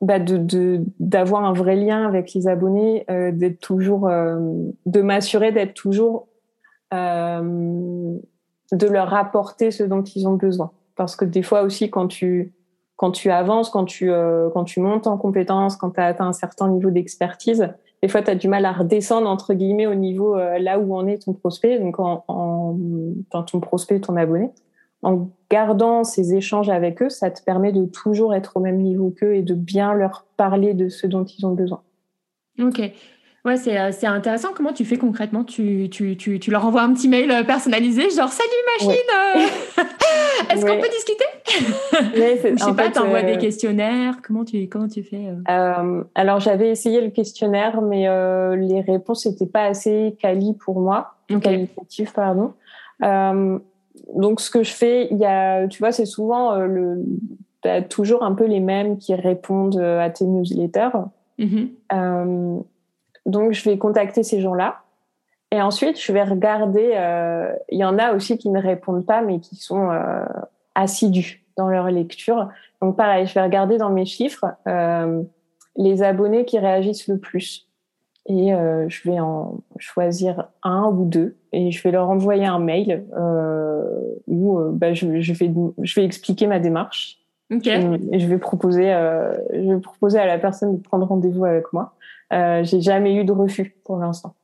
bah 0.00 0.18
de 0.18 0.80
d'avoir 1.00 1.44
un 1.44 1.52
vrai 1.52 1.76
lien 1.76 2.06
avec 2.06 2.34
les 2.34 2.48
abonnés, 2.48 3.04
euh, 3.10 3.32
d'être 3.32 3.60
toujours, 3.60 4.08
euh, 4.08 4.38
de 4.84 5.02
m'assurer 5.02 5.52
d'être 5.52 5.74
toujours, 5.74 6.28
euh, 6.92 8.16
de 8.72 8.86
leur 8.86 9.14
apporter 9.14 9.70
ce 9.70 9.82
dont 9.82 10.02
ils 10.02 10.28
ont 10.28 10.34
besoin. 10.34 10.70
Parce 10.96 11.16
que 11.16 11.24
des 11.24 11.42
fois 11.42 11.62
aussi, 11.62 11.90
quand 11.90 12.08
tu 12.08 12.52
quand 12.96 13.10
tu 13.10 13.30
avances, 13.30 13.70
quand 13.70 13.84
tu 13.84 14.10
euh, 14.10 14.48
quand 14.50 14.64
tu 14.64 14.80
montes 14.80 15.06
en 15.06 15.16
compétences, 15.16 15.76
quand 15.76 15.90
tu 15.90 16.00
as 16.00 16.06
atteint 16.06 16.26
un 16.26 16.32
certain 16.32 16.68
niveau 16.68 16.90
d'expertise, 16.90 17.68
des 18.02 18.08
fois 18.08 18.22
tu 18.22 18.30
as 18.30 18.34
du 18.34 18.48
mal 18.48 18.64
à 18.64 18.72
redescendre 18.72 19.28
entre 19.28 19.54
guillemets 19.54 19.86
au 19.86 19.94
niveau 19.94 20.36
euh, 20.36 20.58
là 20.58 20.78
où 20.78 20.94
en 20.94 21.06
est 21.06 21.24
ton 21.24 21.32
prospect, 21.32 21.78
donc 21.78 22.00
en, 22.00 22.24
en, 22.28 22.76
dans 23.30 23.42
ton 23.42 23.60
prospect, 23.60 24.00
ton 24.00 24.16
abonné 24.16 24.50
en 25.06 25.30
gardant 25.50 26.02
ces 26.02 26.34
échanges 26.34 26.68
avec 26.68 27.00
eux, 27.00 27.10
ça 27.10 27.30
te 27.30 27.40
permet 27.40 27.70
de 27.70 27.86
toujours 27.86 28.34
être 28.34 28.56
au 28.56 28.60
même 28.60 28.78
niveau 28.78 29.14
qu'eux 29.16 29.36
et 29.36 29.42
de 29.42 29.54
bien 29.54 29.94
leur 29.94 30.26
parler 30.36 30.74
de 30.74 30.88
ce 30.88 31.06
dont 31.06 31.24
ils 31.24 31.46
ont 31.46 31.52
besoin. 31.52 31.82
Ok. 32.60 32.80
Ouais, 33.44 33.56
c'est, 33.56 33.78
euh, 33.78 33.92
intéressant. 34.10 34.48
Comment 34.52 34.72
tu 34.72 34.84
fais 34.84 34.96
concrètement? 34.96 35.44
Tu, 35.44 35.88
tu, 35.92 36.16
tu, 36.16 36.40
tu, 36.40 36.50
leur 36.50 36.66
envoies 36.66 36.82
un 36.82 36.92
petit 36.92 37.06
mail 37.06 37.30
euh, 37.30 37.44
personnalisé, 37.44 38.10
genre 38.10 38.30
Salut 38.30 38.50
machine 38.80 39.00
euh, 39.14 39.82
Est-ce 40.52 40.66
qu'on 40.66 40.80
peut 40.80 40.88
discuter? 40.88 41.24
Je 42.56 42.64
sais 42.64 42.74
pas, 42.74 42.90
tu 42.90 42.98
envoies 42.98 43.22
des 43.22 43.38
questionnaires. 43.38 44.16
Comment 44.26 44.44
tu, 44.44 44.68
comment 44.68 44.88
tu 44.88 45.04
fais 45.04 45.28
Alors, 46.16 46.40
j'avais 46.40 46.70
essayé 46.70 47.00
le 47.00 47.10
questionnaire, 47.10 47.80
mais 47.80 48.08
les 48.56 48.80
réponses 48.80 49.24
n'étaient 49.26 49.46
pas 49.46 49.66
assez 49.66 50.16
quali 50.20 50.54
pour 50.54 50.80
moi. 50.80 51.14
Qualitatives, 51.28 52.12
pardon 52.12 52.54
donc 54.14 54.40
ce 54.40 54.50
que 54.50 54.62
je 54.62 54.72
fais, 54.72 55.08
il 55.10 55.18
y 55.18 55.24
a, 55.24 55.66
tu 55.68 55.78
vois, 55.78 55.92
c'est 55.92 56.06
souvent 56.06 56.52
euh, 56.52 56.66
le, 56.66 57.04
t'as 57.62 57.82
toujours 57.82 58.22
un 58.22 58.34
peu 58.34 58.44
les 58.44 58.60
mêmes 58.60 58.98
qui 58.98 59.14
répondent 59.14 59.78
euh, 59.78 60.00
à 60.00 60.10
tes 60.10 60.24
newsletters. 60.24 60.90
Mm-hmm. 61.38 61.68
Euh, 61.92 62.58
donc 63.26 63.52
je 63.52 63.68
vais 63.68 63.78
contacter 63.78 64.22
ces 64.22 64.40
gens-là. 64.40 64.82
Et 65.52 65.60
ensuite, 65.60 66.00
je 66.00 66.12
vais 66.12 66.24
regarder. 66.24 66.92
Euh, 66.94 67.52
il 67.70 67.78
y 67.78 67.84
en 67.84 67.98
a 67.98 68.12
aussi 68.12 68.36
qui 68.36 68.50
ne 68.50 68.60
répondent 68.60 69.06
pas, 69.06 69.22
mais 69.22 69.38
qui 69.38 69.56
sont 69.56 69.90
assidus 70.74 71.44
dans 71.56 71.68
leur 71.68 71.88
lecture. 71.90 72.48
Donc 72.82 72.96
pareil, 72.96 73.26
je 73.26 73.34
vais 73.34 73.42
regarder 73.42 73.78
dans 73.78 73.90
mes 73.90 74.06
chiffres 74.06 74.44
les 75.76 76.02
abonnés 76.02 76.44
qui 76.44 76.58
réagissent 76.58 77.06
le 77.06 77.18
plus 77.18 77.66
et 78.28 78.54
euh, 78.54 78.88
je 78.88 79.08
vais 79.08 79.20
en 79.20 79.60
choisir 79.78 80.48
un 80.62 80.86
ou 80.86 81.04
deux 81.04 81.36
et 81.56 81.70
je 81.70 81.82
vais 81.82 81.90
leur 81.90 82.10
envoyer 82.10 82.44
un 82.44 82.58
mail 82.58 83.06
euh, 83.16 83.82
où 84.26 84.58
euh, 84.58 84.70
bah, 84.72 84.92
je, 84.92 85.20
je, 85.20 85.32
vais 85.32 85.50
je 85.82 85.94
vais 86.00 86.04
expliquer 86.04 86.46
ma 86.46 86.58
démarche 86.58 87.18
okay. 87.50 87.80
et, 88.12 88.18
je 88.18 88.26
vais 88.26 88.36
proposer 88.36 88.92
euh, 88.92 89.32
je 89.54 89.72
vais 89.72 89.80
proposer 89.80 90.18
à 90.18 90.26
la 90.26 90.38
personne 90.38 90.76
de 90.76 90.82
prendre 90.82 91.06
rendez-vous 91.06 91.46
avec 91.46 91.72
moi. 91.72 91.94
Euh, 92.34 92.62
J'ai 92.62 92.82
jamais 92.82 93.14
eu 93.14 93.24
de 93.24 93.32
refus 93.32 93.74
pour 93.84 93.96
l'instant. 93.98 94.34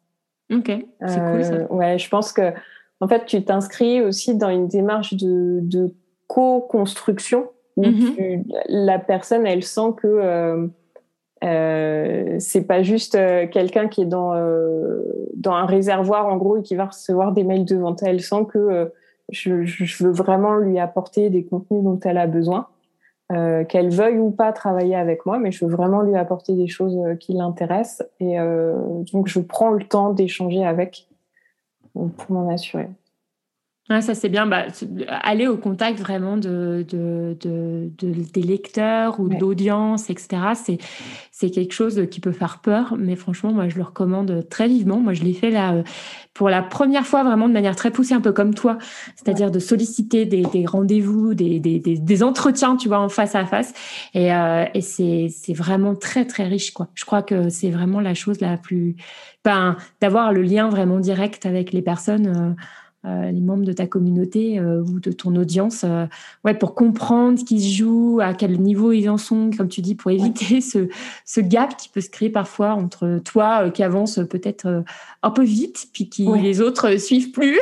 Ok, 0.50 0.70
c'est 1.06 1.20
cool 1.20 1.44
ça. 1.44 1.72
Ouais, 1.72 1.98
je 1.98 2.08
pense 2.08 2.32
que 2.32 2.52
en 3.00 3.08
fait 3.08 3.26
tu 3.26 3.44
t'inscris 3.44 4.00
aussi 4.00 4.34
dans 4.34 4.48
une 4.48 4.68
démarche 4.68 5.12
de, 5.14 5.60
de 5.60 5.94
co-construction 6.28 7.50
où 7.76 7.86
mm 7.86 7.90
-hmm. 7.90 8.44
la 8.68 8.98
personne 8.98 9.46
elle 9.46 9.64
sent 9.64 9.92
que 10.00 10.70
euh, 11.43 12.36
c'est 12.38 12.66
pas 12.66 12.82
juste 12.82 13.16
euh, 13.16 13.49
quelqu'un 13.49 13.88
qui 13.88 14.03
est 14.03 14.07
dans 14.07 14.34
euh, 14.34 15.03
dans 15.34 15.53
un 15.53 15.66
réservoir 15.66 16.26
en 16.28 16.36
gros 16.36 16.59
et 16.59 16.62
qui 16.62 16.76
va 16.76 16.86
recevoir 16.86 17.32
des 17.32 17.43
mails 17.43 17.64
de 17.64 17.76
vente. 17.76 18.03
Elle 18.03 18.20
sent 18.20 18.47
que 18.49 18.93
je, 19.30 20.05
veux 20.05 20.12
vraiment 20.12 20.57
lui 20.57 20.78
apporter 20.78 21.30
des 21.30 21.45
contenus 21.45 21.82
dont 21.82 21.99
elle 22.05 22.18
a 22.18 22.26
besoin, 22.26 22.68
qu'elle 23.28 23.88
veuille 23.88 24.18
ou 24.18 24.30
pas 24.30 24.53
travailler 24.53 24.95
avec 24.95 25.24
moi, 25.24 25.38
mais 25.38 25.51
je 25.51 25.64
veux 25.64 25.72
vraiment 25.72 26.03
lui 26.03 26.16
apporter 26.16 26.55
des 26.55 26.68
choses 26.68 26.99
qui 27.18 27.32
l'intéressent 27.32 28.07
et 28.20 28.36
donc 29.12 29.26
je 29.26 29.40
prends 29.40 29.70
le 29.70 29.84
temps 29.84 30.12
d'échanger 30.12 30.64
avec 30.64 31.09
pour 31.95 32.30
m'en 32.30 32.49
assurer. 32.51 32.88
Ouais, 33.91 34.01
ça 34.01 34.14
c'est 34.14 34.28
bien. 34.28 34.47
Bah, 34.47 34.66
aller 35.09 35.49
au 35.49 35.57
contact 35.57 35.99
vraiment 35.99 36.37
de, 36.37 36.87
de, 36.89 37.37
de, 37.41 37.91
des 38.33 38.43
lecteurs 38.43 39.18
ou 39.18 39.28
d'audience, 39.28 40.09
etc. 40.09 40.53
C'est, 40.55 40.78
c'est 41.33 41.51
quelque 41.51 41.72
chose 41.72 42.07
qui 42.09 42.20
peut 42.20 42.30
faire 42.30 42.61
peur, 42.61 42.95
mais 42.97 43.16
franchement, 43.16 43.53
moi 43.53 43.68
je 43.68 43.76
le 43.76 43.83
recommande 43.83 44.47
très 44.49 44.68
vivement. 44.68 44.99
Moi 45.01 45.14
je 45.14 45.24
l'ai 45.24 45.33
fait 45.35 45.51
là 45.51 45.74
euh, 45.74 45.83
pour 46.33 46.49
la 46.49 46.62
première 46.62 47.05
fois 47.07 47.24
vraiment 47.24 47.49
de 47.49 47.53
manière 47.53 47.74
très 47.74 47.91
poussée, 47.91 48.14
un 48.14 48.20
peu 48.20 48.30
comme 48.30 48.55
toi, 48.55 48.78
c'est-à-dire 49.16 49.51
de 49.51 49.59
solliciter 49.59 50.26
des, 50.26 50.43
des 50.43 50.64
rendez-vous, 50.64 51.35
des, 51.35 51.59
des, 51.59 51.80
des, 51.80 52.22
entretiens, 52.22 52.76
tu 52.76 52.87
vois, 52.87 53.01
en 53.01 53.09
face 53.09 53.35
à 53.35 53.45
face. 53.47 53.74
Et, 54.14 54.33
euh, 54.33 54.64
et 54.74 54.80
c'est, 54.80 55.26
c'est 55.28 55.55
vraiment 55.55 55.97
très 55.97 56.24
très 56.24 56.45
riche, 56.45 56.70
quoi. 56.72 56.89
Je 56.95 57.05
crois 57.05 57.22
que 57.22 57.49
c'est 57.49 57.70
vraiment 57.70 58.01
la 58.01 58.14
chose 58.14 58.41
la 58.41 58.57
plus, 58.59 58.95
ben, 59.45 59.76
d'avoir 60.01 60.33
le 60.33 60.43
lien 60.43 60.68
vraiment 60.68 61.01
direct 61.01 61.47
avec 61.47 61.72
les 61.72 61.83
personnes. 61.83 62.26
Euh, 62.28 62.62
les 63.05 63.40
membres 63.40 63.64
de 63.64 63.72
ta 63.72 63.86
communauté 63.86 64.59
euh, 64.59 64.82
ou 64.82 65.00
de 65.00 65.11
ton 65.11 65.34
audience, 65.34 65.84
euh, 65.84 66.07
ouais, 66.44 66.55
pour 66.55 66.74
comprendre 66.74 67.38
ce 67.38 67.44
qui 67.44 67.61
se 67.61 67.76
joue, 67.76 68.20
à 68.22 68.34
quel 68.34 68.61
niveau 68.61 68.92
ils 68.92 69.09
en 69.09 69.18
sont, 69.18 69.50
comme 69.57 69.68
tu 69.68 69.80
dis, 69.80 69.94
pour 69.94 70.11
éviter 70.11 70.61
ce, 70.61 70.88
ce 71.24 71.40
gap 71.40 71.76
qui 71.76 71.88
peut 71.88 72.00
se 72.00 72.11
créer 72.11 72.30
parfois 72.30 72.74
entre 72.74 73.20
toi 73.24 73.70
qui 73.70 73.82
avance 73.82 74.20
peut-être 74.30 74.84
un 75.22 75.30
peu 75.30 75.42
vite, 75.42 75.88
puis 75.92 76.09
qui 76.09 76.26
les 76.40 76.61
autres 76.61 76.96
suivent 76.96 77.32
plus. 77.32 77.59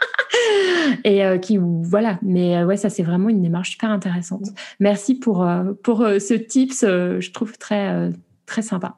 et 1.04 1.22
qui 1.40 1.58
voilà. 1.58 2.18
Mais 2.22 2.62
ouais 2.64 2.76
ça 2.76 2.88
c'est 2.88 3.02
vraiment 3.02 3.28
une 3.28 3.42
démarche 3.42 3.72
super 3.72 3.90
intéressante. 3.90 4.48
Merci 4.80 5.14
pour 5.14 5.46
pour 5.82 5.98
ce 5.98 6.34
tips 6.34 6.80
je 6.82 7.30
trouve 7.32 7.58
très 7.58 8.10
très 8.46 8.62
sympa 8.62 8.96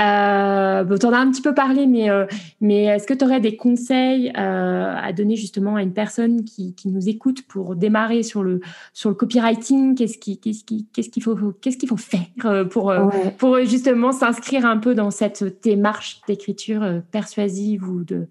euh, 0.00 0.84
bon, 0.84 0.98
tu 0.98 1.06
en 1.06 1.12
as 1.12 1.18
un 1.18 1.30
petit 1.30 1.42
peu 1.42 1.54
parlé, 1.54 1.86
mais, 1.86 2.10
euh, 2.10 2.26
mais 2.60 2.84
est-ce 2.84 3.06
que 3.06 3.14
tu 3.14 3.24
aurais 3.24 3.40
des 3.40 3.56
conseils 3.56 4.30
euh, 4.36 4.94
à 4.94 5.12
donner 5.12 5.36
justement 5.36 5.76
à 5.76 5.82
une 5.82 5.94
personne 5.94 6.44
qui, 6.44 6.74
qui, 6.74 6.88
nous 6.88 7.08
écoute 7.08 7.46
pour 7.46 7.76
démarrer 7.76 8.22
sur 8.22 8.42
le, 8.42 8.60
sur 8.92 9.08
le 9.08 9.14
copywriting? 9.14 9.94
Qu'est-ce 9.94 10.18
qu'il 10.18 10.38
qu'est-ce 10.38 10.64
qui, 10.64 10.86
qu'est-ce 10.92 11.08
qu'il 11.08 11.22
faut, 11.22 11.36
qu'est-ce 11.62 11.78
qu'il 11.78 11.88
faut 11.88 11.96
faire 11.96 12.20
euh, 12.44 12.64
pour, 12.64 12.90
euh, 12.90 13.08
pour 13.38 13.58
justement 13.64 14.12
s'inscrire 14.12 14.66
un 14.66 14.76
peu 14.76 14.94
dans 14.94 15.10
cette 15.10 15.62
démarche 15.62 16.20
d'écriture 16.26 17.02
persuasive 17.10 17.88
ou 17.88 18.04
de, 18.04 18.28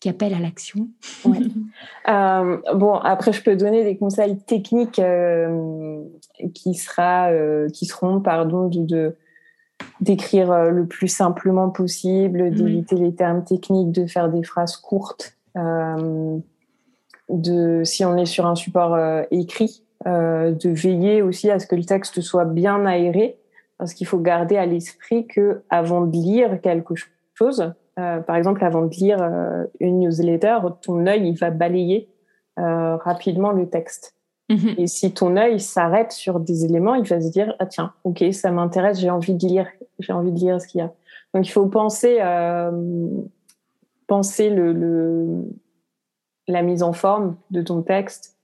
qui 0.00 0.08
appelle 0.08 0.34
à 0.34 0.40
l'action? 0.40 0.88
Euh, 2.08 2.56
Bon, 2.74 2.94
après, 2.94 3.32
je 3.32 3.42
peux 3.42 3.54
donner 3.54 3.84
des 3.84 3.96
conseils 3.96 4.38
techniques 4.38 4.98
euh, 4.98 6.02
qui, 6.54 6.74
sera, 6.74 7.30
euh, 7.30 7.68
qui 7.68 7.86
seront 7.86 8.20
pardon, 8.20 8.68
de, 8.68 8.84
de 8.84 9.16
d'écrire 10.00 10.50
euh, 10.52 10.70
le 10.70 10.86
plus 10.86 11.08
simplement 11.08 11.70
possible, 11.70 12.50
d'éviter 12.54 12.96
les 12.96 13.14
termes 13.14 13.44
techniques, 13.44 13.92
de 13.92 14.06
faire 14.06 14.28
des 14.28 14.42
phrases 14.42 14.76
courtes. 14.76 15.36
Euh, 15.56 16.38
de, 17.28 17.82
si 17.84 18.04
on 18.04 18.16
est 18.16 18.26
sur 18.26 18.46
un 18.46 18.56
support 18.56 18.94
euh, 18.94 19.22
écrit, 19.30 19.84
euh, 20.06 20.52
de 20.52 20.70
veiller 20.70 21.22
aussi 21.22 21.50
à 21.50 21.58
ce 21.58 21.66
que 21.66 21.76
le 21.76 21.84
texte 21.84 22.20
soit 22.20 22.44
bien 22.44 22.86
aéré, 22.86 23.38
parce 23.78 23.94
qu'il 23.94 24.06
faut 24.06 24.18
garder 24.18 24.56
à 24.56 24.66
l'esprit 24.66 25.26
que 25.26 25.62
avant 25.70 26.02
de 26.02 26.12
lire 26.12 26.60
quelque 26.60 26.94
chose, 27.34 27.72
par 27.96 28.36
exemple 28.36 28.64
avant 28.64 28.82
de 28.82 28.94
lire 28.94 29.22
une 29.78 30.00
newsletter, 30.00 30.58
ton 30.82 31.06
œil 31.06 31.28
il 31.28 31.38
va 31.38 31.50
balayer 31.50 32.08
rapidement 32.56 33.52
le 33.52 33.68
texte. 33.68 34.14
Mhm. 34.50 34.74
Et 34.76 34.86
si 34.86 35.14
ton 35.14 35.36
œil 35.36 35.60
s'arrête 35.60 36.12
sur 36.12 36.40
des 36.40 36.64
éléments, 36.64 36.96
il 36.96 37.06
va 37.06 37.20
se 37.20 37.30
dire 37.30 37.54
ah 37.58 37.66
tiens, 37.66 37.92
ok, 38.04 38.24
ça 38.32 38.50
m'intéresse, 38.50 38.98
j'ai 39.00 39.10
envie 39.10 39.34
de 39.34 39.46
lire, 39.46 39.68
j'ai 39.98 40.12
envie 40.12 40.32
de 40.32 40.38
lire 40.38 40.60
ce 40.60 40.66
qu'il 40.66 40.80
y 40.80 40.82
a. 40.82 40.92
Donc 41.32 41.46
il 41.46 41.50
faut 41.50 41.66
penser, 41.66 42.18
euh, 42.20 42.70
penser 44.08 44.50
le, 44.50 44.72
le, 44.72 45.44
la 46.48 46.62
mise 46.62 46.82
en 46.82 46.92
forme 46.92 47.36
de 47.50 47.62
ton 47.62 47.82
texte 47.82 48.36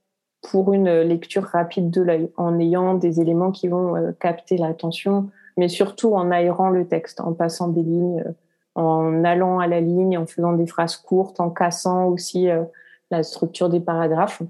pour 0.49 0.73
une 0.73 1.01
lecture 1.01 1.43
rapide 1.43 1.89
de 1.89 2.01
l'œil, 2.01 2.29
en 2.37 2.57
ayant 2.59 2.93
des 2.93 3.19
éléments 3.19 3.51
qui 3.51 3.67
vont 3.67 3.95
euh, 3.95 4.11
capter 4.19 4.57
l'attention, 4.57 5.29
mais 5.57 5.67
surtout 5.67 6.13
en 6.13 6.31
aérant 6.31 6.69
le 6.69 6.87
texte, 6.87 7.19
en 7.21 7.33
passant 7.33 7.67
des 7.67 7.81
lignes, 7.81 8.23
euh, 8.25 8.31
en 8.75 9.23
allant 9.23 9.59
à 9.59 9.67
la 9.67 9.81
ligne, 9.81 10.17
en 10.17 10.25
faisant 10.25 10.53
des 10.53 10.67
phrases 10.67 10.95
courtes, 10.95 11.39
en 11.39 11.49
cassant 11.49 12.05
aussi 12.05 12.49
euh, 12.49 12.63
la 13.11 13.23
structure 13.23 13.69
des 13.69 13.79
paragraphes. 13.79 14.41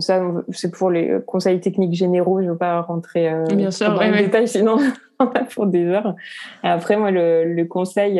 Ça, 0.00 0.22
c'est 0.50 0.70
pour 0.70 0.90
les 0.90 1.18
conseils 1.26 1.60
techniques 1.60 1.94
généraux. 1.94 2.40
Je 2.40 2.46
ne 2.46 2.50
veux 2.52 2.58
pas 2.58 2.80
rentrer 2.80 3.32
Bien 3.54 3.70
sûr, 3.70 3.94
dans 3.94 4.00
les 4.00 4.24
détails, 4.24 4.48
sinon 4.48 4.78
on 5.20 5.26
a 5.26 5.44
pour 5.44 5.66
des 5.66 5.86
heures. 5.86 6.14
après, 6.62 6.96
moi, 6.96 7.10
le, 7.10 7.52
le 7.52 7.64
conseil 7.66 8.16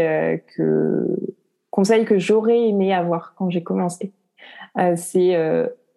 que 0.57 1.07
conseil 1.71 2.05
que 2.05 2.19
j'aurais 2.19 2.69
aimé 2.69 2.93
avoir 2.93 3.35
quand 3.37 3.51
j'ai 3.51 3.63
commencé, 3.63 4.13
c'est 4.97 5.37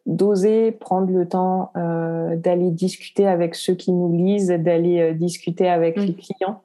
d'oser 0.06 0.72
prendre 0.72 1.12
le 1.12 1.28
temps 1.28 1.72
euh, 1.78 2.36
d'aller 2.36 2.72
discuter 2.72 3.28
avec 3.28 3.56
ceux 3.56 3.74
qui 3.74 3.92
nous 3.92 4.12
lisent, 4.12 4.50
d'aller 4.50 5.00
euh, 5.00 5.14
discuter 5.14 5.70
avec 5.70 5.98
les 5.98 6.14
clients 6.14 6.62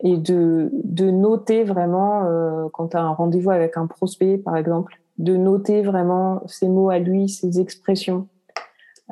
et 0.00 0.16
de, 0.16 0.70
de 0.72 1.10
noter 1.10 1.64
vraiment, 1.64 2.24
euh, 2.24 2.66
quand 2.72 2.88
tu 2.88 2.96
as 2.96 3.02
un 3.02 3.12
rendez-vous 3.12 3.50
avec 3.50 3.76
un 3.76 3.86
prospect, 3.86 4.36
par 4.38 4.56
exemple, 4.56 5.00
de 5.18 5.36
noter 5.36 5.82
vraiment 5.82 6.42
ses 6.46 6.68
mots 6.68 6.90
à 6.90 6.98
lui, 6.98 7.28
ses 7.28 7.60
expressions, 7.60 8.28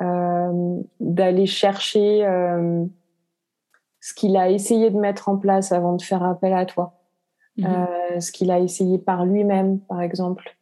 euh, 0.01 0.81
d'aller 1.01 1.47
chercher 1.47 2.27
euh, 2.27 2.85
ce 4.01 4.15
qu'il 4.15 4.37
a 4.37 4.51
essayé 4.51 4.91
de 4.91 4.99
mettre 4.99 5.29
en 5.29 5.37
place 5.37 5.73
avant 5.73 5.95
de 5.95 6.03
faire 6.03 6.23
appel 6.23 6.53
à 6.53 6.67
toi, 6.67 6.99
mmh 7.59 7.67
ce 8.21 8.31
qu'il 8.31 8.51
a 8.51 8.59
essayé 8.59 8.99
par 8.99 9.25
lui-même, 9.25 9.81
par 9.81 10.03
exemple, 10.03 10.55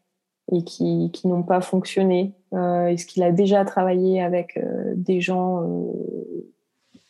et 0.53 0.65
qui, 0.65 1.11
qui 1.13 1.29
n'ont 1.29 1.43
pas 1.43 1.61
fonctionné. 1.61 2.35
Euh, 2.53 2.87
Est-ce 2.87 3.07
qu'il 3.07 3.23
a 3.23 3.33
déjà 3.33 3.65
travaillé 3.65 4.23
avec 4.23 4.57
euh, 4.57 4.93
des 4.97 5.21
gens 5.21 5.63
euh, 5.63 5.93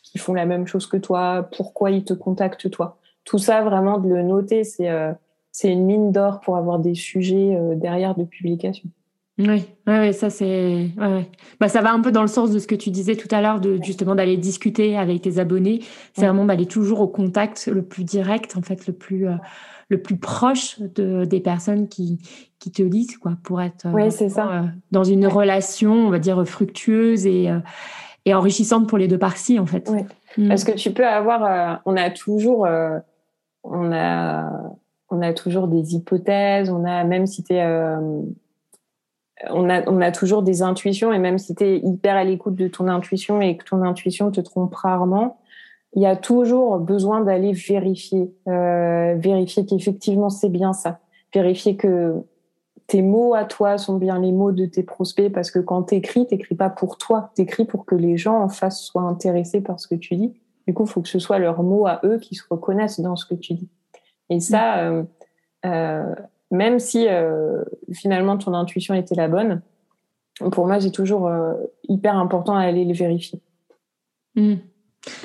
qui 0.03 0.17
font 0.17 0.33
la 0.33 0.45
même 0.45 0.67
chose 0.67 0.87
que 0.87 0.97
toi? 0.97 1.47
Pourquoi 1.55 1.91
ils 1.91 2.03
te 2.03 2.13
contactent 2.13 2.69
toi? 2.69 2.97
Tout 3.23 3.37
ça, 3.37 3.61
vraiment, 3.61 3.97
de 3.97 4.09
le 4.09 4.23
noter, 4.23 4.63
c'est 4.63 4.89
c'est 5.51 5.71
une 5.71 5.85
mine 5.85 6.11
d'or 6.11 6.39
pour 6.39 6.57
avoir 6.57 6.79
des 6.79 6.95
sujets 6.95 7.57
derrière 7.75 8.15
de 8.15 8.23
publication. 8.23 8.89
Oui, 9.37 9.65
ouais, 9.87 10.13
ça 10.13 10.29
c'est, 10.29 10.89
ouais, 10.97 11.29
bah, 11.59 11.67
ça 11.67 11.81
va 11.81 11.91
un 11.91 12.01
peu 12.01 12.11
dans 12.11 12.21
le 12.21 12.27
sens 12.27 12.51
de 12.51 12.59
ce 12.59 12.67
que 12.67 12.75
tu 12.75 12.91
disais 12.91 13.15
tout 13.15 13.27
à 13.31 13.41
l'heure, 13.41 13.59
de 13.59 13.79
justement 13.81 14.13
d'aller 14.13 14.37
discuter 14.37 14.97
avec 14.97 15.21
tes 15.21 15.39
abonnés. 15.39 15.79
C'est 16.13 16.25
vraiment 16.25 16.45
d'aller 16.45 16.67
toujours 16.67 17.01
au 17.01 17.07
contact 17.07 17.67
le 17.67 17.81
plus 17.81 18.03
direct, 18.03 18.55
en 18.55 18.61
fait, 18.61 18.85
le 18.87 18.93
plus, 18.93 19.27
le 19.91 20.01
plus 20.01 20.17
proche 20.17 20.79
de, 20.79 21.25
des 21.25 21.41
personnes 21.41 21.87
qui, 21.87 22.19
qui 22.59 22.71
te 22.71 22.81
lisent, 22.81 23.17
quoi, 23.17 23.33
pour 23.43 23.61
être 23.61 23.87
c'est 24.09 24.29
ça. 24.29 24.49
Euh, 24.49 24.61
dans 24.91 25.03
une 25.03 25.27
relation, 25.27 25.93
on 25.93 26.09
va 26.09 26.19
dire, 26.19 26.47
fructueuse 26.47 27.25
et, 27.25 27.49
euh, 27.49 27.59
et 28.25 28.33
enrichissante 28.33 28.87
pour 28.87 28.97
les 28.97 29.09
deux 29.09 29.17
parties, 29.17 29.59
en 29.59 29.65
fait. 29.65 29.89
Oui. 29.91 30.01
Mm. 30.37 30.47
Parce 30.47 30.63
que 30.63 30.71
tu 30.71 30.91
peux 30.91 31.05
avoir, 31.05 31.43
euh, 31.43 31.75
on 31.85 31.97
a 31.97 32.09
toujours, 32.09 32.67
on 33.63 33.91
a, 33.91 34.49
on 35.11 35.21
a 35.21 35.33
toujours 35.33 35.67
des 35.67 35.95
hypothèses, 35.95 36.69
on 36.69 36.85
a, 36.85 37.03
même 37.03 37.27
si 37.27 37.43
tu 37.43 37.53
on 39.49 39.69
a, 39.69 39.89
on 39.89 40.01
a 40.01 40.11
toujours 40.11 40.43
des 40.43 40.61
intuitions 40.61 41.11
et 41.11 41.19
même 41.19 41.37
si 41.37 41.55
tu 41.55 41.63
es 41.63 41.77
hyper 41.79 42.15
à 42.15 42.23
l'écoute 42.23 42.55
de 42.55 42.67
ton 42.67 42.87
intuition 42.87 43.41
et 43.41 43.57
que 43.57 43.65
ton 43.65 43.81
intuition 43.81 44.31
te 44.31 44.41
trompe 44.41 44.73
rarement, 44.75 45.39
il 45.93 46.01
y 46.01 46.05
a 46.05 46.15
toujours 46.15 46.79
besoin 46.79 47.21
d'aller 47.21 47.51
vérifier, 47.51 48.33
euh, 48.47 49.15
vérifier 49.17 49.65
qu'effectivement 49.65 50.29
c'est 50.29 50.49
bien 50.49 50.73
ça, 50.73 50.99
vérifier 51.33 51.75
que 51.75 52.15
tes 52.87 53.01
mots 53.01 53.33
à 53.33 53.45
toi 53.45 53.77
sont 53.77 53.97
bien 53.97 54.19
les 54.19 54.31
mots 54.31 54.51
de 54.51 54.65
tes 54.65 54.83
prospects 54.83 55.31
parce 55.31 55.51
que 55.51 55.59
quand 55.59 55.83
t'écris, 55.83 56.27
t'écris 56.27 56.55
pas 56.55 56.69
pour 56.69 56.97
toi, 56.97 57.31
t'écris 57.35 57.65
pour 57.65 57.85
que 57.85 57.95
les 57.95 58.17
gens 58.17 58.41
en 58.41 58.49
face 58.49 58.81
soient 58.81 59.03
intéressés 59.03 59.61
par 59.61 59.79
ce 59.79 59.87
que 59.87 59.95
tu 59.95 60.15
dis. 60.15 60.33
Du 60.67 60.73
coup, 60.73 60.83
il 60.83 60.89
faut 60.89 61.01
que 61.01 61.09
ce 61.09 61.19
soit 61.19 61.39
leurs 61.39 61.63
mots 61.63 61.87
à 61.87 62.01
eux 62.03 62.19
qui 62.19 62.35
se 62.35 62.43
reconnaissent 62.49 62.99
dans 62.99 63.15
ce 63.15 63.25
que 63.25 63.35
tu 63.35 63.53
dis. 63.53 63.69
Et 64.31 64.39
ça, 64.39 64.79
euh, 64.79 65.03
euh, 65.65 66.15
même 66.51 66.79
si 66.79 67.05
euh, 67.07 67.63
finalement 67.91 68.37
ton 68.37 68.53
intuition 68.53 68.95
était 68.95 69.13
la 69.13 69.27
bonne, 69.27 69.61
pour 70.51 70.65
moi, 70.65 70.79
c'est 70.79 70.91
toujours 70.91 71.29
hyper 71.87 72.17
important 72.17 72.55
à 72.55 72.61
aller 72.61 72.85
les 72.85 72.93
vérifier. 72.93 73.39
Mmh. 74.35 74.55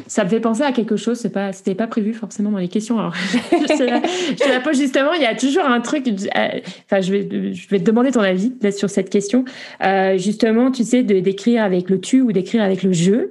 Ça 0.07 0.25
me 0.25 0.29
fait 0.31 0.41
penser 0.41 0.63
à 0.63 0.73
quelque 0.73 0.97
chose, 0.97 1.19
c'est 1.19 1.33
pas, 1.33 1.53
c'était 1.53 1.75
pas 1.75 1.87
prévu 1.87 2.15
forcément 2.15 2.51
dans 2.51 2.59
les 2.59 2.69
questions. 2.69 2.99
Alors, 2.99 3.15
je, 3.53 3.85
la, 3.85 4.01
je 4.03 4.49
la 4.49 4.61
pose 4.61 4.79
justement. 4.79 5.13
Il 5.13 5.21
y 5.21 5.27
a 5.27 5.35
toujours 5.35 5.67
un 5.67 5.81
truc. 5.81 6.09
Euh, 6.09 6.61
enfin, 6.87 7.03
je 7.03 7.13
vais, 7.13 7.53
je 7.53 7.69
vais 7.69 7.79
te 7.79 7.85
demander 7.85 8.11
ton 8.11 8.21
avis 8.21 8.55
là, 8.63 8.73
sur 8.73 8.89
cette 8.89 9.11
question. 9.11 9.45
Euh, 9.85 10.17
justement, 10.17 10.71
tu 10.71 10.83
sais, 10.83 11.03
de 11.03 11.21
d'écrire 11.21 11.63
avec 11.63 11.91
le 11.91 12.01
tu 12.01 12.23
ou 12.23 12.33
d'écrire 12.33 12.63
avec 12.63 12.83
le 12.83 12.93
je. 12.93 13.29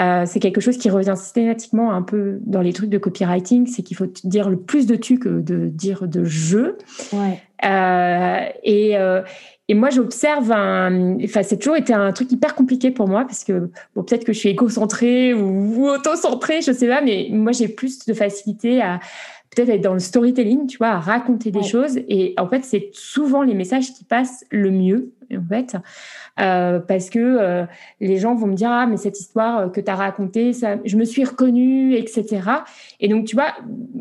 Euh, 0.00 0.24
c'est 0.26 0.40
quelque 0.40 0.60
chose 0.60 0.76
qui 0.78 0.90
revient 0.90 1.14
systématiquement 1.16 1.92
un 1.92 2.02
peu 2.02 2.38
dans 2.44 2.60
les 2.60 2.72
trucs 2.72 2.90
de 2.90 2.98
copywriting. 2.98 3.68
C'est 3.68 3.82
qu'il 3.82 3.96
faut 3.96 4.08
dire 4.24 4.50
le 4.50 4.56
plus 4.56 4.86
de 4.86 4.96
tu 4.96 5.20
que 5.20 5.28
de 5.28 5.68
dire 5.68 6.08
de 6.08 6.24
je. 6.24 6.74
Ouais. 7.12 7.40
Euh, 7.64 8.40
et 8.64 8.96
et 9.68 9.74
moi, 9.74 9.88
j'observe 9.88 10.52
un. 10.52 11.16
Enfin, 11.24 11.42
c'est 11.42 11.56
toujours 11.56 11.76
été 11.76 11.94
un 11.94 12.12
truc 12.12 12.30
hyper 12.30 12.54
compliqué 12.54 12.90
pour 12.90 13.08
moi 13.08 13.24
parce 13.24 13.44
que, 13.44 13.70
bon, 13.94 14.02
peut-être 14.02 14.24
que 14.24 14.32
je 14.34 14.38
suis 14.38 14.50
égocentrée 14.50 15.32
ou, 15.32 15.88
auto-centrée, 15.88 16.60
je 16.60 16.72
sais 16.72 16.86
pas, 16.86 17.00
mais 17.00 17.28
moi, 17.30 17.52
j'ai 17.52 17.68
plus 17.68 18.04
de 18.04 18.12
facilité 18.12 18.82
à 18.82 19.00
peut-être 19.54 19.68
être 19.68 19.80
dans 19.80 19.94
le 19.94 20.00
storytelling, 20.00 20.66
tu 20.66 20.78
vois, 20.78 20.88
à 20.88 20.98
raconter 20.98 21.50
des 21.50 21.62
choses. 21.62 21.98
Et 22.08 22.34
en 22.38 22.48
fait, 22.48 22.64
c'est 22.64 22.90
souvent 22.92 23.42
les 23.42 23.54
messages 23.54 23.92
qui 23.92 24.04
passent 24.04 24.44
le 24.50 24.70
mieux, 24.70 25.12
en 25.32 25.48
fait. 25.48 25.76
Euh, 26.40 26.80
parce 26.80 27.10
que 27.10 27.18
euh, 27.20 27.64
les 28.00 28.18
gens 28.18 28.34
vont 28.34 28.48
me 28.48 28.54
dire 28.54 28.68
ah 28.68 28.86
mais 28.86 28.96
cette 28.96 29.20
histoire 29.20 29.70
que 29.70 29.80
tu 29.80 29.88
as 29.88 29.94
racontée 29.94 30.52
ça 30.52 30.78
je 30.84 30.96
me 30.96 31.04
suis 31.04 31.22
reconnue 31.22 31.94
etc 31.94 32.42
et 32.98 33.06
donc 33.06 33.26
tu 33.26 33.36
vois 33.36 33.52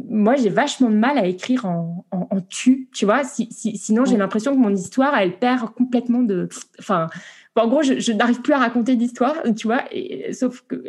moi 0.10 0.36
j'ai 0.36 0.50
vachement 0.50 0.90
de 0.90 0.96
mal 0.96 1.20
à 1.20 1.28
écrire 1.28 1.68
en, 1.68 2.04
en, 2.10 2.28
en 2.32 2.42
tu 2.42 2.90
tu 2.92 3.06
vois. 3.06 3.24
Si, 3.24 3.50
si, 3.52 3.78
sinon 3.78 4.04
j'ai 4.06 4.18
l'impression 4.18 4.52
que 4.56 4.60
mon 4.60 4.74
histoire 4.74 5.16
elle 5.16 5.38
perd 5.38 5.70
complètement 5.76 6.24
de 6.24 6.50
enfin 6.80 7.08
en 7.56 7.68
gros 7.68 7.84
je, 7.84 8.00
je 8.00 8.12
n'arrive 8.12 8.42
plus 8.42 8.54
à 8.54 8.58
raconter 8.58 8.96
d'histoire 8.96 9.36
tu 9.56 9.68
vois. 9.68 9.84
Et, 9.92 10.34
sauf 10.34 10.64
que 10.68 10.84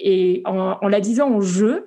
et 0.00 0.42
en, 0.46 0.78
en 0.80 0.88
la 0.88 0.98
disant 1.00 1.30
en 1.30 1.40
jeu 1.40 1.84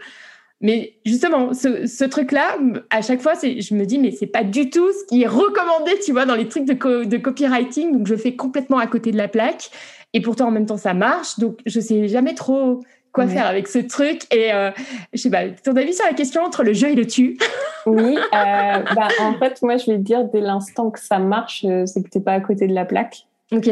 mais 0.62 0.94
justement, 1.06 1.54
ce, 1.54 1.88
ce 1.88 2.04
truc-là, 2.04 2.58
à 2.90 3.02
chaque 3.02 3.22
fois, 3.22 3.34
je 3.42 3.74
me 3.74 3.86
dis, 3.86 4.00
mais 4.00 4.12
c'est 4.12 4.28
pas 4.28 4.44
du 4.44 4.70
tout 4.70 4.88
ce 4.92 5.06
qui 5.08 5.24
est 5.24 5.28
recommandé, 5.28 5.92
tu 6.06 6.12
vois, 6.12 6.26
dans 6.26 6.36
les 6.36 6.48
trucs 6.48 6.66
de, 6.66 7.04
de 7.04 7.18
copywriting. 7.18 7.92
Donc, 7.92 8.08
je 8.08 8.16
fais 8.16 8.36
complètement 8.36 8.78
à 8.78 8.88
côté 8.88 9.12
de 9.12 9.18
la 9.18 9.28
plaque. 9.28 9.72
Et 10.14 10.22
pourtant, 10.22 10.48
en 10.48 10.52
même 10.52 10.66
temps, 10.66 10.78
ça 10.78 10.94
marche. 10.94 11.40
Donc, 11.40 11.60
je 11.66 11.80
sais 11.80 12.08
jamais 12.08 12.36
trop 12.36 12.82
quoi 13.12 13.28
faire 13.28 13.46
avec 13.46 13.68
ce 13.68 13.80
truc. 13.80 14.24
Et 14.34 14.54
euh, 14.54 14.72
je 15.14 15.20
sais 15.20 15.30
pas, 15.30 15.50
ton 15.50 15.76
avis 15.76 15.94
sur 15.94 16.06
la 16.06 16.14
question 16.14 16.44
entre 16.44 16.64
le 16.64 16.74
jeu 16.74 16.90
et 16.90 16.96
le 16.96 17.06
tu? 17.06 17.38
Oui, 17.88 18.16
euh, 18.16 18.20
bah, 18.32 19.08
en 19.20 19.34
fait, 19.40 19.60
moi, 19.64 19.78
je 19.78 19.88
vais 19.90 19.98
te 19.98 20.04
dire, 20.04 20.26
dès 20.26 20.40
l'instant 20.40 20.92
que 20.92 21.00
ça 21.00 21.18
marche, 21.18 21.66
euh, 21.66 21.88
c'est 21.88 22.04
que 22.04 22.10
tu 22.10 22.20
n'es 22.20 22.24
pas 22.24 22.34
à 22.34 22.40
côté 22.40 22.68
de 22.68 22.76
la 22.76 22.86
plaque. 22.86 23.26
Ok. 23.52 23.68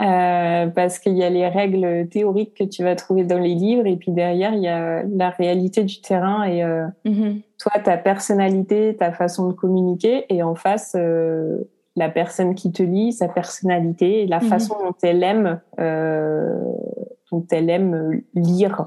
Euh, 0.00 0.66
parce 0.66 0.98
qu'il 0.98 1.16
y 1.16 1.22
a 1.22 1.30
les 1.30 1.46
règles 1.46 2.08
théoriques 2.08 2.54
que 2.54 2.64
tu 2.64 2.82
vas 2.82 2.96
trouver 2.96 3.22
dans 3.22 3.38
les 3.38 3.54
livres 3.54 3.86
et 3.86 3.94
puis 3.94 4.10
derrière 4.10 4.52
il 4.52 4.62
y 4.62 4.66
a 4.66 5.04
la 5.04 5.30
réalité 5.30 5.84
du 5.84 6.00
terrain 6.00 6.42
et 6.42 6.64
euh, 6.64 6.84
mm-hmm. 7.04 7.42
toi 7.60 7.80
ta 7.80 7.96
personnalité, 7.96 8.96
ta 8.96 9.12
façon 9.12 9.50
de 9.50 9.52
communiquer 9.52 10.26
et 10.30 10.42
en 10.42 10.56
face 10.56 10.96
euh, 10.98 11.70
la 11.94 12.08
personne 12.08 12.56
qui 12.56 12.72
te 12.72 12.82
lit, 12.82 13.12
sa 13.12 13.28
personnalité 13.28 14.22
et 14.22 14.26
la 14.26 14.40
mm-hmm. 14.40 14.48
façon 14.48 14.74
dont 14.82 14.96
elle 15.00 15.22
aime 15.22 15.60
dont 17.30 17.46
elle 17.52 17.70
aime 17.70 18.20
lire 18.34 18.86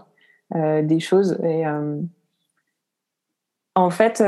des 0.54 1.00
choses 1.00 1.40
et 1.42 1.64
en 3.76 3.90
fait 3.90 4.22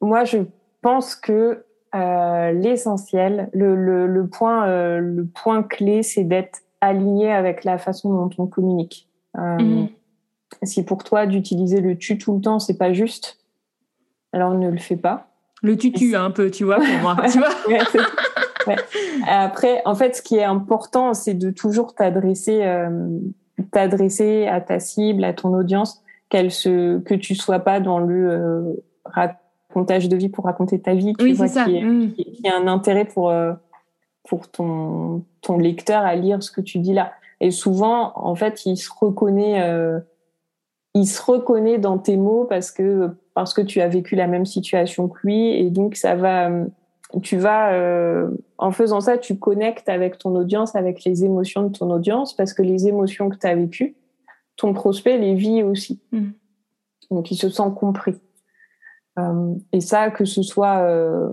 moi 0.00 0.22
je 0.22 0.38
pense 0.80 1.16
que 1.16 1.64
euh, 1.94 2.50
l'essentiel, 2.52 3.48
le, 3.52 3.76
le, 3.76 4.06
le, 4.06 4.26
point, 4.26 4.66
euh, 4.66 4.98
le 4.98 5.24
point 5.26 5.62
clé, 5.62 6.02
c'est 6.02 6.24
d'être 6.24 6.62
aligné 6.80 7.32
avec 7.32 7.64
la 7.64 7.78
façon 7.78 8.12
dont 8.12 8.30
on 8.38 8.46
communique. 8.46 9.08
Euh, 9.38 9.58
mhm. 9.58 9.88
Si 10.62 10.84
pour 10.84 11.04
toi 11.04 11.26
d'utiliser 11.26 11.80
le 11.80 11.96
tu 11.96 12.18
tout 12.18 12.34
le 12.34 12.40
temps, 12.40 12.58
c'est 12.58 12.78
pas 12.78 12.92
juste, 12.92 13.38
alors 14.32 14.54
ne 14.54 14.68
le 14.68 14.78
fais 14.78 14.96
pas. 14.96 15.28
Le 15.62 15.76
tutu 15.76 16.14
un 16.16 16.30
peu, 16.30 16.50
tu 16.50 16.64
vois, 16.64 16.76
pour 16.76 16.98
moi. 17.02 17.16
tu 17.30 17.38
vois 17.38 17.48
ouais. 18.66 18.76
Après, 19.28 19.80
en 19.84 19.94
fait, 19.94 20.16
ce 20.16 20.22
qui 20.22 20.36
est 20.36 20.44
important, 20.44 21.14
c'est 21.14 21.34
de 21.34 21.50
toujours 21.50 21.94
t'adresser, 21.94 22.86
t'adresser 23.70 24.46
à 24.46 24.60
ta 24.60 24.80
cible, 24.80 25.24
à 25.24 25.32
ton 25.32 25.54
audience, 25.54 26.02
qu'elle 26.28 26.50
se, 26.50 26.98
que 27.00 27.14
tu 27.14 27.34
sois 27.34 27.60
pas 27.60 27.80
dans 27.80 27.98
le 27.98 28.82
racontage 29.74 30.08
de 30.08 30.16
vie 30.16 30.28
pour 30.28 30.44
raconter 30.44 30.80
ta 30.80 30.94
vie, 30.94 31.14
tu 31.18 31.32
vois, 31.32 31.48
ça. 31.48 31.66
Mm. 31.66 32.12
Qui, 32.12 32.48
a 32.48 32.56
un 32.56 32.68
intérêt 32.68 33.04
pour, 33.04 33.30
euh, 33.30 33.52
pour 34.28 34.48
ton, 34.48 35.24
ton 35.40 35.58
lecteur 35.58 36.02
à 36.02 36.14
lire 36.14 36.42
ce 36.42 36.50
que 36.50 36.60
tu 36.60 36.78
dis 36.78 36.94
là. 36.94 37.12
Et 37.40 37.50
souvent, 37.50 38.12
en 38.14 38.34
fait, 38.36 38.64
il 38.66 38.76
se 38.76 38.88
reconnaît, 38.90 39.62
euh, 39.62 39.98
il 40.94 41.06
se 41.06 41.20
reconnaît 41.20 41.78
dans 41.78 41.98
tes 41.98 42.16
mots 42.16 42.44
parce 42.44 42.70
que, 42.70 43.10
parce 43.34 43.52
que 43.52 43.60
tu 43.60 43.80
as 43.80 43.88
vécu 43.88 44.14
la 44.14 44.28
même 44.28 44.46
situation 44.46 45.08
que 45.08 45.18
lui 45.24 45.50
et 45.50 45.70
donc 45.70 45.96
ça 45.96 46.14
va, 46.14 46.50
tu 47.22 47.36
vas, 47.36 47.72
euh, 47.72 48.30
en 48.58 48.70
faisant 48.70 49.00
ça, 49.00 49.18
tu 49.18 49.38
connectes 49.38 49.88
avec 49.88 50.18
ton 50.18 50.34
audience, 50.36 50.76
avec 50.76 51.04
les 51.04 51.24
émotions 51.24 51.64
de 51.64 51.76
ton 51.76 51.90
audience, 51.90 52.34
parce 52.34 52.52
que 52.52 52.62
les 52.62 52.86
émotions 52.86 53.28
que 53.28 53.36
tu 53.36 53.46
as 53.46 53.54
vécues, 53.56 53.96
ton 54.56 54.72
prospect 54.72 55.18
les 55.18 55.34
vit 55.34 55.62
aussi. 55.64 56.00
Mm. 56.12 56.30
Donc, 57.10 57.30
il 57.30 57.36
se 57.36 57.48
sent 57.48 57.70
compris. 57.76 58.14
Euh, 59.18 59.54
et 59.72 59.80
ça, 59.80 60.10
que 60.10 60.24
ce 60.24 60.42
soit... 60.42 60.78
Euh, 60.78 61.28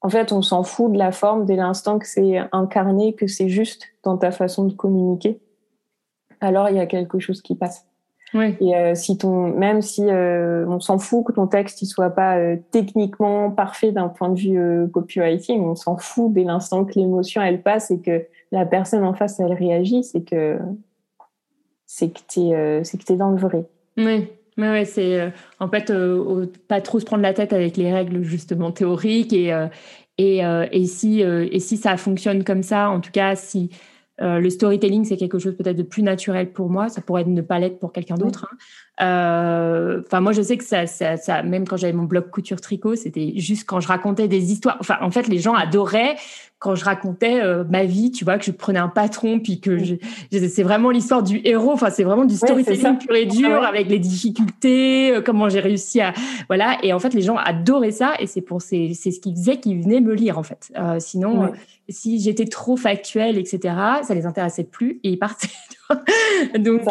en 0.00 0.08
fait, 0.08 0.32
on 0.32 0.42
s'en 0.42 0.62
fout 0.62 0.92
de 0.92 0.98
la 0.98 1.10
forme 1.10 1.44
dès 1.44 1.56
l'instant 1.56 1.98
que 1.98 2.06
c'est 2.06 2.40
incarné, 2.52 3.14
que 3.14 3.26
c'est 3.26 3.48
juste 3.48 3.84
dans 4.04 4.16
ta 4.16 4.30
façon 4.30 4.64
de 4.64 4.72
communiquer. 4.72 5.40
Alors, 6.40 6.68
il 6.68 6.76
y 6.76 6.80
a 6.80 6.86
quelque 6.86 7.18
chose 7.18 7.42
qui 7.42 7.56
passe. 7.56 7.88
Et 8.34 8.76
euh, 8.76 8.94
si 8.94 9.16
ton, 9.16 9.48
même 9.48 9.80
si 9.80 10.04
euh, 10.04 10.66
on 10.68 10.80
s'en 10.80 10.98
fout 10.98 11.24
que 11.24 11.32
ton 11.32 11.46
texte 11.46 11.80
il 11.80 11.86
soit 11.86 12.10
pas 12.10 12.36
euh, 12.36 12.56
techniquement 12.70 13.50
parfait 13.50 13.90
d'un 13.90 14.08
point 14.08 14.28
de 14.28 14.38
vue 14.38 14.90
copywriting, 14.92 15.62
on 15.62 15.74
s'en 15.74 15.96
fout 15.96 16.32
dès 16.32 16.44
l'instant 16.44 16.84
que 16.84 16.92
l'émotion 16.98 17.40
elle 17.40 17.62
passe 17.62 17.90
et 17.90 18.00
que 18.00 18.26
la 18.52 18.66
personne 18.66 19.04
en 19.04 19.14
face 19.14 19.40
elle 19.40 19.52
réagit, 19.52 20.04
c'est 20.04 20.22
que 20.22 20.58
c'est 21.86 22.10
que 22.10 22.20
t'es 22.28 22.84
c'est 22.84 22.98
que 22.98 23.04
t'es 23.04 23.16
dans 23.16 23.30
le 23.30 23.38
vrai. 23.38 23.64
Oui. 23.96 24.28
Mais 24.58 24.70
ouais, 24.70 24.84
c'est 24.84 25.32
en 25.60 25.68
fait 25.68 25.92
pas 26.68 26.80
trop 26.80 27.00
se 27.00 27.04
prendre 27.04 27.22
la 27.22 27.32
tête 27.32 27.52
avec 27.52 27.76
les 27.76 27.92
règles 27.92 28.22
justement 28.22 28.72
théoriques 28.72 29.32
et 29.32 29.56
et, 30.18 30.40
et 30.72 30.86
si 30.86 31.20
et 31.20 31.60
si 31.60 31.76
ça 31.76 31.96
fonctionne 31.96 32.44
comme 32.44 32.64
ça, 32.64 32.90
en 32.90 33.00
tout 33.00 33.12
cas 33.12 33.36
si 33.36 33.70
euh, 34.20 34.40
le 34.40 34.50
storytelling, 34.50 35.04
c'est 35.04 35.16
quelque 35.16 35.38
chose 35.38 35.56
peut-être 35.56 35.76
de 35.76 35.82
plus 35.82 36.02
naturel 36.02 36.52
pour 36.52 36.70
moi. 36.70 36.88
Ça 36.88 37.00
pourrait 37.00 37.24
ne 37.24 37.40
pas 37.40 37.58
l'être 37.58 37.78
pour 37.78 37.92
quelqu'un 37.92 38.16
d'autre. 38.16 38.48
Hein. 38.50 38.56
Euh, 39.00 40.02
enfin, 40.04 40.20
moi, 40.20 40.32
je 40.32 40.42
sais 40.42 40.56
que 40.56 40.64
ça, 40.64 40.86
ça, 40.86 41.16
ça 41.16 41.42
même 41.42 41.66
quand 41.66 41.76
j'avais 41.76 41.92
mon 41.92 42.04
blog 42.04 42.30
couture 42.30 42.60
tricot, 42.60 42.96
c'était 42.96 43.32
juste 43.36 43.68
quand 43.68 43.80
je 43.80 43.88
racontais 43.88 44.28
des 44.28 44.52
histoires. 44.52 44.76
Enfin, 44.80 44.96
en 45.00 45.10
fait, 45.10 45.28
les 45.28 45.38
gens 45.38 45.54
adoraient 45.54 46.16
quand 46.58 46.74
je 46.74 46.84
racontais 46.84 47.40
euh, 47.40 47.62
ma 47.70 47.84
vie, 47.84 48.10
tu 48.10 48.24
vois, 48.24 48.36
que 48.36 48.44
je 48.44 48.50
prenais 48.50 48.80
un 48.80 48.88
patron, 48.88 49.38
puis 49.38 49.60
que 49.60 49.78
je, 49.78 49.94
c'est 50.32 50.64
vraiment 50.64 50.90
l'histoire 50.90 51.22
du 51.22 51.40
héros. 51.44 51.70
Enfin, 51.70 51.90
c'est 51.90 52.02
vraiment 52.02 52.24
du 52.24 52.34
storytelling 52.34 52.98
pur 52.98 53.14
et 53.14 53.26
dur 53.26 53.62
avec 53.62 53.88
les 53.88 54.00
difficultés, 54.00 55.20
comment 55.24 55.48
j'ai 55.48 55.60
réussi 55.60 56.00
à, 56.00 56.12
voilà. 56.48 56.78
Et 56.82 56.92
en 56.92 56.98
fait, 56.98 57.14
les 57.14 57.22
gens 57.22 57.36
adoraient 57.36 57.92
ça, 57.92 58.14
et 58.18 58.26
c'est 58.26 58.40
pour 58.40 58.62
c'est 58.62 58.92
c'est 58.94 59.12
ce 59.12 59.20
qui 59.20 59.32
faisait 59.32 59.58
qu'ils 59.58 59.80
venaient 59.80 60.00
me 60.00 60.14
lire 60.14 60.38
en 60.38 60.42
fait. 60.42 60.72
sinon, 60.98 61.52
si 61.88 62.18
j'étais 62.18 62.46
trop 62.46 62.76
factuelle, 62.76 63.38
etc., 63.38 63.74
ça 64.02 64.14
les 64.14 64.26
intéressait 64.26 64.64
plus 64.64 64.98
et 65.04 65.10
ils 65.10 65.18
partaient. 65.18 65.48
donc, 66.58 66.82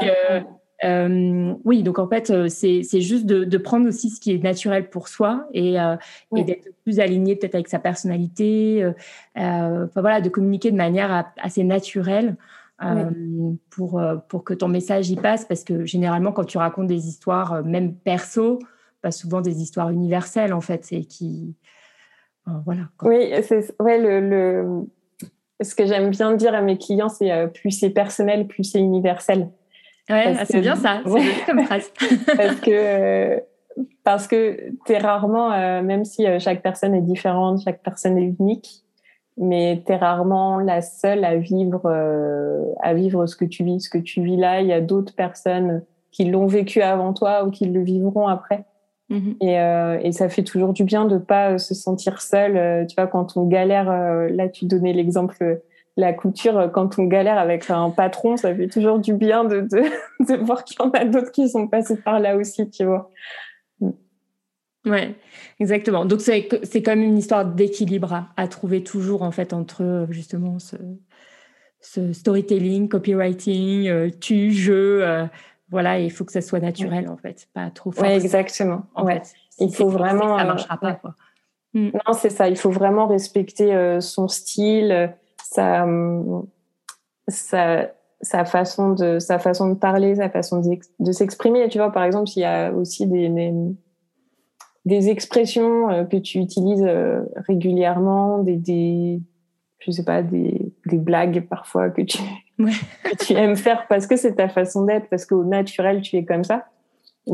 euh, 0.84 1.54
oui, 1.64 1.84
donc 1.84 2.00
en 2.00 2.08
fait, 2.08 2.30
euh, 2.30 2.48
c'est 2.50 2.84
juste 3.02 3.26
de, 3.26 3.44
de, 3.44 3.58
prendre 3.58 3.88
aussi 3.88 4.10
ce 4.10 4.20
qui 4.20 4.32
est 4.32 4.44
naturel 4.44 4.90
pour 4.90 5.08
soi 5.08 5.48
et, 5.54 5.80
euh, 5.80 5.96
et 6.36 6.44
d'être 6.44 6.70
plus 6.84 7.00
aligné 7.00 7.36
peut-être 7.36 7.56
avec 7.56 7.68
sa 7.68 7.80
personnalité. 7.80 8.84
Euh, 8.84 8.92
enfin 9.86 10.02
voilà, 10.02 10.22
de 10.22 10.30
communiquer 10.30 10.72
de 10.72 10.78
manière 10.78 11.32
assez 11.42 11.64
naturelle. 11.64 12.36
pour, 13.72 14.00
pour 14.28 14.44
que 14.44 14.54
ton 14.54 14.68
message 14.68 15.10
y 15.10 15.16
passe, 15.16 15.46
parce 15.46 15.64
que 15.64 15.86
généralement, 15.86 16.32
quand 16.32 16.46
tu 16.46 16.60
racontes 16.60 16.88
des 16.88 17.08
histoires, 17.08 17.64
même 17.64 17.96
perso, 17.96 18.60
pas 19.02 19.10
souvent 19.10 19.42
des 19.42 19.64
histoires 19.64 19.90
universelles, 19.90 20.54
en 20.54 20.62
fait, 20.62 20.86
c'est 20.86 21.02
qui, 21.02 21.56
voilà. 22.66 22.84
Oui, 23.02 23.34
c'est 23.42 23.74
ouais, 23.82 24.00
le, 24.00 24.20
le, 24.20 24.88
ce 25.60 25.74
que 25.74 25.88
j'aime 25.88 26.12
bien 26.12 26.36
dire 26.36 26.54
à 26.54 26.62
mes 26.62 26.78
clients, 26.78 27.10
c'est 27.10 27.52
plus 27.52 27.72
c'est 27.72 27.90
personnel, 27.90 28.48
plus 28.48 28.64
c'est 28.64 28.80
universel. 28.80 29.50
Ouais, 30.10 30.36
ah, 30.40 30.46
c'est 30.46 30.62
bien 30.62 30.76
ça, 30.76 31.02
c'est 31.06 31.46
comme 31.46 31.64
phrase. 31.64 31.92
parce 32.38 32.60
que 32.62 33.44
parce 34.04 34.28
que 34.28 34.72
t'es 34.86 34.98
rarement, 34.98 35.52
euh, 35.52 35.82
même 35.82 36.06
si 36.06 36.26
euh, 36.26 36.40
chaque 36.40 36.62
personne 36.62 36.96
est 36.96 37.02
différente, 37.02 37.62
chaque 37.64 37.84
personne 37.84 38.18
est 38.18 38.36
unique, 38.40 38.84
mais 39.38 39.84
t'es 39.86 39.98
rarement 39.98 40.60
la 40.60 40.82
seule 40.82 41.26
à 41.26 41.36
vivre 41.36 41.88
à 42.82 42.94
vivre 42.94 43.26
ce 43.26 43.36
que 43.36 43.46
tu 43.46 43.64
vis, 43.64 43.82
ce 43.82 43.90
que 43.90 43.98
tu 43.98 44.22
vis 44.22 44.38
là. 44.38 44.62
Il 44.62 44.68
y 44.68 44.74
a 44.74 44.82
d'autres 44.82 45.14
personnes 45.14 45.84
qui 46.12 46.26
l'ont 46.26 46.48
vécu 46.48 46.82
avant 46.82 47.14
toi 47.14 47.46
ou 47.46 47.52
qui 47.52 47.66
le 47.66 47.82
vivront 47.82 48.28
après. 48.28 48.66
Mhm. 49.10 49.36
Et, 49.40 49.60
euh, 49.60 50.00
et, 50.02 50.12
ça 50.12 50.28
fait 50.30 50.44
toujours 50.44 50.74
du 50.74 50.84
bien 50.84 51.06
de 51.06 51.18
pas 51.18 51.52
euh, 51.52 51.58
se 51.58 51.74
sentir 51.74 52.22
seul. 52.22 52.58
Euh, 52.58 52.86
tu 52.86 52.96
vois, 52.96 53.08
quand 53.08 53.38
on 53.38 53.46
galère, 53.46 53.90
euh, 53.90 54.28
là 54.30 54.50
tu 54.50 54.66
donnais 54.66 54.94
l'exemple 54.94 55.62
la 55.98 56.14
couture, 56.14 56.72
quand 56.74 56.98
on 57.00 57.06
galère 57.06 57.38
avec 57.38 57.70
un 57.70 57.90
patron, 57.90 58.38
ça 58.38 58.56
fait 58.56 58.68
toujours 58.68 59.00
du 59.00 59.14
bien 59.14 59.44
de, 59.44 59.62
de, 59.62 59.84
de 60.20 60.44
voir 60.44 60.64
qu'il 60.64 60.78
y 60.80 60.84
en 60.84 60.92
a 60.92 61.04
d'autres 61.06 61.32
qui 61.32 61.50
sont 61.50 61.68
passés 61.68 61.98
par 61.98 62.20
là 62.20 62.38
aussi, 62.38 62.70
tu 62.70 62.86
vois. 62.86 63.12
Mm. 63.82 63.90
Ouais, 64.86 65.16
exactement. 65.60 66.06
Donc 66.06 66.22
c'est 66.22 66.48
quand 66.48 66.96
même 66.96 67.04
une 67.04 67.18
histoire 67.18 67.46
d'équilibre 67.46 68.14
à, 68.14 68.30
à, 68.38 68.48
trouver 68.48 68.84
toujours 68.84 69.24
en 69.24 69.32
fait 69.32 69.52
entre 69.52 70.08
justement 70.10 70.60
ce, 70.60 70.78
ce 71.82 72.14
storytelling, 72.14 72.88
copywriting, 72.88 74.12
tu, 74.20 74.52
jeu 74.52 75.28
voilà, 75.70 76.00
il 76.00 76.12
faut 76.12 76.24
que 76.24 76.32
ça 76.32 76.42
soit 76.42 76.60
naturel 76.60 77.10
en 77.10 77.18
fait, 77.18 77.48
pas 77.54 77.70
trop 77.70 77.92
fort. 77.92 78.06
Oui, 78.06 78.12
exactement. 78.12 78.84
ouais. 78.98 79.22
il 79.60 79.74
faut 79.74 79.90
vraiment. 79.90 80.38
Ça 80.38 80.44
euh, 80.44 80.48
marchera 80.48 80.78
pas 80.78 80.94
quoi. 80.94 81.16
Mm. 81.74 81.90
Non, 81.94 82.14
c'est 82.14 82.30
ça. 82.30 82.48
Il 82.48 82.58
faut 82.58 82.72
vraiment 82.72 83.08
respecter 83.08 83.76
euh, 83.76 84.00
son 84.00 84.28
style, 84.28 85.14
sa, 85.52 85.86
sa, 87.28 87.92
sa 88.22 88.46
façon 88.46 88.94
de 88.94 89.20
sa 89.20 89.40
façon 89.40 89.70
de 89.70 89.76
parler, 89.76 90.16
sa 90.16 90.30
façon 90.30 90.62
de 91.00 91.12
s'exprimer. 91.12 91.68
Tu 91.70 91.78
vois, 91.78 91.92
par 91.92 92.04
exemple, 92.04 92.28
s'il 92.28 92.42
y 92.42 92.46
a 92.46 92.72
aussi 92.72 93.08
des, 93.08 93.30
des, 93.30 93.54
des 94.86 95.10
expressions 95.10 95.90
euh, 95.90 96.04
que 96.04 96.18
tu 96.18 96.40
utilises 96.40 96.88
régulièrement, 97.48 98.40
des, 98.40 98.58
des 98.58 99.22
je 99.80 99.92
sais 99.92 100.04
pas, 100.04 100.22
des, 100.22 100.74
des 100.86 100.98
blagues 100.98 101.48
parfois 101.48 101.90
que 101.90 102.02
tu 102.02 102.18
que 102.58 103.24
tu 103.24 103.34
aimes 103.34 103.56
faire 103.56 103.86
parce 103.88 104.08
que 104.08 104.16
c'est 104.16 104.36
ta 104.36 104.50
façon 104.50 104.86
d'être, 104.86 105.10
parce 105.10 105.26
qu'au 105.26 105.44
naturel, 105.44 106.02
tu 106.02 106.18
es 106.18 106.26
comme 106.26 106.44
ça. 106.44 106.66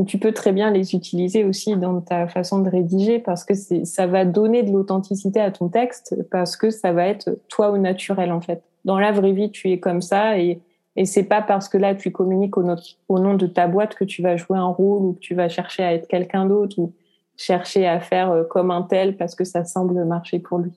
Tu 0.06 0.18
peux 0.18 0.32
très 0.32 0.52
bien 0.52 0.70
les 0.70 0.94
utiliser 0.94 1.44
aussi 1.44 1.76
dans 1.76 2.00
ta 2.00 2.26
façon 2.26 2.58
de 2.60 2.68
rédiger 2.68 3.18
parce 3.18 3.44
que 3.44 3.54
ça 3.54 4.06
va 4.06 4.24
donner 4.24 4.62
de 4.62 4.72
l'authenticité 4.72 5.40
à 5.40 5.50
ton 5.50 5.68
texte 5.68 6.16
parce 6.30 6.56
que 6.56 6.70
ça 6.70 6.92
va 6.92 7.06
être 7.06 7.38
toi 7.48 7.70
au 7.70 7.78
naturel 7.78 8.32
en 8.32 8.40
fait. 8.40 8.62
Dans 8.84 8.98
la 8.98 9.12
vraie 9.12 9.32
vie, 9.32 9.50
tu 9.50 9.70
es 9.70 9.78
comme 9.78 10.02
ça 10.02 10.38
et, 10.38 10.60
et 10.96 11.04
c'est 11.04 11.24
pas 11.24 11.42
parce 11.42 11.68
que 11.68 11.78
là 11.78 11.94
tu 11.94 12.10
communiques 12.10 12.56
au, 12.56 13.18
nom 13.18 13.34
de 13.34 13.46
ta 13.46 13.68
boîte 13.68 13.94
que 13.94 14.04
tu 14.04 14.22
vas 14.22 14.36
jouer 14.36 14.58
un 14.58 14.66
rôle 14.66 15.04
ou 15.04 15.12
que 15.12 15.20
tu 15.20 15.34
vas 15.34 15.48
chercher 15.48 15.84
à 15.84 15.94
être 15.94 16.08
quelqu'un 16.08 16.46
d'autre 16.46 16.78
ou 16.78 16.92
chercher 17.36 17.86
à 17.86 18.00
faire 18.00 18.30
euh, 18.30 18.44
comme 18.44 18.70
un 18.70 18.82
tel 18.82 19.16
parce 19.16 19.34
que 19.34 19.44
ça 19.44 19.64
semble 19.64 20.04
marcher 20.04 20.38
pour 20.38 20.58
lui. 20.58 20.72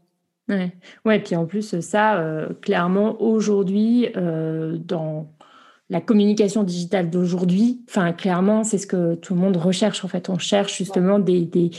Ouais. 0.50 0.72
ouais, 1.04 1.20
puis 1.20 1.36
en 1.36 1.46
plus, 1.46 1.78
ça, 1.82 2.20
euh, 2.20 2.50
clairement, 2.62 3.22
aujourd'hui, 3.22 4.08
euh, 4.16 4.78
dans 4.78 5.28
la 5.90 6.02
communication 6.02 6.64
digitale 6.64 7.10
d'aujourd'hui, 7.10 7.82
enfin, 7.88 8.12
clairement, 8.12 8.64
c'est 8.64 8.78
ce 8.78 8.88
que 8.88 9.16
tout 9.16 9.34
le 9.34 9.40
monde 9.40 9.56
recherche. 9.56 10.04
En 10.04 10.10
fait, 10.10 10.30
on 10.30 10.38
cherche 10.38 10.78
justement 10.78 11.18
des, 11.18 11.42
des, 11.46 11.72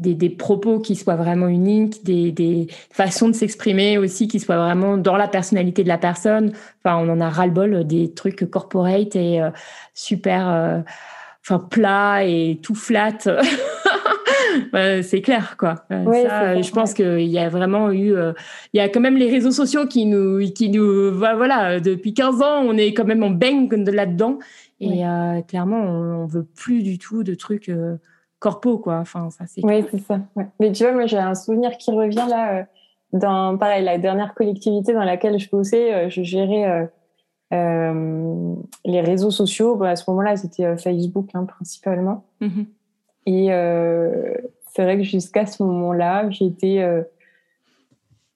des, 0.00 0.14
des 0.14 0.30
propos 0.30 0.80
qui 0.80 0.96
soient 0.96 1.14
vraiment 1.14 1.46
uniques, 1.46 2.04
des, 2.04 2.32
des 2.32 2.66
façons 2.90 3.28
de 3.28 3.34
s'exprimer 3.34 3.98
aussi 3.98 4.26
qui 4.26 4.40
soient 4.40 4.56
vraiment 4.56 4.96
dans 4.96 5.16
la 5.16 5.28
personnalité 5.28 5.84
de 5.84 5.88
la 5.88 5.98
personne. 5.98 6.52
Enfin, 6.84 6.96
on 6.96 7.08
en 7.08 7.20
a 7.20 7.28
ras-le-bol 7.28 7.86
des 7.86 8.12
trucs 8.12 8.50
corporate 8.50 9.14
et 9.14 9.40
euh, 9.40 9.50
super, 9.94 10.82
enfin, 11.44 11.60
plat 11.60 12.24
et 12.24 12.58
tout 12.62 12.74
flat. 12.74 13.18
c'est 15.02 15.20
clair, 15.22 15.56
quoi. 15.56 15.84
Euh, 15.90 16.62
je 16.62 16.72
pense 16.72 16.94
qu'il 16.94 17.28
y 17.28 17.38
a 17.38 17.48
vraiment 17.48 17.90
eu, 17.90 18.14
euh, 18.14 18.32
il 18.72 18.78
y 18.78 18.80
a 18.80 18.88
quand 18.88 19.00
même 19.00 19.16
les 19.16 19.30
réseaux 19.30 19.50
sociaux 19.50 19.86
qui 19.86 20.06
nous, 20.06 20.40
qui 20.52 20.70
nous, 20.70 21.12
voilà, 21.12 21.80
depuis 21.80 22.14
15 22.14 22.42
ans, 22.42 22.62
on 22.64 22.76
est 22.76 22.94
quand 22.94 23.04
même 23.04 23.22
en 23.22 23.30
baigne 23.30 23.68
là-dedans. 23.68 24.38
Et 24.80 25.06
euh, 25.06 25.40
clairement, 25.42 25.80
on, 25.80 26.26
veut 26.26 26.44
plus 26.44 26.82
du 26.82 26.98
tout 26.98 27.22
de 27.22 27.34
trucs 27.34 27.70
corpo, 28.40 28.78
quoi. 28.78 28.98
Enfin, 28.98 29.30
ça, 29.30 29.44
c'est. 29.46 29.64
Oui, 29.64 29.84
c'est 29.90 30.00
ça. 30.00 30.20
Mais 30.58 30.72
tu 30.72 30.82
vois, 30.82 30.92
moi, 30.92 31.06
j'ai 31.06 31.18
un 31.18 31.34
souvenir 31.34 31.76
qui 31.78 31.90
revient 31.92 32.26
là. 32.28 32.66
dans, 33.12 33.56
pareil, 33.56 33.84
la 33.84 33.98
dernière 33.98 34.34
collectivité 34.34 34.92
dans 34.92 35.04
laquelle 35.04 35.38
je 35.38 35.48
bossais, 35.48 36.10
je 36.10 36.22
gérais 36.22 36.90
les 37.52 39.00
réseaux 39.00 39.30
sociaux. 39.30 39.82
à 39.84 39.96
ce 39.96 40.10
moment-là, 40.10 40.36
c'était 40.36 40.76
Facebook 40.76 41.28
hein, 41.34 41.44
principalement. 41.44 42.24
Mm-hmm. 42.40 42.66
Et 43.26 43.52
euh, 43.52 44.34
c'est 44.74 44.82
vrai 44.82 44.96
que 44.96 45.04
jusqu'à 45.04 45.46
ce 45.46 45.62
moment-là, 45.62 46.28
j'étais 46.30 46.80
euh, 46.80 47.02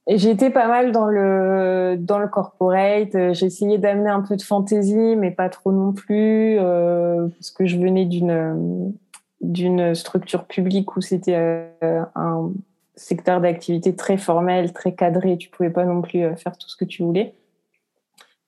J'étais 0.08 0.50
pas 0.50 0.68
mal 0.68 0.92
dans 0.92 1.06
le 1.06 1.96
dans 1.98 2.20
le 2.20 2.28
corporate. 2.28 3.14
Essayé 3.16 3.76
d'amener 3.78 4.08
un 4.10 4.20
peu 4.20 4.36
de 4.36 4.42
fantaisie, 4.42 5.16
mais 5.16 5.32
pas 5.32 5.48
trop 5.48 5.72
non 5.72 5.92
plus, 5.92 6.58
euh, 6.60 7.26
parce 7.26 7.50
que 7.50 7.66
je 7.66 7.76
venais 7.76 8.04
d'une 8.04 8.94
d'une 9.40 9.96
structure 9.96 10.44
publique 10.44 10.96
où 10.96 11.00
c'était 11.00 11.34
euh, 11.82 12.04
un 12.14 12.52
secteur 12.94 13.40
d'activité 13.40 13.96
très 13.96 14.16
formel, 14.16 14.72
très 14.72 14.94
cadré. 14.94 15.38
Tu 15.38 15.50
pouvais 15.50 15.70
pas 15.70 15.84
non 15.84 16.02
plus 16.02 16.22
faire 16.36 16.56
tout 16.56 16.68
ce 16.68 16.76
que 16.76 16.84
tu 16.84 17.02
voulais. 17.02 17.34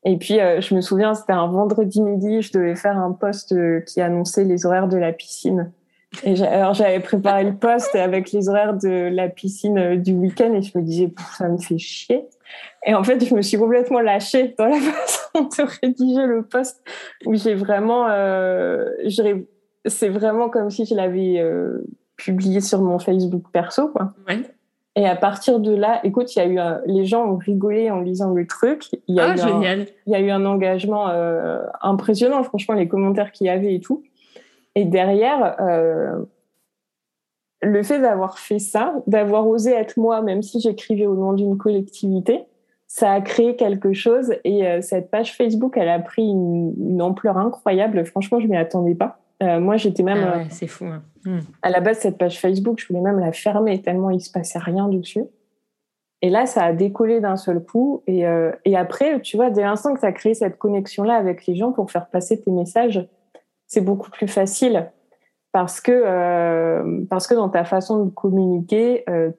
Et 0.05 0.17
puis, 0.17 0.39
je 0.39 0.75
me 0.77 0.81
souviens, 0.81 1.13
c'était 1.15 1.33
un 1.33 1.49
vendredi 1.49 2.01
midi, 2.01 2.41
je 2.41 2.53
devais 2.53 2.77
faire 2.77 2.97
un 2.97 3.11
post 3.11 3.53
qui 3.85 4.01
annonçait 4.01 4.45
les 4.45 4.65
horaires 4.65 4.87
de 4.87 4.97
la 4.97 5.13
piscine 5.13 5.73
Et 6.25 6.43
alors 6.43 6.75
j'avais 6.75 7.01
préparé 7.01 7.45
le 7.45 7.55
poste 7.55 7.95
avec 7.95 8.33
les 8.33 8.49
horaires 8.49 8.75
de 8.75 9.09
la 9.13 9.29
piscine 9.29 9.97
du 9.97 10.13
week-end 10.15 10.53
et 10.55 10.63
je 10.63 10.77
me 10.77 10.83
disais 10.83 11.13
ça 11.37 11.49
me 11.49 11.59
fait 11.59 11.79
chier. 11.79 12.25
Et 12.87 12.95
en 12.95 13.05
fait 13.05 13.25
je 13.25 13.35
me 13.35 13.43
suis 13.43 13.59
complètement 13.59 14.01
lâchée 14.01 14.55
dans 14.59 14.67
la 14.67 14.81
façon 14.81 15.43
de 15.43 15.81
rédiger 15.83 16.27
le 16.27 16.43
poste 16.43 16.83
où 17.27 17.35
j'ai 17.35 17.55
vraiment, 17.55 18.07
euh, 18.09 18.89
c'est 19.85 20.09
vraiment 20.09 20.49
comme 20.49 20.71
si 20.71 20.87
je 20.87 20.95
l'avais 20.95 21.39
euh, 21.39 21.85
publié 22.17 22.61
sur 22.61 22.81
mon 22.81 22.99
Facebook 22.99 23.45
perso 23.53 23.89
quoi. 23.89 24.15
Ouais. 24.29 24.43
Et 24.99 25.07
à 25.07 25.15
partir 25.15 25.61
de 25.61 25.73
là, 25.73 26.01
écoute, 26.03 26.35
il 26.35 26.39
y 26.41 26.43
a 26.43 26.47
eu 26.47 26.59
les 26.87 27.05
gens 27.05 27.25
ont 27.25 27.37
rigolé 27.37 27.89
en 27.89 28.01
lisant 28.01 28.33
le 28.33 28.49
truc. 28.49 28.87
Il 29.07 29.15
y 29.15 29.21
a 29.21 29.31
ah, 29.31 29.35
eu 29.35 29.39
génial. 29.39 29.81
Un, 29.83 29.85
il 30.09 30.13
y 30.13 30.17
a 30.17 30.21
eu 30.21 30.31
un 30.31 30.45
engagement 30.45 31.09
euh, 31.09 31.61
impressionnant, 31.83 32.43
franchement, 32.43 32.75
les 32.75 32.89
commentaires 32.89 33.31
qu'il 33.31 33.47
y 33.47 33.51
avait 33.51 33.75
et 33.75 33.79
tout. 33.79 34.03
Et 34.79 34.85
derrière, 34.85 35.57
euh, 35.61 36.23
le 37.63 37.83
fait 37.83 37.99
d'avoir 37.99 38.39
fait 38.39 38.61
ça, 38.61 38.95
d'avoir 39.09 39.49
osé 39.49 39.73
être 39.73 39.97
moi, 39.97 40.23
même 40.23 40.41
si 40.41 40.61
j'écrivais 40.61 41.07
au 41.07 41.17
nom 41.17 41.33
d'une 41.33 41.59
collectivité, 41.59 42.45
ça 42.87 43.11
a 43.11 43.21
créé 43.21 43.57
quelque 43.57 43.93
chose. 43.93 44.33
Et 44.45 44.65
euh, 44.65 44.81
cette 44.81 45.11
page 45.11 45.37
Facebook, 45.37 45.77
elle 45.77 45.89
a 45.89 45.99
pris 45.99 46.23
une, 46.23 47.03
ampleur 47.03 47.39
incroyable. 47.39 48.05
Franchement, 48.05 48.39
je 48.39 48.47
m'y 48.47 48.57
attendais 48.57 48.95
pas. 48.95 49.19
moi, 49.41 49.77
j'étais 49.77 50.05
même. 50.05 50.25
Ah 50.33 50.45
c'est 50.49 50.69
fou. 50.69 50.85
Hein. 50.85 51.03
Hmm. 51.25 51.41
À 51.63 51.71
la 51.71 51.81
base, 51.81 51.99
cette 51.99 52.17
page 52.17 52.41
Facebook, 52.41 52.79
je 52.79 52.87
voulais 52.87 53.01
même 53.01 53.19
la 53.19 53.33
fermer 53.33 53.83
tellement 53.83 54.11
il 54.11 54.21
se 54.21 54.31
passait 54.31 54.61
rien 54.61 54.87
dessus. 54.87 55.25
Et 56.23 56.31
là, 56.31 56.47
ça 56.47 56.63
a 56.63 56.73
décollé 56.73 57.21
d'un 57.21 57.37
seul 57.37 57.65
coup. 57.65 58.05
Et, 58.07 58.29
euh, 58.29 58.53
et 58.65 58.77
après, 58.77 59.21
tu 59.21 59.37
vois, 59.37 59.51
dès 59.51 59.63
l'instant 59.63 59.93
que 59.95 60.01
tu 60.01 60.07
as 60.07 60.13
créé 60.13 60.35
cette 60.35 60.57
connexion-là 60.57 61.17
avec 61.17 61.47
les 61.47 61.57
gens 61.57 61.73
pour 61.73 61.91
faire 61.91 62.07
passer 62.07 62.41
tes 62.41 62.53
messages, 62.53 63.07
c'est 63.69 63.81
beaucoup 63.81 64.11
plus 64.11 64.27
facile 64.27 64.91
parce 65.53 65.81
que, 65.81 65.93
euh, 65.93 67.05
parce 67.09 67.27
que 67.27 67.35
dans 67.35 67.49
ta 67.49 67.65
façon 67.65 68.05
de 68.05 68.11
communiquer, 68.11 69.05
euh, 69.09 69.31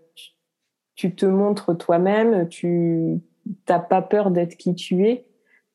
tu, 0.95 1.13
te 1.15 1.25
montres 1.25 1.77
toi-même, 1.77 2.47
tu 2.47 3.19
n'as 3.67 3.79
pas 3.79 4.01
peur 4.01 4.31
d'être 4.31 4.55
qui 4.55 4.75
tu 4.75 5.05
es 5.05 5.25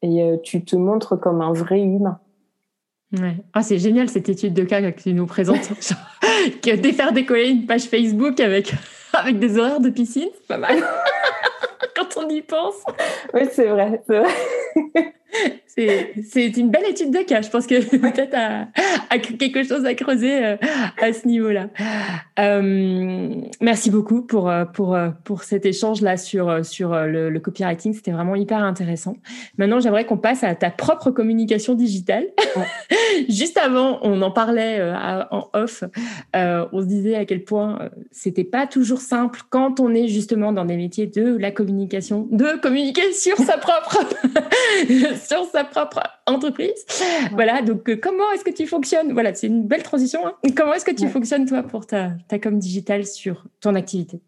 et 0.02 0.38
tu 0.42 0.64
te 0.64 0.76
montres 0.76 1.18
comme 1.18 1.40
un 1.40 1.52
vrai 1.52 1.80
humain. 1.80 2.20
Ouais. 3.20 3.36
Ah, 3.52 3.62
c'est 3.62 3.78
génial 3.78 4.08
cette 4.08 4.28
étude 4.28 4.54
de 4.54 4.64
cas 4.64 4.90
que 4.90 5.00
tu 5.00 5.12
nous 5.12 5.26
présentes. 5.26 5.70
de 6.64 6.92
faire 6.92 7.12
décoller 7.12 7.50
une 7.50 7.66
page 7.66 7.84
Facebook 7.84 8.40
avec, 8.40 8.74
avec 9.12 9.38
des 9.38 9.58
horaires 9.58 9.80
de 9.80 9.90
piscine, 9.90 10.28
c'est 10.34 10.46
pas 10.46 10.58
mal. 10.58 10.76
Quand 11.96 12.22
on 12.22 12.28
y 12.28 12.42
pense. 12.42 12.74
Oui, 13.32 13.42
c'est 13.52 13.68
vrai. 13.68 14.02
C'est 14.06 14.18
vrai. 14.18 14.32
c'est 15.66 16.56
une 16.56 16.70
belle 16.70 16.84
étude 16.88 17.10
de 17.10 17.18
cas. 17.20 17.42
Je 17.42 17.50
pense 17.50 17.66
que 17.66 17.96
peut-être 17.96 18.34
à, 18.34 19.18
quelque 19.18 19.62
chose 19.64 19.84
à 19.84 19.94
creuser 19.94 20.44
euh, 20.44 20.56
à 21.00 21.12
ce 21.12 21.26
niveau-là. 21.26 21.68
Euh, 22.38 23.34
merci 23.60 23.90
beaucoup 23.90 24.22
pour, 24.22 24.48
euh, 24.48 24.64
pour, 24.64 24.96
pour 25.24 25.42
cet 25.42 25.66
échange-là 25.66 26.16
sur, 26.16 26.64
sur 26.64 26.94
le, 26.94 27.38
copywriting. 27.38 27.92
C'était 27.92 28.12
vraiment 28.12 28.36
hyper 28.36 28.58
intéressant. 28.58 29.16
Maintenant, 29.58 29.80
j'aimerais 29.80 30.06
qu'on 30.06 30.16
passe 30.16 30.44
à 30.44 30.54
ta 30.54 30.70
propre 30.70 31.10
communication 31.10 31.74
digitale. 31.74 32.26
Juste 33.28 33.58
avant, 33.58 33.98
on 34.02 34.22
en 34.22 34.30
parlait 34.30 34.80
en 35.30 35.48
off. 35.52 35.84
on 36.34 36.80
se 36.80 36.86
disait 36.86 37.16
à 37.16 37.24
quel 37.24 37.44
point 37.44 37.90
c'était 38.10 38.44
pas 38.44 38.66
toujours 38.66 39.00
simple 39.00 39.40
quand 39.50 39.80
on 39.80 39.94
est 39.94 40.08
justement 40.08 40.52
dans 40.52 40.64
des 40.64 40.76
métiers 40.76 41.06
de 41.06 41.36
la 41.36 41.50
communication, 41.50 42.26
de 42.30 42.60
communiquer 42.60 43.12
sur 43.12 43.36
sa 43.38 43.58
propre 43.58 43.98
sur 45.16 45.44
sa 45.46 45.64
propre 45.64 46.00
entreprise. 46.26 46.84
Voilà, 47.32 47.62
donc 47.62 47.88
euh, 47.88 47.96
comment 47.96 48.30
est-ce 48.32 48.44
que 48.44 48.50
tu 48.50 48.66
fonctionnes? 48.66 49.12
Voilà, 49.12 49.34
c'est 49.34 49.46
une 49.46 49.66
belle 49.66 49.82
transition. 49.82 50.26
Hein. 50.26 50.34
comment 50.56 50.74
est-ce 50.74 50.84
que 50.84 50.94
tu 50.94 51.08
fonctionnes, 51.08 51.46
toi, 51.46 51.62
pour 51.62 51.86
ta, 51.86 52.10
ta 52.28 52.38
com 52.38 52.58
digitale 52.58 53.06
sur 53.06 53.44
ton 53.60 53.74
activité? 53.74 54.20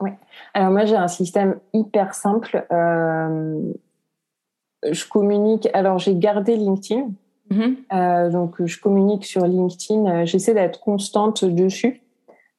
Oui, 0.00 0.10
alors 0.54 0.70
moi, 0.70 0.84
j'ai 0.84 0.96
un 0.96 1.08
système 1.08 1.58
hyper 1.72 2.14
simple. 2.14 2.66
Euh, 2.72 3.60
je 4.90 5.04
communique, 5.06 5.68
alors 5.74 5.98
j'ai 5.98 6.14
gardé 6.14 6.56
LinkedIn. 6.56 7.10
Mm-hmm. 7.50 7.76
Euh, 7.92 8.30
donc, 8.30 8.64
je 8.64 8.80
communique 8.80 9.26
sur 9.26 9.46
LinkedIn. 9.46 10.24
J'essaie 10.24 10.54
d'être 10.54 10.80
constante 10.80 11.44
dessus. 11.44 12.00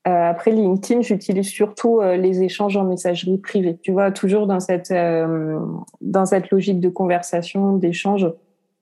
Euh, 0.08 0.30
après 0.30 0.52
LinkedIn, 0.52 1.02
j'utilise 1.02 1.48
surtout 1.48 2.00
euh, 2.00 2.18
les 2.18 2.42
échanges 2.42 2.76
en 2.76 2.86
messagerie 2.86 3.38
privée. 3.38 3.78
Tu 3.84 3.92
vois, 3.92 4.12
toujours 4.12 4.48
dans 4.48 4.60
cette 4.60 4.90
euh, 4.90 5.60
dans 6.02 6.26
cette 6.26 6.50
logique 6.50 6.80
de 6.80 6.90
conversation, 6.90 7.78
d'échange. 7.78 8.28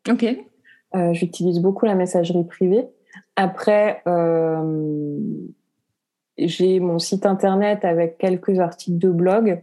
Ok. 0.10 0.26
j'utilise 1.12 1.60
beaucoup 1.60 1.86
la 1.86 1.96
messagerie 1.96 2.46
privée. 2.46 2.86
Après, 3.36 4.02
j'ai 6.38 6.80
mon 6.80 7.00
site 7.00 7.26
internet 7.26 7.84
avec 7.84 8.18
quelques 8.18 8.60
articles 8.60 8.98
de 8.98 9.10
blog. 9.10 9.62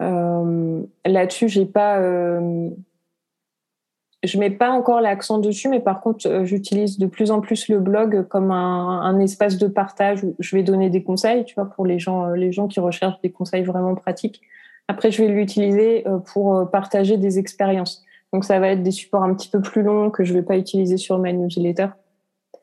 Là-dessus, 0.00 1.48
j'ai 1.48 1.66
pas 1.66 2.00
je 4.26 4.38
mets 4.38 4.50
pas 4.50 4.70
encore 4.70 5.00
l'accent 5.00 5.38
dessus, 5.38 5.68
mais 5.68 5.80
par 5.80 6.00
contre, 6.00 6.26
euh, 6.26 6.44
j'utilise 6.44 6.98
de 6.98 7.06
plus 7.06 7.30
en 7.30 7.40
plus 7.40 7.68
le 7.68 7.78
blog 7.80 8.26
comme 8.28 8.50
un, 8.50 9.18
espace 9.20 9.56
de 9.56 9.66
partage 9.66 10.24
où 10.24 10.34
je 10.38 10.56
vais 10.56 10.62
donner 10.62 10.90
des 10.90 11.02
conseils, 11.02 11.44
tu 11.44 11.54
vois, 11.54 11.66
pour 11.66 11.86
les 11.86 11.98
gens, 11.98 12.26
euh, 12.26 12.34
les 12.34 12.52
gens 12.52 12.68
qui 12.68 12.80
recherchent 12.80 13.20
des 13.22 13.30
conseils 13.30 13.62
vraiment 13.62 13.94
pratiques. 13.94 14.42
Après, 14.88 15.10
je 15.10 15.22
vais 15.22 15.28
l'utiliser 15.28 16.06
euh, 16.06 16.18
pour 16.18 16.70
partager 16.70 17.16
des 17.16 17.38
expériences. 17.38 18.04
Donc, 18.32 18.44
ça 18.44 18.58
va 18.60 18.68
être 18.68 18.82
des 18.82 18.90
supports 18.90 19.22
un 19.22 19.34
petit 19.34 19.48
peu 19.48 19.60
plus 19.60 19.82
longs 19.82 20.10
que 20.10 20.24
je 20.24 20.34
vais 20.34 20.42
pas 20.42 20.56
utiliser 20.56 20.96
sur 20.96 21.18
ma 21.18 21.32
newsletter. 21.32 21.88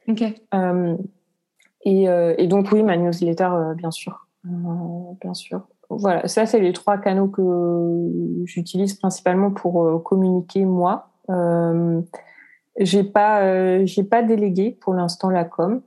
Ok. 0.07 0.21
et, 0.21 2.03
et, 2.03 2.47
donc, 2.47 2.71
oui, 2.71 2.83
ma 2.83 2.97
newsletter, 2.97 3.49
bien 3.77 3.91
sûr, 3.91 4.27
bien 4.43 5.33
sûr. 5.33 5.61
Voilà, 5.89 6.27
ça, 6.27 6.45
c'est 6.45 6.59
les 6.59 6.73
trois 6.73 6.97
canaux 6.97 7.27
que 7.27 8.43
j'utilise 8.43 8.95
principalement 8.95 9.51
pour 9.51 10.03
communiquer 10.03 10.65
moi. 10.65 11.12
Euh, 11.29 12.01
j'ai 12.77 13.03
pas, 13.03 13.43
euh, 13.43 13.85
j'ai 13.85 14.03
pas 14.03 14.23
délégué 14.23 14.71
pour 14.71 14.93
l'instant 14.93 15.29
la 15.29 15.45
com. 15.45 15.81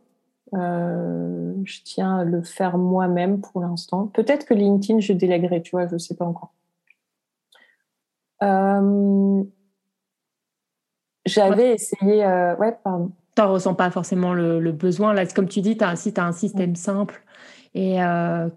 Euh, 0.54 1.54
je 1.64 1.80
tiens 1.82 2.18
à 2.18 2.24
le 2.24 2.42
faire 2.42 2.78
moi-même 2.78 3.40
pour 3.40 3.60
l'instant. 3.60 4.06
Peut-être 4.06 4.46
que 4.46 4.54
LinkedIn, 4.54 5.00
je 5.00 5.12
délèguerai, 5.12 5.62
tu 5.62 5.72
vois, 5.72 5.86
je 5.88 5.98
sais 5.98 6.14
pas 6.14 6.24
encore. 6.24 6.52
J'avais 11.26 11.72
essayé. 11.72 12.24
ouais, 12.24 12.78
pardon. 12.84 13.10
T'en 13.34 13.52
ressens 13.52 13.74
pas 13.74 13.90
forcément 13.90 14.32
le, 14.32 14.72
besoin. 14.72 15.12
Là, 15.12 15.26
comme 15.26 15.48
tu 15.48 15.60
dis, 15.60 15.76
as, 15.80 15.96
si 15.96 16.14
tu 16.14 16.20
as 16.20 16.24
un 16.24 16.32
système 16.32 16.76
simple 16.76 17.22
et 17.74 17.98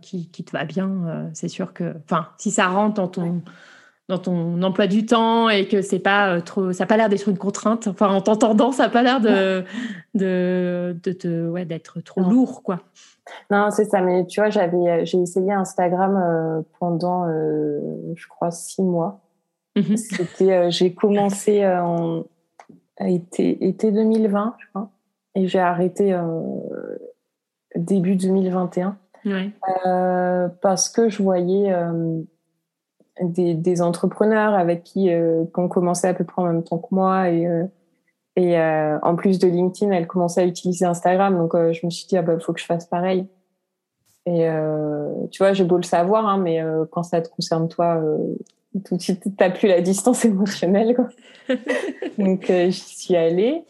qui, 0.02 0.30
qui, 0.30 0.44
te 0.46 0.52
va 0.52 0.66
bien, 0.66 1.30
c'est 1.34 1.48
sûr 1.48 1.74
que. 1.74 1.96
Enfin, 2.04 2.28
si 2.38 2.52
ça 2.52 2.68
rentre 2.68 2.96
dans 2.96 3.08
ton 3.08 3.42
dans 4.10 4.18
ton 4.18 4.62
emploi 4.64 4.88
du 4.88 5.06
temps 5.06 5.50
et 5.50 5.68
que 5.68 5.84
c'est 5.84 6.00
pas 6.00 6.34
euh, 6.34 6.42
trop, 6.42 6.74
ça 6.74 6.84
n'a 6.84 6.88
pas 6.88 6.98
l'air 6.98 7.10
d'être 7.10 7.30
une 7.30 7.38
contrainte. 7.38 7.88
Enfin, 7.88 8.10
en 8.10 8.22
t'entendant, 8.22 8.72
ça 8.72 8.84
n'a 8.84 8.90
pas 8.90 9.04
l'air 9.04 9.22
de, 9.22 9.64
de, 10.16 11.00
de, 11.06 11.48
ouais, 11.48 11.64
d'être 11.64 12.02
trop 12.02 12.22
lourd, 12.22 12.64
quoi. 12.64 12.82
Non, 13.52 13.70
c'est 13.70 13.86
ça. 13.86 14.02
Mais 14.02 14.26
tu 14.26 14.42
vois, 14.42 14.50
j'avais, 14.50 15.06
j'ai 15.06 15.20
essayé 15.20 15.54
Instagram 15.54 16.18
euh, 16.18 16.62
pendant, 16.80 17.28
euh, 17.28 17.80
je 18.16 18.28
crois, 18.28 18.50
six 18.50 18.82
mois. 18.82 19.22
Mhm. 19.76 19.96
C'était, 19.96 20.72
j'ai 20.72 20.96
commencé 20.96 21.66
en 21.68 22.26
été, 23.00 23.68
été 23.68 23.92
2020, 23.92 24.56
je 24.58 24.68
crois, 24.70 24.90
et 25.36 25.48
j'ai 25.48 25.60
arrêté 25.60 26.20
début 27.76 28.16
2021. 28.16 28.98
Ouais. 29.26 29.52
parce 30.62 30.90
que 30.90 31.10
je 31.10 31.22
voyais 31.22 31.72
des, 33.22 33.82
entrepreneurs 33.82 34.54
avec 34.54 34.84
qui, 34.84 35.12
euh, 35.12 35.46
qui 35.46 35.60
ont 35.60 35.68
commencé 35.68 36.08
à 36.08 36.14
peu 36.14 36.24
près 36.24 36.42
en 36.42 36.46
même 36.46 36.64
temps 36.64 36.78
que 36.78 36.88
moi 36.92 37.30
et 37.30 37.48
euh, 37.48 37.66
et 38.36 38.58
euh, 38.58 38.98
en 39.02 39.16
plus 39.18 39.38
de 39.38 39.48
LinkedIn, 39.48 39.92
elle 39.92 40.08
commençait 40.08 40.42
à 40.42 40.46
utiliser 40.46 40.86
Instagram, 40.86 41.38
donc 41.38 41.54
je 41.56 41.86
me 41.86 41.90
suis 41.90 42.08
dit 42.08 42.16
ah 42.16 42.22
bah 42.22 42.40
faut 42.40 42.54
que 42.54 42.60
je 42.62 42.66
fasse 42.66 42.86
pareil. 42.86 43.28
Et 44.26 44.48
tu 45.32 45.44
vois, 45.44 45.52
j'ai 45.52 45.66
beau 45.66 45.76
le 45.76 45.84
savoir, 45.84 46.26
hein, 46.26 46.38
mais 46.38 46.64
quand 46.92 47.04
ça 47.04 47.20
te 47.20 47.28
concerne 47.28 47.68
toi, 47.68 48.02
tout 48.86 48.96
de 48.96 49.02
suite 49.02 49.26
t'as 49.36 49.50
plus 49.50 49.68
la 49.68 49.82
distance 49.82 50.24
émotionnelle. 50.26 50.96
Quoi. 50.96 51.10
donc 52.18 52.46
j'y 52.46 52.72
suis 52.72 53.18
allée. 53.18 53.66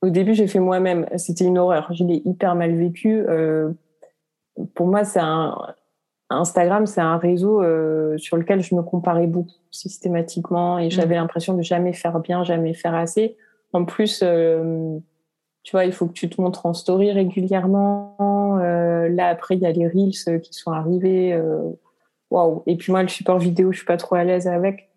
au 0.00 0.10
début, 0.10 0.34
j'ai 0.34 0.46
fait 0.46 0.60
moi-même. 0.60 1.06
C'était 1.16 1.44
une 1.44 1.58
horreur. 1.58 1.92
Je 1.94 2.04
l'ai 2.04 2.22
hyper 2.24 2.54
mal 2.54 2.72
vécu. 2.76 3.24
pour 4.74 4.86
moi, 4.86 5.02
c'est 5.02 5.20
un, 5.20 5.56
Instagram, 6.30 6.86
c'est 6.86 7.00
un 7.00 7.16
réseau 7.16 7.62
euh, 7.62 8.18
sur 8.18 8.36
lequel 8.36 8.62
je 8.62 8.74
me 8.74 8.82
comparais 8.82 9.26
beaucoup 9.26 9.54
systématiquement 9.70 10.78
et 10.78 10.90
j'avais 10.90 11.14
mm. 11.14 11.20
l'impression 11.20 11.54
de 11.54 11.62
jamais 11.62 11.92
faire 11.92 12.18
bien, 12.20 12.44
jamais 12.44 12.74
faire 12.74 12.94
assez. 12.94 13.36
En 13.72 13.84
plus, 13.84 14.20
euh, 14.22 14.98
tu 15.62 15.72
vois, 15.72 15.84
il 15.84 15.92
faut 15.92 16.06
que 16.06 16.12
tu 16.12 16.28
te 16.28 16.40
montres 16.40 16.66
en 16.66 16.74
story 16.74 17.12
régulièrement. 17.12 18.58
Euh, 18.60 19.08
là, 19.08 19.28
après, 19.28 19.56
il 19.56 19.60
y 19.60 19.66
a 19.66 19.72
les 19.72 19.86
reels 19.86 20.40
qui 20.40 20.52
sont 20.52 20.72
arrivés. 20.72 21.38
Waouh 22.30 22.62
Et 22.66 22.76
puis 22.76 22.92
moi, 22.92 23.02
le 23.02 23.08
support 23.08 23.38
vidéo, 23.38 23.72
je 23.72 23.78
suis 23.78 23.86
pas 23.86 23.96
trop 23.96 24.16
à 24.16 24.24
l'aise 24.24 24.46
avec. 24.46 24.90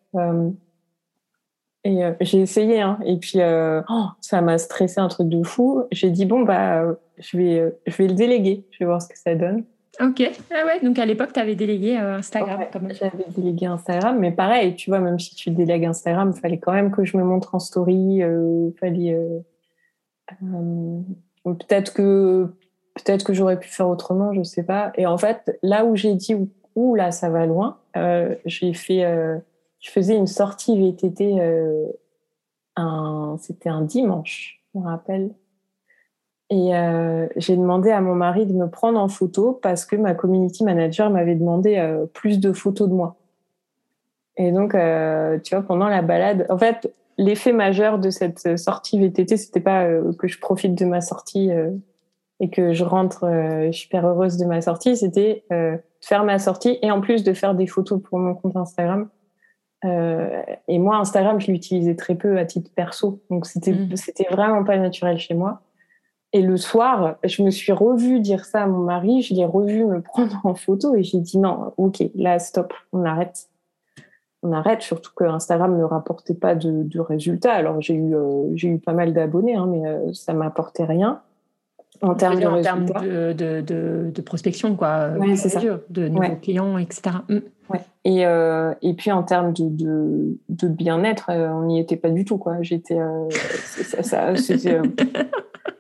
Et 1.84 2.02
j'ai 2.22 2.42
essayé, 2.42 2.80
hein, 2.82 3.00
et 3.06 3.18
puis 3.18 3.40
oh, 3.42 4.06
ça 4.20 4.42
m'a 4.42 4.58
stressé 4.58 5.00
un 5.00 5.08
truc 5.08 5.30
de 5.30 5.44
fou. 5.44 5.84
J'ai 5.92 6.12
dit 6.12 6.26
bon 6.26 6.42
bah 6.42 6.84
je 7.18 7.38
vais 7.38 7.76
je 7.88 7.98
vais 7.98 8.08
le 8.08 8.14
déléguer, 8.14 8.68
je 8.70 8.80
vais 8.80 8.86
voir 8.86 9.02
ce 9.02 9.08
que 9.08 9.18
ça 9.18 9.34
donne. 9.34 9.66
Ok, 10.00 10.22
ah 10.52 10.66
ouais, 10.66 10.80
donc 10.82 10.98
à 11.00 11.06
l'époque, 11.06 11.34
tu 11.34 11.40
avais 11.40 11.56
délégué 11.56 11.98
Instagram. 11.98 12.66
J'avais 12.92 13.26
délégué 13.36 13.66
Instagram, 13.66 14.18
mais 14.20 14.32
pareil, 14.32 14.76
tu 14.76 14.90
vois, 14.90 15.00
même 15.00 15.20
si 15.20 15.36
tu 15.36 15.52
délègues 15.52 15.86
Instagram, 15.86 16.32
il 16.36 16.40
fallait 16.40 16.60
quand 16.60 16.72
même 16.72 16.92
que 16.92 17.04
je 17.04 17.18
me 17.18 17.24
montre 17.24 17.56
en 17.56 17.60
story. 17.60 18.22
fallait, 18.80 19.18
peut-être 21.44 21.94
que 21.94 22.50
peut-être 22.94 23.24
que 23.24 23.34
j'aurais 23.34 23.60
pu 23.60 23.70
faire 23.70 23.88
autrement, 23.88 24.34
je 24.34 24.44
sais 24.44 24.64
pas. 24.64 24.92
Et 24.96 25.06
en 25.06 25.18
fait, 25.18 25.58
là 25.64 25.86
où 25.86 25.96
j'ai 25.96 26.16
dit 26.16 26.36
ouh 26.76 26.96
là 26.96 27.12
ça 27.12 27.30
va 27.30 27.46
loin, 27.46 27.80
euh, 27.98 28.36
j'ai 28.46 28.74
fait, 28.74 29.04
euh, 29.04 29.38
je 29.80 29.90
faisais 29.90 30.16
une 30.16 30.28
sortie 30.28 30.78
VTT, 30.80 31.40
euh, 31.40 31.88
un, 32.76 33.36
c'était 33.40 33.70
un 33.70 33.82
dimanche, 33.82 34.62
je 34.74 34.80
me 34.80 34.86
rappelle. 34.86 35.32
Et 36.54 36.72
j'ai 37.38 37.56
demandé 37.56 37.92
à 37.92 38.02
mon 38.02 38.14
mari 38.14 38.46
de 38.46 38.52
me 38.52 38.70
prendre 38.70 39.00
en 39.00 39.08
photo 39.08 39.58
parce 39.64 39.86
que 39.86 39.96
ma 39.96 40.14
community 40.14 40.66
manager 40.66 41.10
m'avait 41.10 41.36
demandé 41.36 41.82
plus 42.14 42.42
de 42.42 42.52
photos 42.52 42.90
de 42.90 42.94
moi. 42.94 43.16
Et 44.36 44.52
donc, 44.52 44.72
tu 44.74 45.56
vois, 45.56 45.64
pendant 45.66 45.88
la 45.88 46.02
balade, 46.02 46.46
en 46.50 46.58
fait, 46.58 46.94
l'effet 47.18 47.54
majeur 47.54 48.00
de 48.00 48.10
cette 48.10 48.58
sortie 48.58 49.00
VTT, 49.00 49.38
c'était 49.38 49.62
pas 49.62 49.88
que 50.20 50.28
je 50.28 50.40
profite 50.40 50.76
de 50.76 50.84
ma 50.84 51.00
sortie 51.00 51.52
et 52.42 52.50
que 52.50 52.74
je 52.74 52.84
rentre 52.84 53.26
euh, 53.26 53.72
super 53.72 54.06
heureuse 54.06 54.36
de 54.38 54.46
ma 54.46 54.62
sortie, 54.62 54.98
c'était 54.98 55.46
euh, 55.54 55.78
faire 56.02 56.24
ma 56.24 56.40
sortie 56.40 56.80
et 56.82 56.90
en 56.90 57.00
plus 57.00 57.24
de 57.24 57.34
faire 57.34 57.54
des 57.54 57.68
photos 57.68 58.02
pour 58.02 58.18
mon 58.18 58.34
compte 58.34 58.56
Instagram. 58.56 59.08
Euh, 59.86 60.42
et 60.68 60.80
moi, 60.80 60.98
Instagram, 60.98 61.40
je 61.40 61.52
l'utilisais 61.52 61.96
très 61.96 62.16
peu 62.16 62.40
à 62.40 62.46
titre 62.46 62.72
perso, 62.76 63.22
donc 63.30 63.46
c'était 63.46 63.74
mmh. 63.74 63.96
c'était 63.96 64.28
vraiment 64.32 64.64
pas 64.64 64.78
naturel 64.78 65.20
chez 65.20 65.36
moi. 65.36 65.62
Et 66.34 66.42
le 66.42 66.56
soir, 66.58 67.18
je 67.24 67.44
me 67.44 67.50
suis 67.50 67.72
revue 67.72 68.20
dire 68.20 68.46
ça 68.46 68.64
à 68.64 68.68
mon 68.68 68.80
mari, 68.80 69.22
je 69.22 69.34
l'ai 69.34 69.46
revu 69.46 69.86
me 69.86 70.02
prendre 70.02 70.40
en 70.46 70.56
photo 70.56 70.96
et 70.96 71.04
j'ai 71.04 71.20
dit 71.20 71.38
non, 71.38 71.74
ok, 71.78 72.04
là 72.16 72.40
stop, 72.40 72.74
on 72.94 73.04
arrête, 73.04 73.50
on 74.42 74.54
arrête. 74.54 74.82
Surtout 74.82 75.12
que 75.16 75.26
Instagram 75.26 75.78
ne 75.78 75.84
rapportait 75.84 76.34
pas 76.34 76.56
de, 76.56 76.84
de 76.84 77.00
résultats. 77.00 77.54
Alors 77.54 77.82
j'ai 77.82 77.96
eu 77.96 78.16
euh, 78.16 78.50
j'ai 78.56 78.70
eu 78.70 78.80
pas 78.80 78.94
mal 78.94 79.14
d'abonnés, 79.14 79.56
hein, 79.56 79.68
mais 79.70 79.86
euh, 79.86 80.14
ça 80.14 80.34
m'apportait 80.34 80.86
rien 80.86 81.22
en 82.02 82.16
termes 82.16 82.40
de, 82.40 83.34
de, 83.34 83.62
de, 83.62 84.12
de, 84.14 84.22
prospection, 84.22 84.76
quoi. 84.76 85.10
Ouais, 85.20 85.36
c'est 85.36 85.50
ça. 85.50 85.62
De 85.90 86.08
nouveaux 86.08 86.36
clients, 86.42 86.78
etc. 86.78 87.18
Mm. 87.30 87.38
Ouais. 87.70 87.80
Et, 88.04 88.26
euh, 88.26 88.74
et 88.82 88.94
puis 88.94 89.12
en 89.12 89.24
termes 89.24 89.54
de, 89.54 90.38
bien-être, 90.50 91.30
euh, 91.30 91.50
on 91.50 91.66
n'y 91.66 91.80
était 91.80 91.96
pas 91.96 92.10
du 92.10 92.26
tout, 92.26 92.38
quoi. 92.38 92.62
J'étais. 92.62 92.98
Ça, 93.70 94.30
euh, 94.30 94.36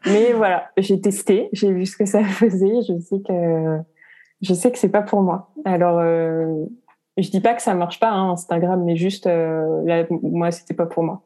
Mais 0.05 0.33
voilà, 0.33 0.69
j'ai 0.77 0.99
testé, 0.99 1.49
j'ai 1.53 1.71
vu 1.71 1.85
ce 1.85 1.97
que 1.97 2.05
ça 2.05 2.23
faisait. 2.23 2.81
Je 2.87 2.99
sais 2.99 3.19
que 3.19 3.79
je 4.41 4.53
sais 4.53 4.71
que 4.71 4.77
c'est 4.77 4.89
pas 4.89 5.03
pour 5.03 5.21
moi. 5.21 5.51
Alors, 5.65 5.99
euh, 5.99 6.65
je 7.17 7.29
dis 7.29 7.41
pas 7.41 7.53
que 7.53 7.61
ça 7.61 7.75
marche 7.75 7.99
pas, 7.99 8.09
hein, 8.09 8.31
Instagram, 8.31 8.83
mais 8.83 8.95
juste 8.95 9.25
là, 9.25 10.05
moi, 10.09 10.51
c'était 10.51 10.73
pas 10.73 10.85
pour 10.85 11.03
moi. 11.03 11.21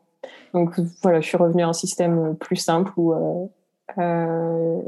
Donc 0.53 0.79
voilà, 1.01 1.21
je 1.21 1.27
suis 1.27 1.37
revenue 1.37 1.63
à 1.63 1.67
un 1.67 1.73
système 1.73 2.35
plus 2.37 2.55
simple 2.55 2.91
où 2.97 3.13
euh, 3.97 4.81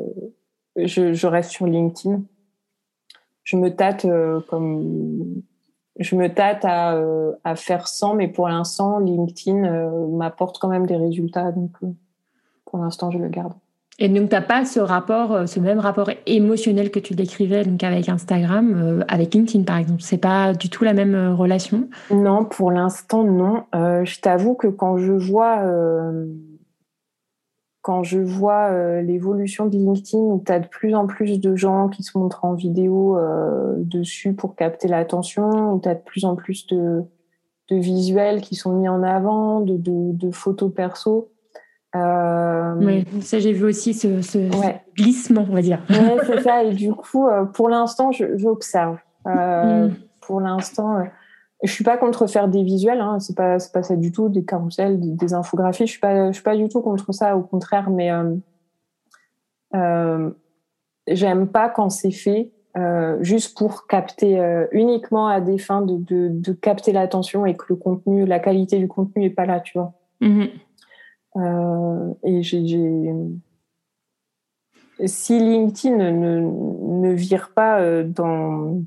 je, 0.76 1.14
je, 1.14 1.28
reste 1.28 1.52
sur 1.52 1.66
LinkedIn. 1.66 2.22
Je 3.44 3.58
me 3.58 3.74
tâte 3.76 4.06
euh, 4.06 4.42
comme 4.50 5.44
je 6.00 6.16
me 6.16 6.32
tâte 6.32 6.64
à, 6.64 6.96
euh, 6.96 7.34
à, 7.44 7.56
faire 7.56 7.88
100, 7.88 8.16
mais 8.16 8.28
pour 8.28 8.48
l'instant, 8.48 9.00
LinkedIn 9.00 9.90
m'apporte 10.12 10.60
quand 10.60 10.68
même 10.68 10.86
des 10.86 10.96
résultats. 10.96 11.52
Donc, 11.52 11.72
pour 12.70 12.80
l'instant, 12.80 13.12
je 13.12 13.18
le 13.18 13.30
garde. 13.30 13.54
Et 14.00 14.10
donc, 14.10 14.30
tu 14.30 14.36
n'as 14.36 14.42
pas 14.42 14.64
ce 14.64 14.80
rapport, 14.80 15.48
ce 15.48 15.60
même 15.60 15.80
rapport 15.80 16.12
émotionnel 16.28 16.92
que 16.92 17.00
tu 17.00 17.16
décrivais 17.16 17.64
donc 17.64 17.84
avec 17.84 18.10
Instagram, 18.10 19.04
avec 19.08 19.34
LinkedIn 19.34 19.64
par 19.64 19.78
exemple? 19.78 20.04
C'est 20.04 20.20
pas 20.20 20.54
du 20.54 20.70
tout 20.70 20.84
la 20.84 20.94
même 20.94 21.34
relation? 21.34 21.90
Non, 22.12 22.46
pour 22.46 22.70
l'instant, 22.70 23.24
non. 23.24 23.64
je 23.74 24.20
t'avoue 24.20 24.54
que 24.54 24.68
quand 24.68 25.00
je 25.00 25.14
vois 25.14 25.64
quand 27.88 28.04
je 28.04 28.20
vois 28.20 28.70
euh, 28.72 29.02
l'évolution 29.02 29.66
de 29.66 29.78
LinkedIn 29.78 30.18
où 30.18 30.44
tu 30.46 30.52
as 30.52 30.60
de 30.60 30.68
plus 30.68 30.94
en 30.94 31.08
plus 31.08 31.40
de 31.40 31.56
gens 31.56 31.88
qui 31.88 32.04
se 32.04 32.18
montrent 32.18 32.44
en 32.44 32.54
vidéo 32.54 33.18
euh, 33.18 33.76
dessus 33.78 34.34
pour 34.34 34.58
capter 34.58 34.90
l'attention, 34.90 35.74
où 35.74 35.80
tu 35.80 35.88
as 35.88 35.96
de 35.96 36.02
plus 36.02 36.26
en 36.26 36.36
plus 36.36 36.68
de, 36.68 37.04
de, 37.70 37.76
visuels 37.78 38.42
qui 38.42 38.56
sont 38.56 38.74
mis 38.74 38.90
en 38.90 39.04
avant, 39.04 39.62
de, 39.62 39.78
de, 39.78 40.12
de 40.12 40.32
photos 40.32 40.70
perso. 40.74 41.32
Euh... 41.98 42.74
Oui, 42.78 43.06
ça 43.22 43.40
j'ai 43.40 43.54
vu 43.54 43.66
aussi 43.66 43.94
ce, 43.94 44.22
ce, 44.22 44.38
glissement, 44.96 45.46
on 45.50 45.54
va 45.54 45.62
dire. 45.62 45.82
Oui, 45.90 45.96
c'est 46.26 46.42
ça. 46.42 46.64
Et 46.64 46.74
du 46.74 46.94
coup, 46.94 47.28
euh, 47.28 47.46
pour 47.46 47.70
l'instant, 47.70 48.12
j'observe. 48.12 48.98
Mm. 49.26 49.90
Pour 50.22 50.42
l'instant, 50.42 51.04
je 51.64 51.72
suis 51.72 51.84
pas 51.84 51.98
contre 51.98 52.28
faire 52.28 52.48
des 52.48 52.64
visuels, 52.64 53.02
hein, 53.02 53.20
c'est 53.20 53.36
pas 53.36 53.58
pas 53.74 53.84
ça 53.84 53.96
du 53.96 54.12
tout, 54.12 54.30
des 54.30 54.46
carousels, 54.46 55.00
des, 55.00 55.34
infographies. 55.34 55.88
Je 55.88 55.92
suis 55.92 56.00
pas 56.00 56.28
je 56.28 56.34
suis 56.34 56.44
pas 56.44 56.56
du 56.56 56.70
tout 56.70 56.82
contre 56.82 57.12
ça, 57.14 57.36
au 57.36 57.42
contraire. 57.42 57.90
Mais 57.90 58.12
euh, 58.12 58.36
euh, 59.76 60.30
j'aime 61.08 61.48
pas 61.48 61.70
quand 61.70 61.90
c'est 61.90 62.12
fait 62.12 62.52
euh, 62.78 63.18
juste 63.22 63.58
pour 63.58 63.88
capter 63.88 64.40
euh, 64.40 64.68
uniquement 64.72 65.28
à 65.28 65.42
des 65.42 65.58
fins 65.58 65.82
de, 65.82 65.98
de, 65.98 66.30
de 66.30 66.54
capter 66.54 66.92
l'attention 66.92 67.46
et 67.46 67.56
que 67.56 67.66
le 67.70 67.76
contenu, 67.76 68.26
la 68.26 68.40
qualité 68.40 68.78
du 68.78 68.88
contenu 68.88 69.26
est 69.26 69.32
pas 69.32 69.46
là, 69.46 69.60
tu 69.60 69.78
vois. 69.78 69.94
Mm-hmm. 70.22 70.50
Euh, 71.38 72.14
et 72.24 72.44
j'ai 72.44 73.14
si 75.06 75.38
LinkedIn 75.38 76.12
ne, 76.12 76.40
ne 76.42 77.14
vire 77.14 77.52
pas 77.54 78.04
dans 78.04 78.82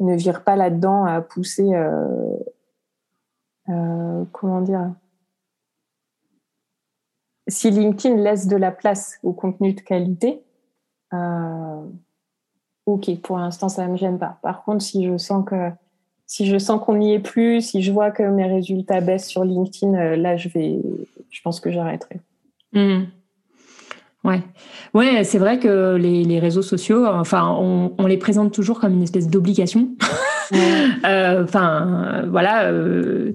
ne 0.00 0.16
vire 0.16 0.42
pas 0.42 0.56
là-dedans 0.56 1.04
à 1.04 1.20
pousser, 1.20 1.74
euh, 1.74 2.36
euh, 3.68 4.24
comment 4.32 4.62
dire, 4.62 4.94
si 7.46 7.70
LinkedIn 7.70 8.16
laisse 8.16 8.46
de 8.46 8.56
la 8.56 8.72
place 8.72 9.18
au 9.22 9.32
contenu 9.32 9.74
de 9.74 9.80
qualité, 9.80 10.42
euh, 11.12 11.84
ok, 12.86 13.20
pour 13.20 13.38
l'instant 13.38 13.68
ça 13.68 13.86
ne 13.86 13.92
me 13.92 13.96
gêne 13.96 14.18
pas. 14.18 14.38
Par 14.42 14.64
contre, 14.64 14.82
si 14.82 15.06
je 15.06 15.16
sens 15.18 15.44
que 15.44 15.70
si 16.30 16.46
je 16.46 16.58
sens 16.58 16.80
qu'on 16.80 16.94
n'y 16.94 17.12
est 17.12 17.18
plus, 17.18 17.60
si 17.60 17.82
je 17.82 17.90
vois 17.90 18.12
que 18.12 18.22
mes 18.22 18.46
résultats 18.46 19.00
baissent 19.00 19.26
sur 19.26 19.42
LinkedIn, 19.42 20.14
là 20.14 20.36
je 20.36 20.48
vais, 20.48 20.78
je 21.28 21.40
pense 21.42 21.58
que 21.58 21.72
j'arrêterai. 21.72 22.20
Mmh. 22.72 23.06
Ouais, 24.22 24.40
ouais, 24.94 25.24
c'est 25.24 25.38
vrai 25.38 25.58
que 25.58 25.96
les, 25.96 26.22
les, 26.22 26.38
réseaux 26.38 26.62
sociaux, 26.62 27.04
enfin, 27.04 27.52
on, 27.58 27.94
on, 27.98 28.06
les 28.06 28.16
présente 28.16 28.52
toujours 28.52 28.78
comme 28.78 28.92
une 28.92 29.02
espèce 29.02 29.26
d'obligation. 29.26 29.88
Euh, 30.52 31.44
enfin, 31.44 32.24
voilà, 32.28 32.64
euh, 32.64 33.32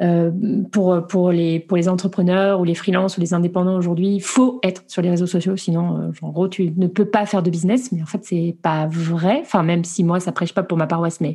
euh, 0.00 0.30
pour 0.70 1.06
pour 1.06 1.32
les 1.32 1.60
pour 1.60 1.76
les 1.76 1.88
entrepreneurs 1.88 2.60
ou 2.60 2.64
les 2.64 2.74
freelances 2.74 3.16
ou 3.16 3.20
les 3.20 3.34
indépendants 3.34 3.76
aujourd'hui, 3.76 4.14
il 4.14 4.22
faut 4.22 4.60
être 4.62 4.84
sur 4.86 5.02
les 5.02 5.10
réseaux 5.10 5.26
sociaux, 5.26 5.56
sinon, 5.56 6.12
en 6.22 6.30
gros, 6.30 6.48
tu 6.48 6.72
ne 6.76 6.86
peux 6.86 7.04
pas 7.04 7.26
faire 7.26 7.42
de 7.42 7.50
business. 7.50 7.92
Mais 7.92 8.02
en 8.02 8.06
fait, 8.06 8.24
c'est 8.24 8.56
pas 8.62 8.86
vrai. 8.86 9.38
Enfin, 9.42 9.62
même 9.62 9.84
si 9.84 10.04
moi, 10.04 10.20
ça 10.20 10.32
prêche 10.32 10.54
pas 10.54 10.62
pour 10.62 10.78
ma 10.78 10.86
paroisse, 10.86 11.20
mais 11.20 11.34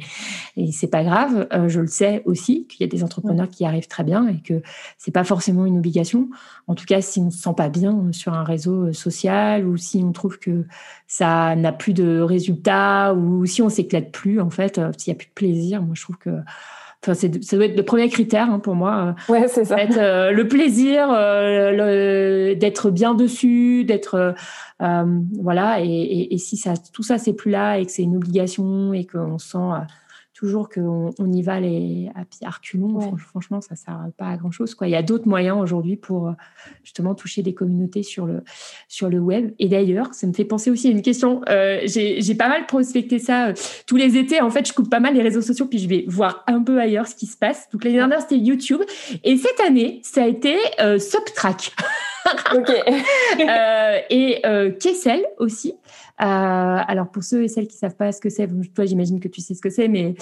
c'est 0.72 0.90
pas 0.90 1.04
grave. 1.04 1.48
je 1.68 1.80
le 1.80 1.88
sais 1.88 2.22
aussi 2.26 2.68
qu'il 2.68 2.82
y 2.82 2.84
a 2.84 2.88
des 2.88 3.04
entrepreneurs 3.04 3.50
qui 3.50 3.66
arrivent 3.66 3.88
très 3.88 4.04
bien 4.04 4.28
et 4.28 4.42
que 4.42 4.62
c'est 4.98 5.12
pas 5.12 5.24
forcément 5.24 5.66
une 5.66 5.78
obligation. 5.78 6.30
En 6.68 6.76
tout 6.76 6.86
cas, 6.86 7.02
si 7.02 7.20
on 7.20 7.32
se 7.32 7.40
sent 7.40 7.54
pas 7.58 7.70
bien 7.70 8.12
sur 8.12 8.34
un 8.34 8.44
réseau 8.44 8.94
social 8.94 9.68
ou 9.68 9.78
si 9.78 10.04
on 10.04 10.12
trouve 10.12 10.40
que 10.40 10.66
ça 11.08 11.56
n'a 11.56 11.72
plus 11.72 11.94
de 11.94 12.22
résultats 12.22 13.14
ou 13.14 13.46
si 13.46 13.62
on 13.62 13.70
s'éclate 13.70 14.12
plus, 14.12 14.40
en 14.40 14.50
fait, 14.50 14.80
s'il 14.98 15.14
y 15.14 15.16
a 15.16 15.23
plaisir, 15.34 15.82
moi 15.82 15.96
je 15.96 16.02
trouve 16.04 16.18
que 16.18 16.32
Enfin, 17.06 17.16
ça 17.16 17.58
doit 17.58 17.66
être 17.66 17.76
le 17.76 17.84
premier 17.84 18.08
critère 18.08 18.50
hein, 18.50 18.60
pour 18.60 18.76
moi. 18.76 19.14
Euh, 19.30 19.34
ouais, 19.34 19.48
c'est 19.50 19.66
ça. 19.66 19.76
Euh, 19.78 20.32
le 20.32 20.48
plaisir, 20.48 21.08
euh, 21.12 22.56
d'être 22.56 22.92
bien 22.92 23.14
dessus, 23.14 23.84
d'être 23.84 24.36
voilà. 24.80 25.82
Et, 25.82 26.34
et, 26.34 26.38
si 26.38 26.56
ça, 26.56 26.74
tout 26.94 27.04
ça 27.04 27.18
c'est 27.18 27.34
plus 27.34 27.52
là 27.52 27.78
et 27.78 27.86
que 27.86 27.92
c'est 27.92 28.04
une 28.04 28.16
obligation 28.16 28.94
et 28.94 29.06
qu'on 29.06 29.38
sent 29.38 29.58
toujours 30.44 30.68
qu'on 30.68 31.12
on 31.20 31.32
y 31.32 31.42
va 31.42 31.62
les, 31.62 32.12
à 32.16 32.26
pied 32.26 32.46
reculons, 32.46 33.16
franchement, 33.16 33.62
ça 33.62 33.76
ne 33.76 33.78
sert 33.78 33.98
pas 34.18 34.26
à 34.26 34.36
grand-chose. 34.36 34.76
Quoi. 34.76 34.88
Il 34.88 34.90
y 34.90 34.96
a 34.96 35.02
d'autres 35.02 35.26
moyens 35.26 35.58
aujourd'hui 35.58 35.96
pour 35.96 36.28
euh, 36.28 36.32
justement 36.84 37.16
toucher 37.16 37.44
des 37.44 37.54
communautés 37.54 38.04
sur 38.04 38.26
le, 38.26 38.44
sur 38.90 39.08
le 39.08 39.20
web. 39.20 39.54
Et 39.60 39.70
d'ailleurs, 39.70 40.14
ça 40.14 40.28
me 40.28 40.34
fait 40.34 40.44
penser 40.44 40.70
aussi 40.70 40.90
à 40.90 40.92
une 40.92 41.02
question. 41.02 41.40
Euh, 41.48 41.80
j'ai 41.86 42.36
pas 42.36 42.50
mal 42.50 42.66
prospecté 42.66 43.20
ça 43.20 43.48
euh, 43.48 43.54
tous 43.88 43.96
les 43.96 44.18
étés. 44.18 44.42
En 44.42 44.50
fait, 44.50 44.68
je 44.68 44.74
coupe 44.74 44.90
pas 44.90 45.00
mal 45.00 45.14
les 45.14 45.22
réseaux 45.22 45.42
sociaux, 45.42 45.66
puis 45.66 45.80
je 45.80 45.88
vais 45.88 46.04
voir 46.10 46.44
un 46.48 46.62
peu 46.62 46.78
ailleurs 46.78 47.08
ce 47.08 47.16
qui 47.16 47.26
se 47.26 47.38
passe. 47.38 47.70
Donc 47.72 47.86
l'année 47.86 47.96
dernière, 47.96 48.20
c'était 48.20 48.38
YouTube. 48.38 48.82
Et 49.24 49.38
cette 49.38 49.62
année, 49.66 50.02
ça 50.04 50.24
a 50.24 50.28
été 50.28 50.58
Subtrack. 51.00 51.72
ok. 52.54 52.70
et 54.10 54.42
Kessel 54.78 55.24
aussi. 55.38 55.76
Euh, 56.22 56.26
alors 56.26 57.10
pour 57.10 57.24
ceux 57.24 57.44
et 57.44 57.48
celles 57.48 57.68
qui 57.68 57.78
savent 57.78 57.96
pas 57.96 58.12
ce 58.12 58.22
que 58.22 58.30
c'est, 58.30 58.48
toi 58.74 58.86
j'imagine 58.86 59.20
que 59.20 59.28
tu 59.28 59.42
sais 59.42 59.56
ce 59.56 59.62
que 59.62 59.70
c'est, 59.70 59.88
mais 59.88 60.14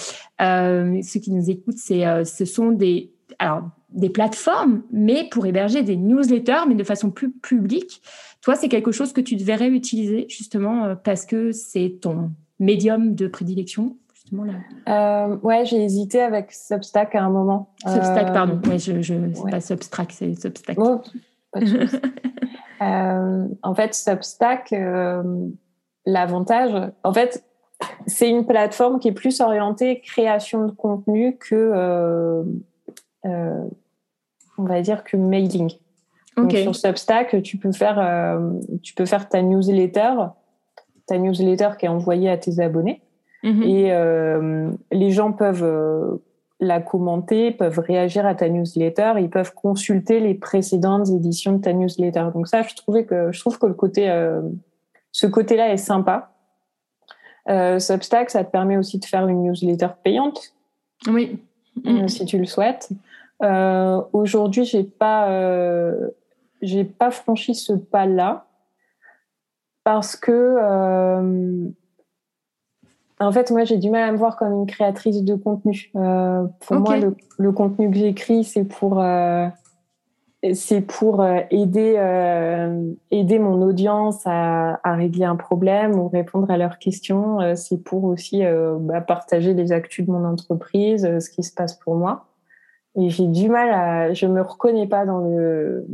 euh, 0.41 1.01
ceux 1.03 1.19
qui 1.19 1.31
nous 1.31 1.49
écoutent, 1.49 1.77
c'est, 1.77 2.07
euh, 2.07 2.23
ce 2.23 2.45
sont 2.45 2.71
des, 2.71 3.11
alors 3.39 3.63
des 3.89 4.09
plateformes, 4.09 4.83
mais 4.91 5.27
pour 5.29 5.45
héberger 5.45 5.83
des 5.83 5.97
newsletters, 5.97 6.65
mais 6.67 6.75
de 6.75 6.83
façon 6.83 7.11
plus 7.11 7.31
publique. 7.31 8.01
Toi, 8.41 8.55
c'est 8.55 8.69
quelque 8.69 8.91
chose 8.91 9.11
que 9.11 9.21
tu 9.21 9.35
devrais 9.35 9.67
utiliser 9.67 10.25
justement 10.29 10.95
parce 10.95 11.25
que 11.25 11.51
c'est 11.51 11.97
ton 12.01 12.31
médium 12.59 13.15
de 13.15 13.27
prédilection 13.27 13.97
justement 14.13 14.45
là. 14.45 14.53
Euh, 14.87 15.37
ouais, 15.43 15.65
j'ai 15.65 15.83
hésité 15.83 16.21
avec 16.21 16.51
Substack 16.51 17.15
à 17.15 17.23
un 17.23 17.29
moment. 17.29 17.73
Substack, 17.85 18.29
euh, 18.29 18.33
pardon. 18.33 18.61
Ouais, 18.69 18.79
je, 18.79 19.01
je 19.01 19.13
c'est 19.33 19.51
pas 19.51 19.61
Substack, 19.61 20.11
c'est 20.11 20.33
Substack. 20.39 20.77
Oh, 20.79 21.01
pas 21.51 21.59
de 21.59 21.65
euh, 22.81 23.47
en 23.61 23.75
fait, 23.75 23.93
Substack, 23.93 24.73
l'avantage, 26.05 26.91
en 27.03 27.13
fait, 27.13 27.43
c'est 28.07 28.29
une 28.29 28.45
plateforme 28.45 28.99
qui 28.99 29.07
est 29.07 29.13
plus 29.13 29.41
orientée 29.41 30.01
création 30.01 30.65
de 30.65 30.71
contenu 30.71 31.37
que, 31.37 32.43
on 33.23 34.63
va 34.63 34.81
dire, 34.81 35.03
que 35.03 35.17
mailing. 35.17 35.71
Donc, 36.37 36.51
sur 36.53 36.75
Substack, 36.75 37.41
tu 37.43 37.57
peux 37.57 37.71
faire, 37.71 37.99
euh, 37.99 38.53
tu 38.81 38.93
peux 38.93 39.05
faire 39.05 39.27
ta 39.27 39.41
newsletter, 39.41 40.13
ta 41.05 41.17
newsletter 41.17 41.69
qui 41.77 41.85
est 41.85 41.89
envoyée 41.89 42.29
à 42.29 42.37
tes 42.37 42.59
abonnés, 42.61 43.01
mhm. 43.43 43.63
et 43.63 43.91
euh, 43.91 44.71
les 44.91 45.11
gens 45.11 45.33
peuvent 45.33 45.63
euh, 45.63 46.23
la 46.59 46.79
commenter, 46.79 47.51
peuvent 47.51 47.79
réagir 47.79 48.25
à 48.25 48.33
ta 48.33 48.47
newsletter, 48.47 49.13
ils 49.17 49.29
peuvent 49.29 49.53
consulter 49.53 50.19
les 50.19 50.33
précédentes 50.33 51.09
éditions 51.09 51.53
de 51.53 51.61
ta 51.61 51.73
newsletter. 51.73 52.27
Donc 52.33 52.47
ça, 52.47 52.61
je 52.61 52.75
trouvais 52.75 53.05
que 53.05 53.31
je 53.31 53.39
trouve 53.39 53.59
que 53.59 53.65
le 53.65 53.73
côté, 53.73 54.07
ce 55.11 55.27
côté-là 55.27 55.71
est 55.73 55.77
sympa. 55.77 56.31
Substack, 57.47 58.29
ça 58.29 58.43
te 58.43 58.51
permet 58.51 58.77
aussi 58.77 58.99
de 58.99 59.05
faire 59.05 59.27
une 59.27 59.43
newsletter 59.43 59.89
payante. 60.03 60.53
Oui. 61.07 61.39
si 62.07 62.25
tu 62.25 62.37
le 62.37 62.45
souhaites. 62.45 62.89
Aujourd'hui, 64.13 64.63
j'ai 64.65 64.83
pas 64.83 65.27
j'ai 66.61 66.83
pas 66.83 67.11
franchi 67.11 67.55
ce 67.55 67.73
pas-là 67.73 68.45
parce 69.83 70.15
que 70.15 70.31
euh, 70.31 71.69
en 73.19 73.31
fait 73.31 73.51
moi 73.51 73.63
j'ai 73.63 73.77
du 73.77 73.89
mal 73.89 74.03
à 74.03 74.11
me 74.11 74.17
voir 74.17 74.37
comme 74.37 74.53
une 74.53 74.67
créatrice 74.67 75.23
de 75.23 75.35
contenu. 75.35 75.91
Euh, 75.95 76.45
pour 76.59 76.77
moi 76.77 76.97
le, 77.37 77.51
contenu 77.51 77.89
que 77.89 77.97
j'écris 77.97 78.43
c'est 78.43 78.63
pour 78.63 79.01
euh, 79.01 79.47
c'est 80.53 80.81
pour 80.81 81.23
aider 81.51 81.95
aider 83.11 83.39
mon 83.39 83.61
audience 83.61 84.21
à, 84.25 84.79
à, 84.83 84.95
régler 84.95 85.25
un 85.25 85.35
problème 85.35 85.99
ou 85.99 86.07
répondre 86.07 86.49
à 86.49 86.57
leurs 86.57 86.79
questions. 86.79 87.37
c'est 87.55 87.83
pour 87.83 88.05
aussi 88.05 88.41
bah, 88.79 89.01
partager 89.01 89.53
les 89.53 89.71
actus 89.71 90.05
de 90.05 90.11
mon 90.11 90.25
entreprise, 90.25 91.03
ce 91.19 91.29
qui 91.29 91.43
se 91.43 91.53
passe 91.53 91.77
pour 91.77 91.95
moi. 91.95 92.25
Et 92.95 93.09
j'ai 93.09 93.27
du 93.27 93.49
mal 93.49 93.69
à, 93.69 94.13
je 94.13 94.25
me 94.25 94.41
reconnais 94.41 94.87
pas 94.87 95.05
dans 95.05 95.19
le 95.19 95.85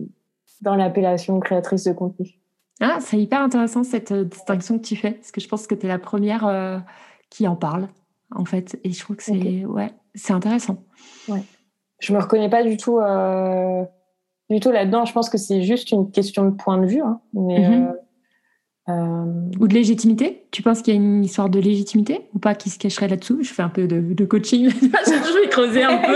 dans 0.61 0.75
l'appellation 0.75 1.39
créatrice 1.39 1.83
de 1.83 1.93
contenu. 1.93 2.39
Ah, 2.79 2.97
c'est 2.99 3.19
hyper 3.19 3.41
intéressant 3.41 3.83
cette 3.83 4.11
euh, 4.11 4.23
distinction 4.23 4.77
que 4.77 4.83
tu 4.83 4.95
fais, 4.95 5.11
parce 5.11 5.31
que 5.31 5.41
je 5.41 5.47
pense 5.47 5.67
que 5.67 5.75
tu 5.75 5.85
es 5.85 5.89
la 5.89 5.99
première 5.99 6.45
euh, 6.45 6.77
qui 7.29 7.47
en 7.47 7.55
parle, 7.55 7.87
en 8.35 8.45
fait. 8.45 8.79
Et 8.83 8.91
je 8.91 8.99
trouve 8.99 9.15
que 9.15 9.23
c'est 9.23 9.65
ouais, 9.65 9.91
c'est 10.13 10.33
intéressant. 10.33 10.83
Ouais. 11.27 11.43
Je 11.99 12.13
me 12.13 12.19
reconnais 12.19 12.49
pas 12.49 12.63
du 12.63 12.77
tout, 12.77 12.99
euh, 12.99 13.83
du 14.49 14.59
tout 14.59 14.71
là-dedans. 14.71 15.05
Je 15.05 15.13
pense 15.13 15.29
que 15.29 15.37
c'est 15.37 15.61
juste 15.61 15.91
une 15.91 16.11
question 16.11 16.45
de 16.45 16.51
point 16.51 16.77
de 16.77 16.85
vue. 16.85 17.01
Hein, 17.01 17.19
mais, 17.33 17.69
mhm. 17.69 17.93
Ou 19.59 19.67
de 19.67 19.73
légitimité 19.73 20.45
Tu 20.51 20.61
penses 20.61 20.81
qu'il 20.81 20.93
y 20.93 20.97
a 20.97 20.99
une 20.99 21.23
histoire 21.23 21.49
de 21.49 21.59
légitimité 21.59 22.21
ou 22.33 22.39
pas 22.39 22.55
qui 22.55 22.69
se 22.69 22.79
cacherait 22.79 23.09
là-dessous? 23.09 23.39
Je 23.43 23.53
fais 23.53 23.61
un 23.61 23.69
peu 23.69 23.85
de, 23.85 23.99
de 23.99 24.25
coaching. 24.25 24.69
je 24.71 25.41
vais 25.41 25.49
creuser 25.49 25.83
un 25.83 25.97
peu. 25.97 26.15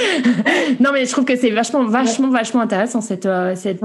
non, 0.80 0.90
mais 0.92 1.04
je 1.04 1.12
trouve 1.12 1.24
que 1.24 1.36
c'est 1.36 1.50
vachement, 1.50 1.84
vachement, 1.84 2.28
vachement 2.28 2.60
intéressant 2.60 3.00
cette, 3.00 3.26
euh, 3.26 3.54
cette, 3.54 3.80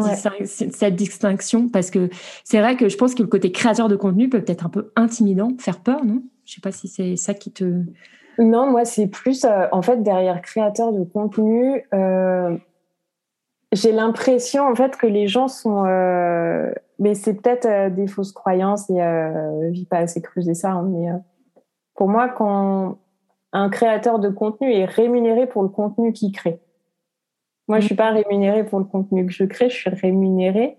cette, 0.45 0.95
distinction 0.95 1.69
parce 1.69 1.91
que 1.91 2.09
c'est 2.43 2.59
vrai 2.59 2.75
que 2.75 2.89
je 2.89 2.97
pense 2.97 3.15
que 3.15 3.23
le 3.23 3.27
côté 3.27 3.51
créateur 3.51 3.87
de 3.87 3.95
contenu 3.95 4.29
peut 4.29 4.43
être 4.47 4.65
un 4.65 4.69
peu 4.69 4.91
intimidant, 4.95 5.49
faire 5.59 5.79
peur, 5.79 6.05
non? 6.05 6.21
Je 6.45 6.53
sais 6.53 6.61
pas 6.61 6.71
si 6.71 6.87
c'est 6.87 7.15
ça 7.15 7.33
qui 7.33 7.51
te. 7.51 7.65
Non, 8.39 8.69
moi, 8.69 8.85
c'est 8.85 9.07
plus, 9.07 9.43
euh, 9.45 9.65
en 9.71 9.81
fait, 9.81 10.03
derrière 10.03 10.41
créateur 10.41 10.93
de 10.93 11.03
contenu, 11.03 11.83
euh, 11.93 12.55
j'ai 13.73 13.91
l'impression, 13.91 14.67
en 14.67 14.75
fait, 14.75 14.95
que 14.97 15.07
les 15.07 15.27
gens 15.27 15.47
sont. 15.47 15.83
mais 16.99 17.15
c'est 17.15 17.35
peut-être 17.35 17.93
des 17.93 18.07
fausses 18.07 18.31
croyances 18.31 18.89
et 18.89 18.97
je 18.97 19.79
n'ai 19.79 19.85
pas 19.85 19.97
assez 19.97 20.21
creusé 20.21 20.53
ça, 20.53 20.71
hein, 20.71 20.83
mais 20.83 21.09
pour 21.95 22.07
moi, 22.07 22.29
quand 22.29 22.99
un 23.53 23.69
créateur 23.69 24.19
de 24.19 24.29
contenu 24.29 24.71
est 24.71 24.85
rémunéré 24.85 25.47
pour 25.47 25.63
le 25.63 25.69
contenu 25.69 26.13
qu'il 26.13 26.31
crée. 26.31 26.59
Moi, 27.67 27.79
je 27.79 27.85
suis 27.85 27.95
pas 27.95 28.11
rémunérée 28.11 28.65
pour 28.65 28.79
le 28.79 28.85
contenu 28.85 29.25
que 29.25 29.31
je 29.31 29.43
crée, 29.43 29.69
je 29.69 29.75
suis 29.75 29.89
rémunérée 29.89 30.77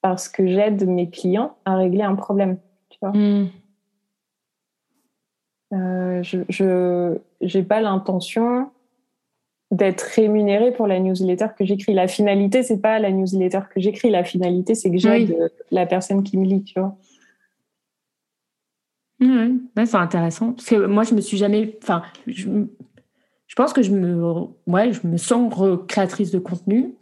parce 0.00 0.28
que 0.28 0.46
j'aide 0.46 0.86
mes 0.86 1.10
clients 1.10 1.56
à 1.64 1.76
régler 1.76 2.02
un 2.02 2.14
problème. 2.14 2.58
Tu 2.90 2.98
vois 3.00 3.12
hmm. 3.12 3.50
euh, 5.72 6.22
je 6.22 7.18
n'ai 7.40 7.62
pas 7.64 7.80
l'intention 7.80 8.70
d'être 9.70 10.02
rémunérée 10.02 10.72
pour 10.72 10.86
la 10.86 11.00
newsletter 11.00 11.48
que 11.58 11.64
j'écris. 11.64 11.94
La 11.94 12.06
finalité, 12.06 12.62
c'est 12.62 12.80
pas 12.80 12.98
la 12.98 13.10
newsletter 13.10 13.60
que 13.72 13.80
j'écris. 13.80 14.10
La 14.10 14.24
finalité, 14.24 14.74
c'est 14.74 14.90
que 14.90 14.98
j'aide 14.98 15.50
la 15.70 15.86
personne 15.86 16.22
qui 16.22 16.38
me 16.38 16.44
lit, 16.44 16.62
tu 16.62 16.78
vois. 16.78 16.96
C'est 19.76 19.96
intéressant. 19.96 20.52
Parce 20.52 20.68
que 20.68 20.86
moi, 20.86 21.02
je 21.02 21.14
me 21.14 21.20
suis 21.20 21.36
jamais. 21.36 21.76
Enfin, 21.82 22.02
je, 22.26 22.48
je 23.46 23.54
pense 23.54 23.72
que 23.72 23.82
je 23.82 23.90
me, 23.92 24.46
ouais, 24.66 24.92
je 24.92 25.06
me 25.06 25.16
sens 25.16 25.52
créatrice 25.88 26.30
de 26.30 26.38
contenu. 26.38 26.94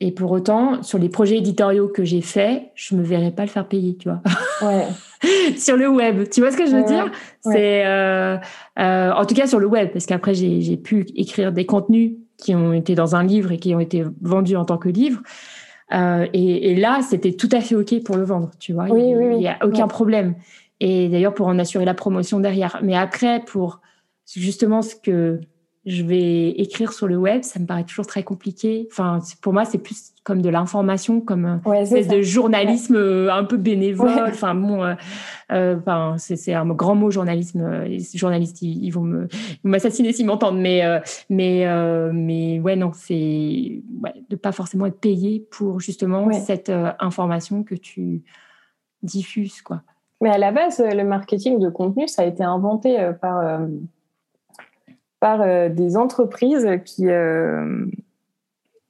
Et 0.00 0.12
pour 0.12 0.30
autant, 0.30 0.82
sur 0.82 0.98
les 0.98 1.08
projets 1.08 1.38
éditoriaux 1.38 1.88
que 1.88 2.04
j'ai 2.04 2.20
faits, 2.20 2.70
je 2.74 2.94
me 2.94 3.02
verrais 3.02 3.32
pas 3.32 3.42
le 3.42 3.48
faire 3.48 3.66
payer, 3.66 3.96
tu 3.96 4.08
vois. 4.08 4.22
Ouais. 4.62 4.86
sur 5.56 5.76
le 5.76 5.88
web, 5.88 6.28
tu 6.30 6.40
vois 6.40 6.50
ce 6.50 6.56
que 6.56 6.66
je 6.66 6.76
veux 6.76 6.84
dire? 6.84 7.10
C'est, 7.40 7.86
euh, 7.86 8.36
euh, 8.78 9.12
en 9.12 9.24
tout 9.24 9.34
cas 9.34 9.46
sur 9.46 9.58
le 9.58 9.66
web, 9.66 9.90
parce 9.92 10.06
qu'après 10.06 10.34
j'ai 10.34 10.76
pu 10.76 11.06
écrire 11.16 11.52
des 11.52 11.66
contenus 11.66 12.12
qui 12.36 12.54
ont 12.54 12.72
été 12.72 12.94
dans 12.94 13.16
un 13.16 13.24
livre 13.24 13.52
et 13.52 13.58
qui 13.58 13.74
ont 13.74 13.80
été 13.80 14.04
vendus 14.22 14.56
en 14.56 14.64
tant 14.64 14.78
que 14.78 14.88
livre. 14.88 15.20
Euh, 15.92 16.26
et, 16.34 16.72
et, 16.72 16.74
là, 16.76 17.00
c'était 17.00 17.32
tout 17.32 17.48
à 17.50 17.60
fait 17.60 17.74
ok 17.74 18.02
pour 18.04 18.16
le 18.16 18.22
vendre, 18.22 18.50
tu 18.60 18.74
vois. 18.74 18.84
Oui, 18.90 19.08
il 19.08 19.38
n'y 19.38 19.48
a 19.48 19.58
aucun 19.62 19.88
problème 19.88 20.34
et 20.80 21.08
d'ailleurs 21.08 21.34
pour 21.34 21.46
en 21.46 21.58
assurer 21.58 21.84
la 21.84 21.94
promotion 21.94 22.40
derrière. 22.40 22.78
Mais 22.82 22.96
après, 22.96 23.40
pour 23.44 23.80
justement 24.26 24.82
ce 24.82 24.94
que 24.94 25.40
je 25.88 26.02
vais 26.04 26.50
écrire 26.50 26.92
sur 26.92 27.08
le 27.08 27.16
web, 27.16 27.42
ça 27.42 27.58
me 27.58 27.66
paraît 27.66 27.84
toujours 27.84 28.06
très 28.06 28.22
compliqué. 28.22 28.86
Enfin, 28.90 29.20
pour 29.40 29.52
moi, 29.52 29.64
c'est 29.64 29.78
plus 29.78 30.12
comme 30.22 30.42
de 30.42 30.48
l'information, 30.50 31.20
comme 31.20 31.60
un 31.64 31.72
espèce 31.72 32.08
de 32.08 32.20
journalisme 32.20 32.96
euh, 32.96 33.32
un 33.32 33.44
peu 33.44 33.56
bénévole. 33.56 34.10
Enfin, 34.28 34.54
bon, 34.54 34.84
euh, 34.84 34.94
euh, 35.52 35.76
enfin, 35.78 36.16
c'est 36.18 36.52
un 36.52 36.66
grand 36.66 36.94
mot 36.94 37.10
journalisme. 37.10 37.84
Les 37.84 38.00
journalistes, 38.14 38.60
ils, 38.60 38.90
vont 38.90 39.26
m'assassiner 39.64 40.12
s'ils 40.12 40.26
m'entendent. 40.26 40.60
Mais, 40.60 40.82
mais, 41.30 41.66
mais 42.12 42.60
ouais, 42.60 42.76
non, 42.76 42.92
c'est 42.94 43.82
de 44.28 44.36
pas 44.36 44.52
forcément 44.52 44.86
être 44.86 45.00
payé 45.00 45.46
pour 45.50 45.80
justement 45.80 46.30
cette 46.32 46.70
information 47.00 47.64
que 47.64 47.74
tu 47.74 48.22
diffuses, 49.02 49.62
quoi. 49.62 49.82
Mais 50.20 50.30
à 50.30 50.38
la 50.38 50.50
base, 50.50 50.80
le 50.80 51.04
marketing 51.04 51.60
de 51.60 51.68
contenu, 51.68 52.08
ça 52.08 52.22
a 52.22 52.24
été 52.24 52.42
inventé 52.42 52.98
euh, 52.98 53.12
par, 53.12 53.38
euh, 53.38 53.66
par 55.20 55.42
euh, 55.42 55.68
des 55.68 55.96
entreprises 55.96 56.68
qui, 56.84 57.06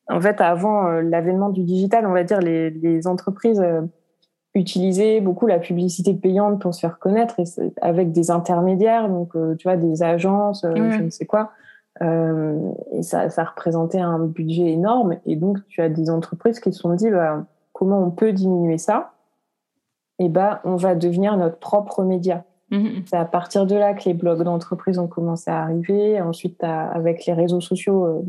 en 0.08 0.20
fait, 0.20 0.40
avant 0.40 0.88
l'avènement 1.00 1.50
du 1.50 1.62
digital, 1.62 2.06
on 2.06 2.12
va 2.12 2.24
dire, 2.24 2.40
les, 2.40 2.70
les 2.70 3.06
entreprises 3.06 3.62
utilisaient 4.54 5.20
beaucoup 5.20 5.46
la 5.46 5.58
publicité 5.58 6.14
payante 6.14 6.60
pour 6.60 6.74
se 6.74 6.80
faire 6.80 6.98
connaître 6.98 7.38
et 7.38 7.44
avec 7.80 8.12
des 8.12 8.30
intermédiaires, 8.30 9.08
donc 9.08 9.32
tu 9.58 9.68
vois, 9.68 9.76
des 9.76 10.02
agences, 10.02 10.64
je 10.74 11.02
ne 11.02 11.10
sais 11.10 11.26
quoi. 11.26 11.52
et 12.00 13.02
ça, 13.02 13.28
ça 13.28 13.44
représentait 13.44 14.00
un 14.00 14.18
budget 14.18 14.72
énorme. 14.72 15.18
Et 15.26 15.36
donc, 15.36 15.58
tu 15.68 15.82
as 15.82 15.88
des 15.88 16.10
entreprises 16.10 16.58
qui 16.60 16.72
se 16.72 16.80
sont 16.80 16.94
dit, 16.94 17.10
bah, 17.10 17.44
comment 17.72 18.02
on 18.02 18.10
peut 18.10 18.32
diminuer 18.32 18.78
ça? 18.78 19.12
Eh 20.18 20.28
ben, 20.28 20.58
on 20.64 20.76
va 20.76 20.94
devenir 20.94 21.36
notre 21.36 21.58
propre 21.58 22.02
média. 22.02 22.44
Mhm. 22.70 23.04
C'est 23.06 23.16
à 23.16 23.24
partir 23.24 23.66
de 23.66 23.74
là 23.74 23.94
que 23.94 24.04
les 24.04 24.14
blogs 24.14 24.42
d'entreprise 24.42 24.98
ont 24.98 25.06
commencé 25.06 25.50
à 25.50 25.62
arriver. 25.62 26.20
Ensuite, 26.20 26.62
avec 26.62 27.24
les 27.26 27.32
réseaux 27.32 27.60
sociaux, 27.60 28.04
euh, 28.04 28.22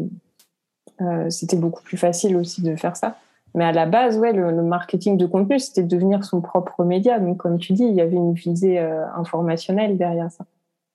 euh, 1.01 1.29
c'était 1.29 1.57
beaucoup 1.57 1.83
plus 1.83 1.97
facile 1.97 2.37
aussi 2.37 2.61
de 2.61 2.75
faire 2.75 2.95
ça. 2.95 3.17
Mais 3.55 3.65
à 3.65 3.71
la 3.71 3.85
base, 3.85 4.17
ouais, 4.17 4.31
le, 4.31 4.51
marketing 4.61 5.17
de 5.17 5.25
contenu, 5.25 5.59
c'était 5.59 5.83
de 5.83 5.87
devenir 5.87 6.23
son 6.23 6.39
propre 6.39 6.83
média. 6.83 7.19
Donc, 7.19 7.37
comme 7.37 7.57
tu 7.57 7.73
dis, 7.73 7.83
il 7.83 7.95
y 7.95 8.01
avait 8.01 8.15
une 8.15 8.33
visée 8.33 8.79
euh, 8.79 9.05
informationnelle 9.15 9.97
derrière 9.97 10.31
ça. 10.31 10.45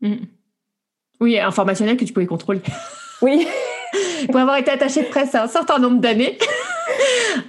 Mhm. 0.01 0.27
Oui, 1.21 1.39
informationnelle 1.39 1.97
que 1.97 2.05
tu 2.05 2.13
pouvais 2.13 2.27
contrôler. 2.27 2.63
Oui. 3.23 3.47
Pour 4.29 4.39
avoir 4.39 4.57
été 4.57 4.71
attaché 4.71 5.03
de 5.03 5.09
presse 5.09 5.35
un 5.35 5.49
certain 5.49 5.79
nombre 5.79 6.01
d'années. 6.01 6.39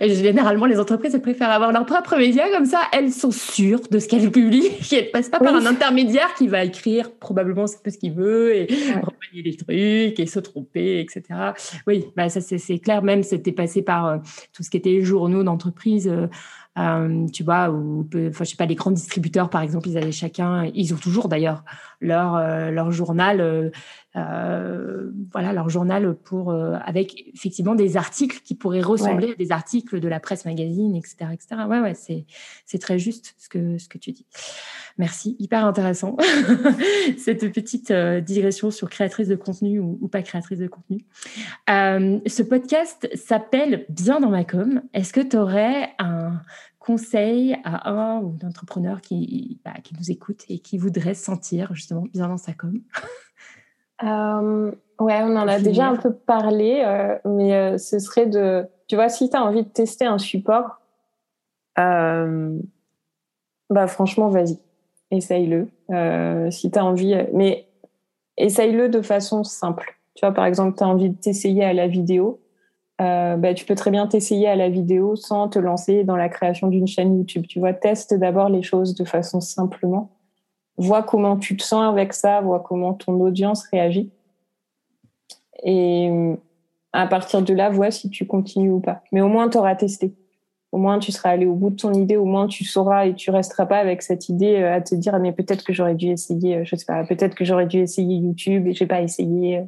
généralement, 0.01 0.65
les 0.65 0.79
entreprises, 0.79 1.15
elles 1.15 1.21
préfèrent 1.21 1.51
avoir 1.51 1.71
leur 1.71 1.85
propre 1.85 2.17
média, 2.17 2.43
comme 2.51 2.65
ça, 2.65 2.79
elles 2.91 3.11
sont 3.11 3.31
sûres 3.31 3.81
de 3.89 3.99
ce 3.99 4.07
qu'elles 4.07 4.31
publient, 4.31 4.67
et 4.67 4.79
elles 4.95 5.05
ne 5.05 5.11
passent 5.11 5.29
pas 5.29 5.39
par 5.39 5.55
un 5.55 5.65
intermédiaire 5.65 6.33
qui 6.37 6.47
va 6.47 6.63
écrire 6.63 7.11
probablement 7.11 7.65
ce 7.67 7.75
qu'il 7.97 8.13
veut 8.13 8.55
et 8.55 8.67
ouais. 8.69 9.01
les 9.33 9.55
trucs 9.55 10.19
et 10.19 10.25
se 10.25 10.39
tromper, 10.39 10.99
etc. 10.99 11.23
Oui, 11.87 12.05
bah 12.15 12.29
ça 12.29 12.41
c'est 12.41 12.79
clair, 12.79 13.03
même 13.03 13.23
c'était 13.23 13.51
passé 13.51 13.81
par 13.81 14.05
euh, 14.07 14.17
tout 14.53 14.63
ce 14.63 14.69
qui 14.69 14.77
était 14.77 15.01
journaux 15.01 15.43
d'entreprise. 15.43 16.07
Euh, 16.07 16.27
euh, 16.77 17.25
tu 17.31 17.43
vois, 17.43 17.69
ou 17.69 18.05
enfin, 18.13 18.43
je 18.43 18.49
sais 18.49 18.57
pas, 18.57 18.65
les 18.65 18.75
grands 18.75 18.91
distributeurs, 18.91 19.49
par 19.49 19.61
exemple, 19.61 19.87
ils 19.87 19.97
avaient 19.97 20.11
chacun, 20.11 20.69
ils 20.73 20.93
ont 20.93 20.97
toujours 20.97 21.29
d'ailleurs 21.29 21.63
leur 22.01 22.35
euh, 22.35 22.69
leur 22.69 22.91
journal, 22.91 23.39
euh, 23.39 23.69
voilà, 24.15 25.53
leur 25.53 25.69
journal 25.69 26.15
pour 26.15 26.51
avec 26.51 27.31
effectivement 27.33 27.75
des 27.75 27.97
articles 27.97 28.41
qui 28.43 28.55
pourraient 28.55 28.81
ressembler 28.81 29.31
à 29.31 29.35
des 29.35 29.51
articles 29.51 29.99
de 29.99 30.07
la 30.07 30.19
presse 30.19 30.45
magazine, 30.45 30.95
etc., 30.95 31.31
etc. 31.33 31.61
Ouais, 31.67 31.79
ouais, 31.79 31.93
c'est 31.93 32.25
c'est 32.65 32.79
très 32.79 32.97
juste 32.97 33.35
ce 33.37 33.49
que 33.49 33.77
ce 33.77 33.89
que 33.89 33.97
tu 33.97 34.11
dis. 34.11 34.25
Merci, 34.97 35.35
hyper 35.39 35.65
intéressant 35.65 36.15
cette 37.17 37.51
petite 37.51 37.91
digression 37.91 38.71
sur 38.71 38.89
créatrice 38.89 39.27
de 39.27 39.35
contenu 39.35 39.79
ou, 39.79 39.97
ou 39.99 40.07
pas 40.07 40.21
créatrice 40.21 40.59
de 40.59 40.67
contenu. 40.67 41.05
ce 41.67 42.41
podcast 42.41 43.09
s'appelle 43.15 43.85
Bien 43.89 44.19
dans 44.19 44.29
ma 44.29 44.45
com. 44.45 44.81
Est-ce 44.93 45.11
que 45.11 45.21
tu 45.21 45.35
aurais 45.35 45.89
un 45.99 46.41
conseil 46.85 47.57
à 47.63 47.89
un 47.89 48.19
ou 48.19 48.37
un 48.41 48.47
entrepreneur 48.47 49.01
qui, 49.01 49.59
bah, 49.65 49.73
qui 49.83 49.95
nous 49.99 50.11
écoute 50.11 50.43
et 50.49 50.59
qui 50.59 50.77
voudrait 50.77 51.15
se 51.15 51.25
sentir 51.25 51.73
justement 51.73 52.03
bien 52.13 52.27
dans 52.27 52.37
sa 52.37 52.53
com? 52.53 52.79
euh, 54.03 54.71
Ouais, 54.99 55.19
on 55.23 55.35
en 55.35 55.47
a 55.47 55.59
déjà 55.59 55.87
un 55.87 55.97
peu 55.97 56.13
parlé, 56.13 56.81
euh, 56.85 57.17
mais 57.25 57.53
euh, 57.53 57.77
ce 57.77 57.99
serait 57.99 58.27
de, 58.27 58.65
tu 58.87 58.95
vois, 58.95 59.09
si 59.09 59.29
tu 59.29 59.35
as 59.35 59.43
envie 59.43 59.63
de 59.63 59.69
tester 59.69 60.05
un 60.05 60.17
support, 60.17 60.79
bah 61.77 62.47
franchement, 63.87 64.29
vas-y, 64.29 64.57
essaye-le. 65.11 65.67
si 66.51 66.71
tu 66.71 66.79
as 66.79 66.85
envie, 66.85 67.15
mais 67.33 67.67
essaye-le 68.37 68.87
de 68.87 69.01
façon 69.01 69.43
simple. 69.43 69.99
Tu 70.15 70.25
vois, 70.25 70.33
par 70.33 70.45
exemple, 70.45 70.77
tu 70.77 70.83
as 70.83 70.87
envie 70.87 71.09
de 71.09 71.17
t'essayer 71.17 71.65
à 71.65 71.73
la 71.73 71.87
vidéo, 71.87 72.39
euh, 73.01 73.35
bah, 73.35 73.53
tu 73.53 73.65
peux 73.65 73.75
très 73.75 73.91
bien 73.91 74.07
t'essayer 74.07 74.47
à 74.47 74.55
la 74.55 74.69
vidéo 74.69 75.15
sans 75.15 75.49
te 75.49 75.59
lancer 75.59 76.05
dans 76.05 76.15
la 76.15 76.29
création 76.29 76.67
d'une 76.67 76.87
chaîne 76.87 77.17
YouTube. 77.17 77.45
Tu 77.47 77.59
vois, 77.59 77.73
teste 77.73 78.13
d'abord 78.13 78.49
les 78.49 78.63
choses 78.63 78.95
de 78.95 79.03
façon 79.03 79.41
simplement. 79.41 80.14
Vois 80.77 81.03
comment 81.03 81.37
tu 81.37 81.55
te 81.55 81.63
sens 81.63 81.83
avec 81.83 82.13
ça, 82.13 82.41
vois 82.41 82.59
comment 82.59 82.93
ton 82.93 83.13
audience 83.21 83.63
réagit. 83.71 84.11
Et 85.63 86.09
euh, 86.11 86.35
à 86.93 87.07
partir 87.07 87.41
de 87.41 87.53
là, 87.53 87.69
vois 87.69 87.91
si 87.91 88.09
tu 88.09 88.25
continues 88.25 88.71
ou 88.71 88.79
pas. 88.79 89.01
Mais 89.11 89.21
au 89.21 89.27
moins, 89.27 89.49
tu 89.49 89.57
auras 89.57 89.75
testé. 89.75 90.13
Au 90.71 90.77
moins, 90.77 90.99
tu 90.99 91.11
seras 91.11 91.29
allé 91.29 91.45
au 91.45 91.55
bout 91.55 91.69
de 91.69 91.77
ton 91.77 91.93
idée. 91.93 92.17
Au 92.17 92.25
moins, 92.25 92.47
tu 92.47 92.65
sauras 92.65 93.05
et 93.05 93.15
tu 93.15 93.31
resteras 93.31 93.65
pas 93.65 93.77
avec 93.77 94.01
cette 94.01 94.27
idée 94.27 94.55
euh, 94.55 94.75
à 94.75 94.81
te 94.81 94.95
dire, 94.95 95.17
mais 95.19 95.31
peut-être 95.31 95.63
que 95.63 95.71
j'aurais 95.71 95.95
dû 95.95 96.07
essayer, 96.07 96.65
je 96.65 96.75
sais 96.75 96.85
pas, 96.85 97.03
peut-être 97.05 97.35
que 97.35 97.45
j'aurais 97.45 97.67
dû 97.67 97.79
essayer 97.79 98.17
YouTube 98.17 98.67
et 98.67 98.73
j'ai 98.73 98.85
pas 98.85 99.01
essayé. 99.01 99.63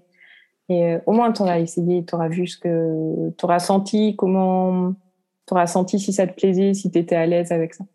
Et 0.69 0.85
euh, 0.85 0.99
au 1.05 1.13
moins, 1.13 1.31
tu 1.31 1.41
auras 1.41 1.59
essayé, 1.59 2.03
tu 2.03 2.15
auras 2.15 2.27
vu 2.27 2.47
ce 2.47 2.57
que 2.57 3.29
tu 3.37 3.45
auras 3.45 3.59
senti, 3.59 4.15
comment 4.15 4.93
tu 5.47 5.53
auras 5.53 5.67
senti 5.67 5.99
si 5.99 6.11
ça 6.11 6.27
te 6.27 6.33
plaisait, 6.33 6.73
si 6.73 6.91
tu 6.91 6.99
étais 6.99 7.15
à 7.15 7.25
l'aise 7.25 7.51
avec 7.51 7.73
ça. 7.73 7.85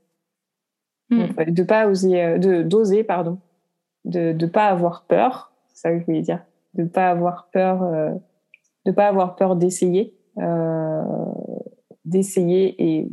Mm. 1.10 1.18
Donc, 1.18 1.50
de 1.50 1.62
pas 1.62 1.86
oser, 1.86 2.22
euh, 2.22 2.38
de 2.38 2.62
d'oser, 2.62 3.04
pardon, 3.04 3.38
de 4.04 4.32
ne 4.32 4.46
pas 4.46 4.66
avoir 4.66 5.04
peur, 5.04 5.52
c'est 5.68 5.82
ça 5.82 5.92
que 5.92 6.00
je 6.00 6.04
voulais 6.04 6.22
dire, 6.22 6.40
de 6.74 6.84
pas 6.84 7.10
avoir 7.10 7.48
peur, 7.52 7.82
euh, 7.82 8.10
de 8.86 8.92
pas 8.92 9.08
avoir 9.08 9.36
peur 9.36 9.56
d'essayer, 9.56 10.14
euh, 10.38 11.02
d'essayer 12.04 12.74
et 12.78 13.08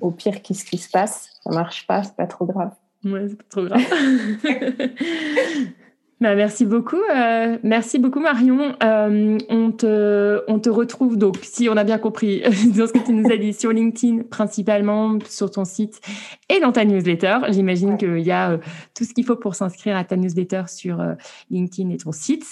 au 0.00 0.10
pire, 0.10 0.42
qu'est-ce 0.42 0.64
qui 0.64 0.78
se 0.78 0.90
passe? 0.90 1.30
Ça 1.44 1.50
marche 1.50 1.86
pas, 1.86 2.02
c'est 2.02 2.16
pas 2.16 2.26
trop 2.26 2.44
grave. 2.44 2.72
Ouais, 3.04 3.28
c'est 3.28 3.36
pas 3.36 3.44
trop 3.48 3.64
grave. 3.64 3.82
Bah, 6.22 6.36
merci 6.36 6.66
beaucoup. 6.66 7.02
Euh, 7.12 7.58
merci 7.64 7.98
beaucoup, 7.98 8.20
Marion. 8.20 8.76
Euh, 8.84 9.38
on, 9.48 9.72
te, 9.72 10.40
on 10.46 10.60
te 10.60 10.70
retrouve, 10.70 11.18
donc, 11.18 11.38
si 11.42 11.68
on 11.68 11.76
a 11.76 11.82
bien 11.82 11.98
compris, 11.98 12.42
dans 12.76 12.86
ce 12.86 12.92
que 12.92 13.04
tu 13.04 13.12
nous 13.12 13.28
as 13.28 13.36
dit, 13.36 13.52
sur 13.52 13.72
LinkedIn, 13.72 14.22
principalement, 14.30 15.18
sur 15.28 15.50
ton 15.50 15.64
site 15.64 16.00
et 16.48 16.60
dans 16.60 16.70
ta 16.70 16.84
newsletter. 16.84 17.38
J'imagine 17.48 17.98
qu'il 17.98 18.20
y 18.20 18.30
a 18.30 18.52
euh, 18.52 18.58
tout 18.96 19.02
ce 19.02 19.14
qu'il 19.14 19.24
faut 19.24 19.34
pour 19.34 19.56
s'inscrire 19.56 19.96
à 19.96 20.04
ta 20.04 20.14
newsletter 20.14 20.62
sur 20.68 21.04
LinkedIn 21.50 21.90
et 21.90 21.96
ton 21.96 22.12
site. 22.12 22.46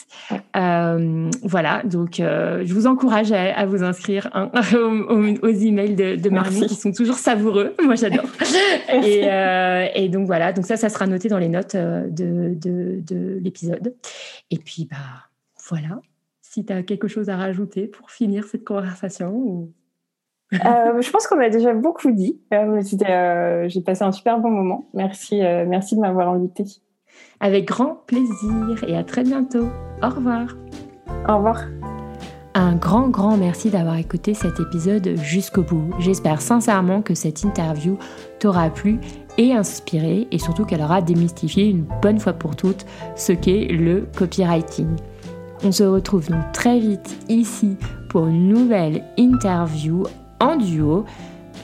Voilà, 0.52 1.82
donc, 1.84 2.14
je 2.16 2.74
vous 2.74 2.88
encourage 2.88 3.30
à, 3.30 3.66
vous 3.66 3.84
inscrire 3.84 4.30
hein, 4.32 4.50
aux, 5.42 5.48
emails 5.48 5.94
de, 5.94 6.16
de 6.16 6.28
Marion 6.28 6.66
qui 6.66 6.74
sont 6.74 6.90
toujours 6.90 7.18
savoureux. 7.18 7.76
Moi, 7.84 7.94
j'adore. 7.94 8.26
et, 8.92 9.28
et, 9.94 10.08
donc, 10.08 10.26
voilà, 10.26 10.52
donc 10.52 10.66
ça, 10.66 10.76
ça 10.76 10.88
sera 10.88 11.06
noté 11.06 11.28
dans 11.28 11.38
les 11.38 11.48
notes 11.48 11.76
de, 11.76 12.56
de, 12.60 13.00
de 13.06 13.38
l'épisode 13.40 13.59
et 14.50 14.58
puis, 14.58 14.86
bah, 14.90 14.96
voilà. 15.68 16.00
Si 16.40 16.64
tu 16.64 16.72
as 16.72 16.82
quelque 16.82 17.08
chose 17.08 17.28
à 17.28 17.36
rajouter 17.36 17.86
pour 17.86 18.11
finir 18.11 18.44
cette 18.44 18.64
conversation 18.64 19.70
euh, 20.54 21.00
je 21.00 21.11
pense 21.11 21.26
qu'on 21.26 21.38
a 21.40 21.48
déjà 21.48 21.72
beaucoup 21.74 22.11
dit. 22.11 22.40
Euh, 22.52 22.82
euh, 23.08 23.68
j'ai 23.68 23.80
passé 23.80 24.02
un 24.02 24.12
super 24.12 24.40
bon 24.40 24.50
moment. 24.50 24.88
Merci, 24.94 25.40
merci 25.40 25.94
de 25.94 26.00
m'avoir 26.00 26.28
invité. 26.28 26.64
Avec 27.38 27.66
grand 27.66 28.02
plaisir 28.06 28.84
et 28.86 28.96
à 28.96 29.04
très 29.04 29.22
bientôt. 29.22 29.68
Au 30.02 30.08
revoir. 30.08 30.56
Au 31.28 31.36
revoir. 31.36 31.64
Un 32.54 32.74
grand, 32.74 33.08
grand 33.08 33.36
merci 33.36 33.70
d'avoir 33.70 33.96
écouté 33.96 34.34
cet 34.34 34.58
épisode 34.58 35.16
jusqu'au 35.18 35.62
bout. 35.62 35.90
J'espère 36.00 36.40
sincèrement 36.40 37.00
que 37.00 37.14
cette 37.14 37.44
interview 37.44 37.96
t'aura 38.40 38.70
plu 38.70 38.98
et 39.38 39.52
inspiré 39.54 40.28
et 40.30 40.38
surtout 40.38 40.64
qu'elle 40.64 40.82
aura 40.82 41.02
démystifié 41.02 41.68
une 41.68 41.86
bonne 42.02 42.18
fois 42.18 42.32
pour 42.32 42.56
toutes 42.56 42.86
ce 43.16 43.32
qu'est 43.32 43.66
le 43.66 44.06
copywriting. 44.16 44.88
On 45.62 45.72
se 45.72 45.84
retrouve 45.84 46.28
donc 46.30 46.52
très 46.52 46.78
vite 46.78 47.16
ici 47.28 47.76
pour 48.08 48.26
une 48.26 48.48
nouvelle 48.48 49.04
interview 49.18 50.04
en 50.40 50.56
duo. 50.56 51.04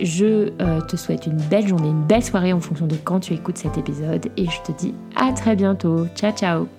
Je 0.00 0.52
euh, 0.60 0.80
te 0.82 0.96
souhaite 0.96 1.26
une 1.26 1.40
belle 1.50 1.66
journée, 1.66 1.88
une 1.88 2.04
belle 2.04 2.22
soirée 2.22 2.52
en 2.52 2.60
fonction 2.60 2.86
de 2.86 2.96
quand 2.96 3.20
tu 3.20 3.32
écoutes 3.32 3.56
cet 3.56 3.78
épisode 3.78 4.26
et 4.36 4.44
je 4.44 4.62
te 4.62 4.72
dis 4.72 4.94
à 5.16 5.32
très 5.32 5.56
bientôt. 5.56 6.06
Ciao 6.14 6.32
ciao 6.32 6.76